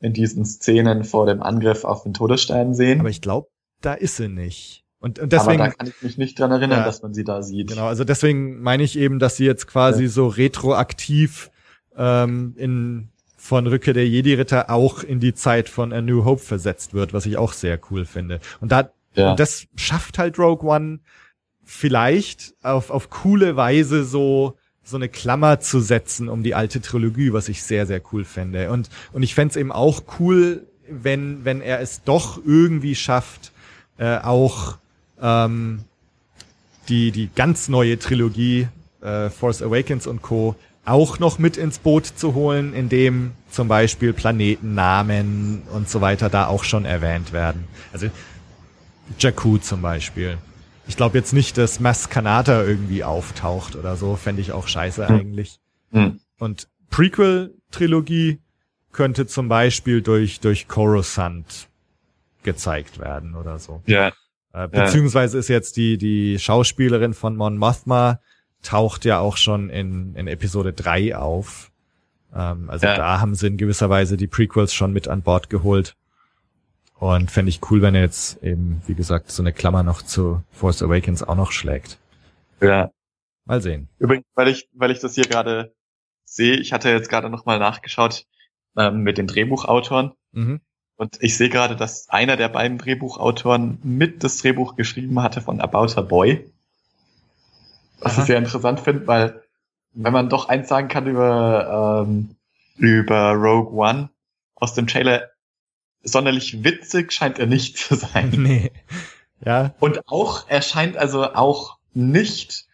[0.00, 3.00] in diesen Szenen vor dem Angriff auf den Todesstern sehen.
[3.00, 3.48] Aber ich glaube,
[3.80, 4.84] da ist sie nicht.
[5.00, 6.84] Und, und Aber deswegen, da kann ich mich nicht dran erinnern, Ja.
[6.84, 7.68] dass man sie da sieht.
[7.70, 11.50] Genau, also deswegen meine ich eben, dass sie jetzt quasi so retroaktiv
[11.96, 16.92] ähm, in von Rückkehr der Jedi-Ritter auch in die Zeit von A New Hope versetzt
[16.94, 18.40] wird, was ich auch sehr cool finde.
[18.60, 19.30] Und da Ja.
[19.30, 20.98] und das schafft halt Rogue One
[21.64, 27.34] vielleicht auf, auf coole Weise so so eine Klammer zu setzen um die alte Trilogie,
[27.34, 28.70] was ich sehr, sehr cool fände.
[28.70, 33.52] Und, und ich fände es eben auch cool, wenn, wenn er es doch irgendwie schafft,
[33.98, 34.78] äh, auch
[35.20, 35.84] ähm,
[36.88, 38.68] die, die ganz neue Trilogie
[39.02, 40.56] äh, Force Awakens und Co.
[40.84, 46.46] auch noch mit ins Boot zu holen, indem zum Beispiel Planetennamen und so weiter da
[46.46, 47.64] auch schon erwähnt werden.
[47.92, 48.08] Also
[49.18, 50.38] Jakku zum Beispiel.
[50.86, 55.06] Ich glaube jetzt nicht, dass Mas Kanata irgendwie auftaucht oder so, fände ich auch scheiße
[55.06, 55.14] hm.
[55.14, 55.60] eigentlich.
[55.92, 56.20] Hm.
[56.38, 58.38] Und Prequel-Trilogie
[58.92, 61.68] könnte zum Beispiel durch, durch Coruscant
[62.42, 63.82] gezeigt werden oder so.
[63.86, 64.12] Ja.
[64.58, 68.20] Äh, beziehungsweise ist jetzt die, die Schauspielerin von Mon Mothma
[68.62, 71.70] taucht ja auch schon in, in Episode 3 auf.
[72.34, 72.96] Ähm, also ja.
[72.96, 75.94] da haben sie in gewisser Weise die Prequels schon mit an Bord geholt.
[76.94, 80.42] Und fände ich cool, wenn er jetzt eben, wie gesagt, so eine Klammer noch zu
[80.50, 81.98] Force Awakens auch noch schlägt.
[82.60, 82.90] Ja.
[83.44, 83.88] Mal sehen.
[84.00, 85.72] Übrigens, weil ich, weil ich das hier gerade
[86.24, 88.26] sehe, ich hatte jetzt gerade nochmal nachgeschaut
[88.76, 90.12] ähm, mit den Drehbuchautoren.
[90.32, 90.60] Mhm.
[90.98, 95.60] Und ich sehe gerade, dass einer der beiden Drehbuchautoren mit das Drehbuch geschrieben hatte von
[95.60, 96.50] About a Boy.
[98.00, 98.20] Was Aha.
[98.20, 99.42] ich sehr interessant finde, weil
[99.94, 102.34] wenn man doch eins sagen kann über, ähm,
[102.76, 104.10] über Rogue One
[104.56, 105.28] aus dem Trailer,
[106.02, 108.32] sonderlich witzig scheint er nicht zu sein.
[108.36, 108.72] Nee.
[109.44, 109.72] Ja.
[109.78, 112.66] Und auch, er scheint also auch nicht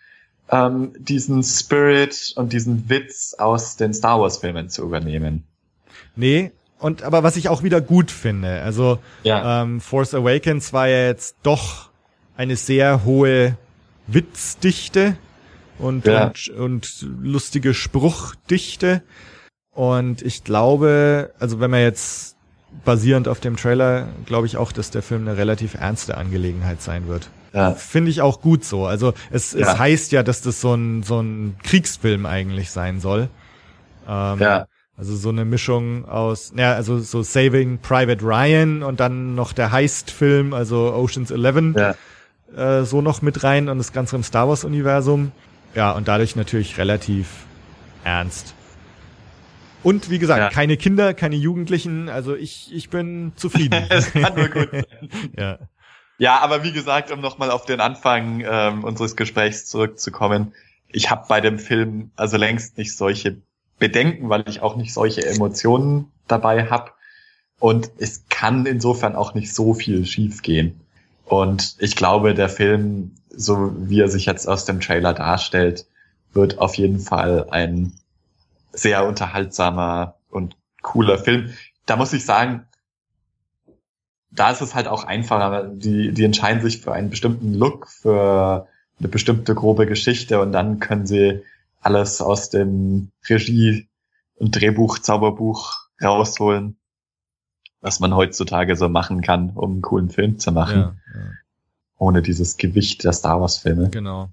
[0.48, 5.44] ähm, diesen Spirit und diesen Witz aus den Star Wars Filmen zu übernehmen.
[6.16, 6.52] Nee,
[6.84, 9.62] und aber was ich auch wieder gut finde, also ja.
[9.62, 11.88] ähm, Force Awakens war ja jetzt doch
[12.36, 13.56] eine sehr hohe
[14.06, 15.16] Witzdichte
[15.78, 16.26] und, ja.
[16.26, 19.00] und, und lustige Spruchdichte.
[19.70, 22.36] Und ich glaube, also wenn man jetzt
[22.84, 27.08] basierend auf dem Trailer glaube ich auch, dass der Film eine relativ ernste Angelegenheit sein
[27.08, 27.30] wird.
[27.54, 27.72] Ja.
[27.72, 28.84] Finde ich auch gut so.
[28.84, 29.60] Also es, ja.
[29.60, 33.30] es heißt ja, dass das so ein, so ein Kriegsfilm eigentlich sein soll.
[34.06, 34.66] Ähm, ja.
[34.96, 39.72] Also so eine Mischung aus, ja, also so Saving Private Ryan und dann noch der
[39.72, 42.80] Heist-Film, also Ocean's Eleven, ja.
[42.80, 45.32] äh, so noch mit rein und das Ganze im Star Wars-Universum.
[45.74, 47.26] Ja, und dadurch natürlich relativ
[48.04, 48.54] ernst.
[49.82, 50.48] Und wie gesagt, ja.
[50.48, 52.08] keine Kinder, keine Jugendlichen.
[52.08, 53.86] Also ich, ich bin zufrieden.
[53.90, 54.86] es kann nur gut sein.
[55.36, 55.58] ja.
[56.18, 60.54] ja, aber wie gesagt, um nochmal auf den Anfang ähm, unseres Gesprächs zurückzukommen,
[60.88, 63.42] ich habe bei dem Film also längst nicht solche
[63.78, 66.92] Bedenken, weil ich auch nicht solche Emotionen dabei habe.
[67.58, 70.80] Und es kann insofern auch nicht so viel schiefgehen.
[71.24, 75.86] Und ich glaube, der Film, so wie er sich jetzt aus dem Trailer darstellt,
[76.32, 77.92] wird auf jeden Fall ein
[78.72, 81.50] sehr unterhaltsamer und cooler Film.
[81.86, 82.66] Da muss ich sagen,
[84.30, 85.68] da ist es halt auch einfacher.
[85.68, 88.66] Die, die entscheiden sich für einen bestimmten Look, für
[88.98, 91.42] eine bestimmte grobe Geschichte und dann können sie
[91.84, 93.88] alles aus dem Regie-
[94.36, 96.76] und Drehbuch-Zauberbuch rausholen,
[97.80, 100.78] was man heutzutage so machen kann, um einen coolen Film zu machen.
[100.78, 101.30] Ja, ja.
[101.98, 103.90] Ohne dieses Gewicht der Star Wars-Filme.
[103.90, 104.30] Genau.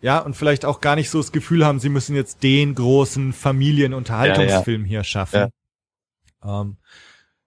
[0.00, 3.32] Ja, und vielleicht auch gar nicht so das Gefühl haben, sie müssen jetzt den großen
[3.32, 5.48] Familienunterhaltungsfilm ja, hier schaffen.
[6.44, 6.76] Ähm,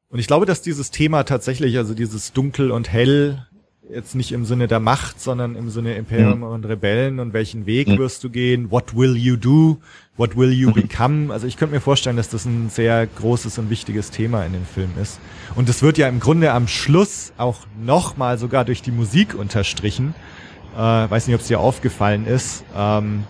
[0.10, 3.47] und ich glaube, dass dieses Thema tatsächlich, also dieses Dunkel und Hell,
[3.92, 6.44] jetzt nicht im Sinne der Macht, sondern im Sinne Imperium mhm.
[6.44, 7.98] und Rebellen und welchen Weg mhm.
[7.98, 9.78] wirst du gehen, what will you do,
[10.18, 10.74] what will you mhm.
[10.74, 11.34] become.
[11.34, 14.66] Also ich könnte mir vorstellen, dass das ein sehr großes und wichtiges Thema in dem
[14.66, 15.20] Film ist.
[15.56, 20.14] Und es wird ja im Grunde am Schluss auch nochmal sogar durch die Musik unterstrichen.
[20.76, 22.64] Äh, weiß nicht, ob es dir aufgefallen ist.
[22.76, 23.24] Ähm,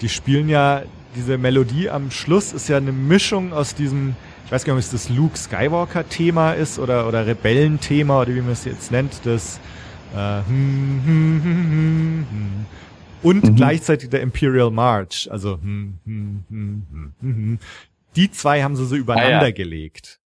[0.00, 0.82] die spielen ja
[1.16, 4.14] diese Melodie am Schluss ist ja eine Mischung aus diesem,
[4.46, 8.34] ich weiß gar nicht, ob es das Luke Skywalker Thema ist oder oder Rebellenthema oder
[8.34, 9.58] wie man es jetzt nennt, das
[10.14, 11.42] äh, hm, hm,
[12.30, 12.66] hm,
[13.22, 13.56] und mhm.
[13.56, 15.58] gleichzeitig der Imperial March, also
[18.16, 19.50] die zwei haben sie so übereinander ah, ja.
[19.50, 20.20] gelegt.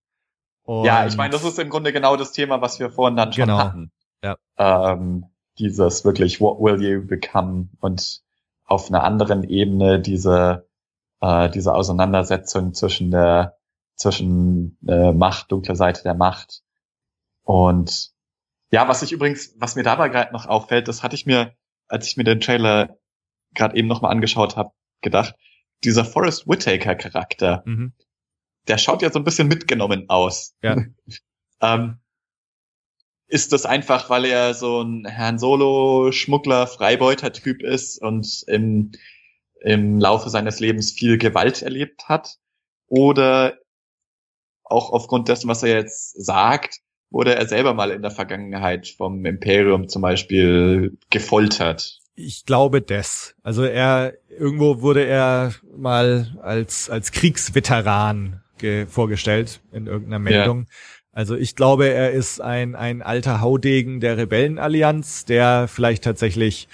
[0.64, 3.32] Und ja, ich meine, das ist im Grunde genau das Thema, was wir vorhin dann
[3.32, 3.58] schon genau.
[3.58, 3.90] hatten.
[4.22, 4.36] Ja.
[4.56, 5.26] Ähm,
[5.58, 8.22] dieses wirklich What will you become und
[8.64, 10.66] auf einer anderen Ebene diese
[11.20, 13.58] äh, diese Auseinandersetzung zwischen der
[13.96, 16.62] zwischen äh, Macht, dunkler Seite der Macht
[17.42, 18.11] und
[18.72, 21.54] ja, was ich übrigens, was mir dabei gerade noch auffällt, das hatte ich mir,
[21.88, 22.98] als ich mir den Trailer
[23.54, 24.72] gerade eben nochmal angeschaut habe,
[25.02, 25.34] gedacht,
[25.84, 27.92] dieser Forrest Whitaker Charakter, mhm.
[28.68, 30.56] der schaut ja so ein bisschen mitgenommen aus.
[30.62, 30.76] Ja.
[31.60, 31.98] ähm,
[33.26, 38.92] ist das einfach, weil er so ein Herrn Solo Schmuggler Freibeuter Typ ist und im
[39.62, 42.38] im Laufe seines Lebens viel Gewalt erlebt hat
[42.88, 43.58] oder
[44.64, 46.80] auch aufgrund dessen, was er jetzt sagt,
[47.12, 53.34] wurde er selber mal in der Vergangenheit vom Imperium zum Beispiel gefoltert ich glaube das.
[53.42, 58.40] Also er irgendwo wurde er mal als als Kriegsveteran
[58.88, 60.60] vorgestellt in irgendeiner Meldung.
[60.60, 60.66] Ja.
[61.12, 66.68] Also ich glaube, er ist ein ein alter Haudegen der Rebellenallianz, der vielleicht tatsächlich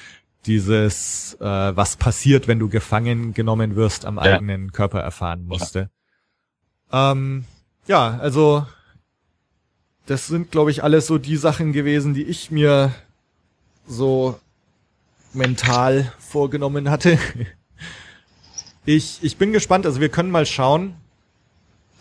[0.44, 4.22] dieses äh, was passiert, wenn du gefangen genommen wirst, am ja.
[4.22, 5.90] eigenen Körper erfahren musste.
[6.92, 7.44] Ja, ähm,
[7.86, 8.66] ja also
[10.08, 12.94] das sind, glaube ich, alles so die Sachen gewesen, die ich mir
[13.86, 14.40] so
[15.32, 17.18] mental vorgenommen hatte.
[18.84, 20.94] Ich, ich bin gespannt, also wir können mal schauen.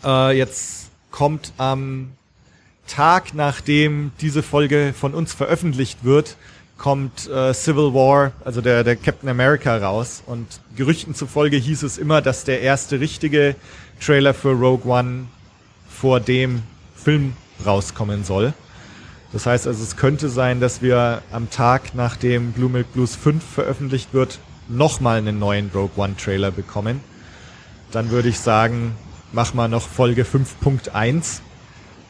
[0.02, 2.12] Äh, jetzt kommt am
[2.86, 6.38] Tag, nachdem diese Folge von uns veröffentlicht wird,
[6.78, 10.22] kommt äh, Civil War, also der, der Captain America raus.
[10.24, 13.54] Und Gerüchten zufolge hieß es immer, dass der erste richtige
[14.00, 15.26] Trailer für Rogue One
[15.90, 16.62] vor dem
[16.96, 18.52] Film rauskommen soll.
[19.32, 23.44] Das heißt also, es könnte sein, dass wir am Tag, nachdem Blue Milk Blues 5
[23.44, 27.00] veröffentlicht wird, nochmal einen neuen Rogue One Trailer bekommen.
[27.90, 28.96] Dann würde ich sagen,
[29.32, 31.40] mach mal noch Folge 5.1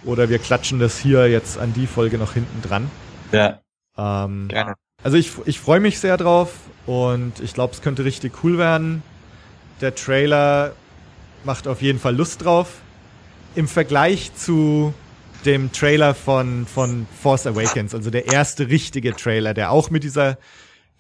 [0.04, 2.90] oder wir klatschen das hier jetzt an die Folge noch hinten dran.
[3.32, 3.60] Ja.
[3.96, 4.74] Ähm, Gerne.
[5.02, 6.52] Also ich, ich freue mich sehr drauf
[6.86, 9.02] und ich glaube, es könnte richtig cool werden.
[9.80, 10.72] Der Trailer
[11.44, 12.80] macht auf jeden Fall Lust drauf.
[13.54, 14.92] Im Vergleich zu
[15.44, 20.38] dem Trailer von, von Force Awakens, also der erste richtige Trailer, der auch mit dieser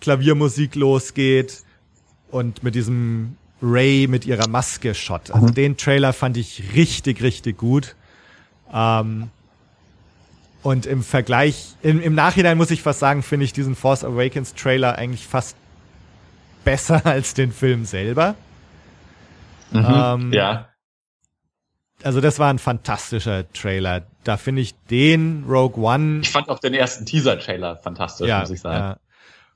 [0.00, 1.62] Klaviermusik losgeht
[2.30, 5.30] und mit diesem Ray mit ihrer Maske Shot.
[5.32, 5.54] Also mhm.
[5.54, 7.96] den Trailer fand ich richtig, richtig gut.
[8.72, 9.30] Ähm,
[10.62, 14.54] und im Vergleich, im, im Nachhinein muss ich fast sagen, finde ich diesen Force Awakens
[14.54, 15.56] Trailer eigentlich fast
[16.64, 18.36] besser als den Film selber.
[19.72, 20.68] Mhm, ähm, ja
[22.02, 24.02] also das war ein fantastischer Trailer.
[24.24, 26.20] Da finde ich den Rogue One.
[26.22, 28.76] Ich fand auch den ersten Teaser-Trailer fantastisch, ja, muss ich sagen.
[28.76, 28.96] Ja.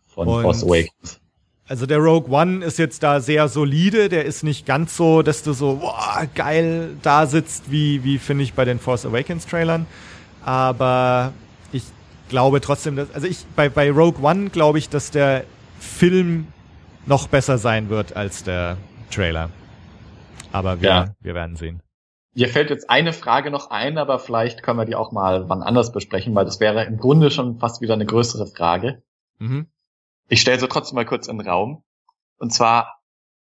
[0.09, 1.21] Von Und Force Awakens.
[1.69, 5.43] Also der Rogue One ist jetzt da sehr solide, der ist nicht ganz so, dass
[5.43, 9.87] du so boah, geil da sitzt, wie, wie finde ich bei den Force Awakens Trailern.
[10.45, 11.33] Aber
[11.71, 11.85] ich
[12.29, 15.45] glaube trotzdem, dass, also ich, bei, bei Rogue One glaube ich, dass der
[15.79, 16.49] Film
[17.07, 18.77] noch besser sein wird als der
[19.11, 19.51] Trailer.
[20.51, 21.15] Aber wir, ja.
[21.21, 21.81] wir werden sehen.
[22.35, 25.63] Mir fällt jetzt eine Frage noch ein, aber vielleicht können wir die auch mal wann
[25.63, 29.03] anders besprechen, weil das wäre im Grunde schon fast wieder eine größere Frage.
[29.39, 29.67] Mhm.
[30.29, 31.85] Ich stelle sie trotzdem mal kurz in den Raum.
[32.39, 33.03] Und zwar,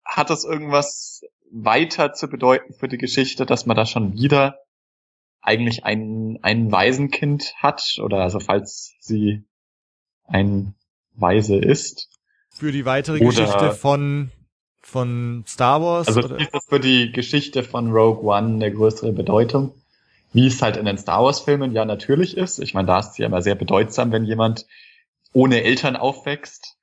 [0.05, 1.21] hat das irgendwas
[1.51, 4.59] weiter zu bedeuten für die Geschichte, dass man da schon wieder
[5.41, 7.99] eigentlich ein, ein Waisenkind hat?
[8.01, 9.43] Oder also falls sie
[10.25, 10.75] ein
[11.13, 12.09] Weise ist?
[12.49, 14.31] Für die weitere Oder Geschichte von
[14.87, 16.07] von Star Wars?
[16.07, 19.73] Also ist das für die Geschichte von Rogue One eine größere Bedeutung?
[20.31, 22.59] Wie es halt in den Star Wars Filmen ja natürlich ist.
[22.59, 24.65] Ich meine, da ist es ja immer sehr bedeutsam, wenn jemand
[25.33, 26.77] ohne Eltern aufwächst.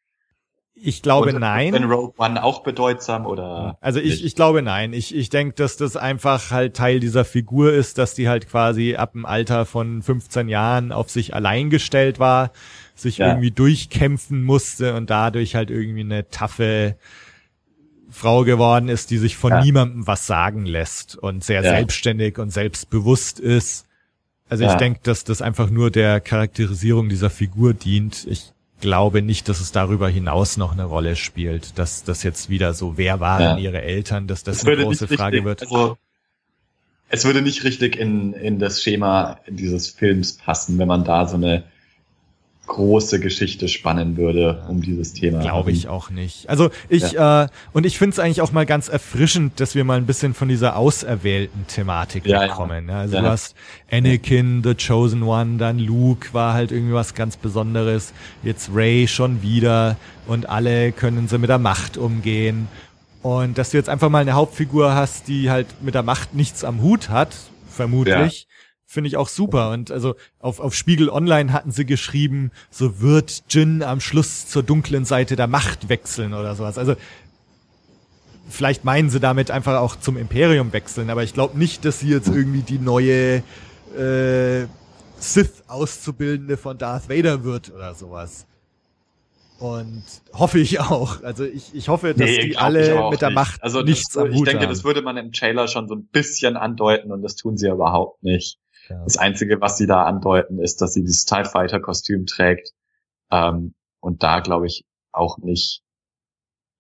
[0.75, 1.73] Ich glaube Und nein.
[1.73, 3.79] Ist Rogue One auch bedeutsam oder?
[3.81, 4.93] Also ich, ich glaube nein.
[4.93, 8.97] Ich, ich denke, dass das einfach halt Teil dieser Figur ist, dass die halt quasi
[8.97, 12.51] ab dem Alter von 15 Jahren auf sich allein gestellt war,
[12.95, 13.29] sich ja.
[13.29, 16.97] irgendwie durchkämpfen musste und dadurch halt irgendwie eine taffe
[18.15, 19.63] Frau geworden ist, die sich von ja.
[19.63, 21.71] niemandem was sagen lässt und sehr ja.
[21.71, 23.87] selbstständig und selbstbewusst ist.
[24.49, 24.73] Also ja.
[24.73, 28.25] ich denke, dass das einfach nur der Charakterisierung dieser Figur dient.
[28.31, 32.73] Ich glaube nicht, dass es darüber hinaus noch eine Rolle spielt, dass das jetzt wieder
[32.73, 35.63] so, wer waren ihre Eltern, dass das, das eine große Frage richtig, wird.
[35.63, 35.99] Also,
[37.09, 41.37] es würde nicht richtig in, in das Schema dieses Films passen, wenn man da so
[41.37, 41.65] eine
[42.67, 45.41] große Geschichte spannen würde um dieses Thema.
[45.41, 46.49] Glaube ich auch nicht.
[46.49, 47.45] Also ich ja.
[47.45, 50.35] äh, und ich finde es eigentlich auch mal ganz erfrischend, dass wir mal ein bisschen
[50.35, 52.89] von dieser auserwählten Thematik ja, kommen.
[52.89, 53.01] Ja.
[53.01, 53.55] Also du hast
[53.91, 58.13] Anakin, The Chosen One, dann Luke war halt irgendwie was ganz Besonderes.
[58.43, 59.97] Jetzt Ray schon wieder
[60.27, 62.69] und alle können sie mit der Macht umgehen.
[63.23, 66.65] Und dass du jetzt einfach mal eine Hauptfigur hast, die halt mit der Macht nichts
[66.65, 67.35] am Hut hat,
[67.69, 68.47] vermutlich
[68.95, 69.73] Finde ich auch super.
[69.73, 74.63] Und also auf, auf Spiegel Online hatten sie geschrieben, so wird Jin am Schluss zur
[74.63, 76.79] dunklen Seite der Macht wechseln oder sowas.
[76.79, 76.95] Also
[78.49, 82.09] vielleicht meinen sie damit einfach auch zum Imperium wechseln, aber ich glaube nicht, dass sie
[82.09, 83.43] jetzt irgendwie die neue
[83.99, 84.69] äh,
[85.19, 88.47] Sith-Auszubildende von Darth Vader wird oder sowas.
[89.59, 91.21] Und hoffe ich auch.
[91.25, 93.35] Also ich, ich hoffe, dass nee, die alle mit der nicht.
[93.35, 94.71] Macht also nichts das, am Hut Ich denke, haben.
[94.71, 98.23] das würde man im Trailer schon so ein bisschen andeuten und das tun sie überhaupt
[98.23, 98.61] nicht.
[98.89, 99.03] Ja.
[99.05, 102.73] Das Einzige, was sie da andeuten, ist, dass sie dieses TIE Fighter Kostüm trägt.
[103.31, 105.83] Ähm, und da glaube ich auch nicht,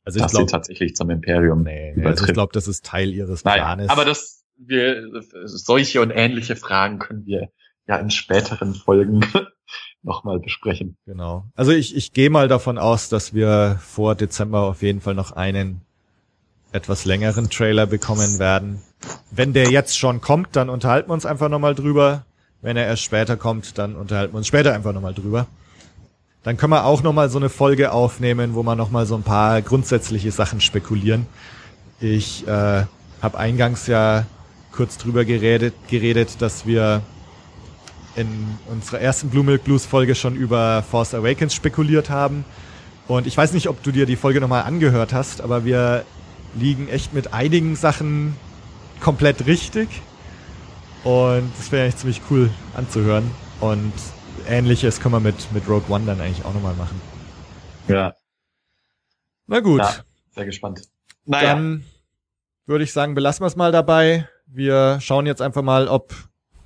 [0.04, 3.10] also dass glaub, sie tatsächlich zum Imperium nee, nee, also Ich glaube, das ist Teil
[3.12, 3.86] ihres Planes.
[3.86, 5.02] Nein, aber das, wir,
[5.44, 7.48] solche und ähnliche Fragen können wir
[7.86, 9.24] ja in späteren Folgen
[10.02, 10.96] nochmal besprechen.
[11.06, 11.46] Genau.
[11.54, 15.32] Also ich, ich gehe mal davon aus, dass wir vor Dezember auf jeden Fall noch
[15.32, 15.80] einen
[16.72, 18.82] etwas längeren Trailer bekommen werden.
[19.30, 22.24] Wenn der jetzt schon kommt, dann unterhalten wir uns einfach nochmal drüber.
[22.62, 25.46] Wenn er erst später kommt, dann unterhalten wir uns später einfach nochmal drüber.
[26.44, 29.62] Dann können wir auch nochmal so eine Folge aufnehmen, wo wir nochmal so ein paar
[29.62, 31.26] grundsätzliche Sachen spekulieren.
[32.00, 32.84] Ich äh,
[33.22, 34.26] habe eingangs ja
[34.72, 37.02] kurz drüber geredet, geredet, dass wir
[38.16, 38.28] in
[38.70, 42.44] unserer ersten Blue Milk Blues Folge schon über Force Awakens spekuliert haben.
[43.08, 46.04] Und ich weiß nicht, ob du dir die Folge nochmal angehört hast, aber wir
[46.54, 48.36] liegen echt mit einigen Sachen
[49.04, 49.88] komplett richtig.
[51.04, 53.30] Und das wäre eigentlich ziemlich cool anzuhören.
[53.60, 53.92] Und
[54.48, 57.00] ähnliches können wir mit, mit Rogue One dann eigentlich auch nochmal machen.
[57.86, 58.14] Ja.
[59.46, 59.80] Na gut.
[59.80, 59.94] Ja,
[60.34, 60.88] sehr gespannt.
[61.26, 61.54] Naja.
[61.54, 61.84] Dann
[62.64, 64.26] würde ich sagen, belassen wir es mal dabei.
[64.46, 66.14] Wir schauen jetzt einfach mal, ob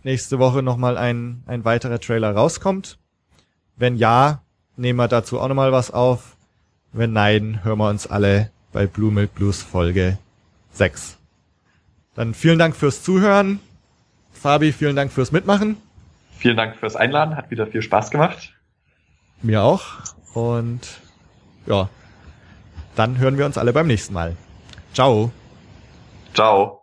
[0.05, 2.99] nächste Woche nochmal ein, ein weiterer Trailer rauskommt.
[3.77, 4.43] Wenn ja,
[4.77, 6.37] nehmen wir dazu auch nochmal was auf.
[6.93, 10.19] Wenn nein, hören wir uns alle bei Blue Milk Blues Folge
[10.71, 11.18] 6.
[12.19, 13.61] Dann vielen Dank fürs Zuhören.
[14.33, 15.77] Fabi, vielen Dank fürs Mitmachen.
[16.37, 18.55] Vielen Dank fürs Einladen, hat wieder viel Spaß gemacht.
[19.41, 19.85] Mir auch.
[20.35, 21.01] Und
[21.67, 21.89] ja,
[22.97, 24.35] dann hören wir uns alle beim nächsten Mal.
[24.95, 25.31] Ciao.
[26.35, 26.78] Ciao.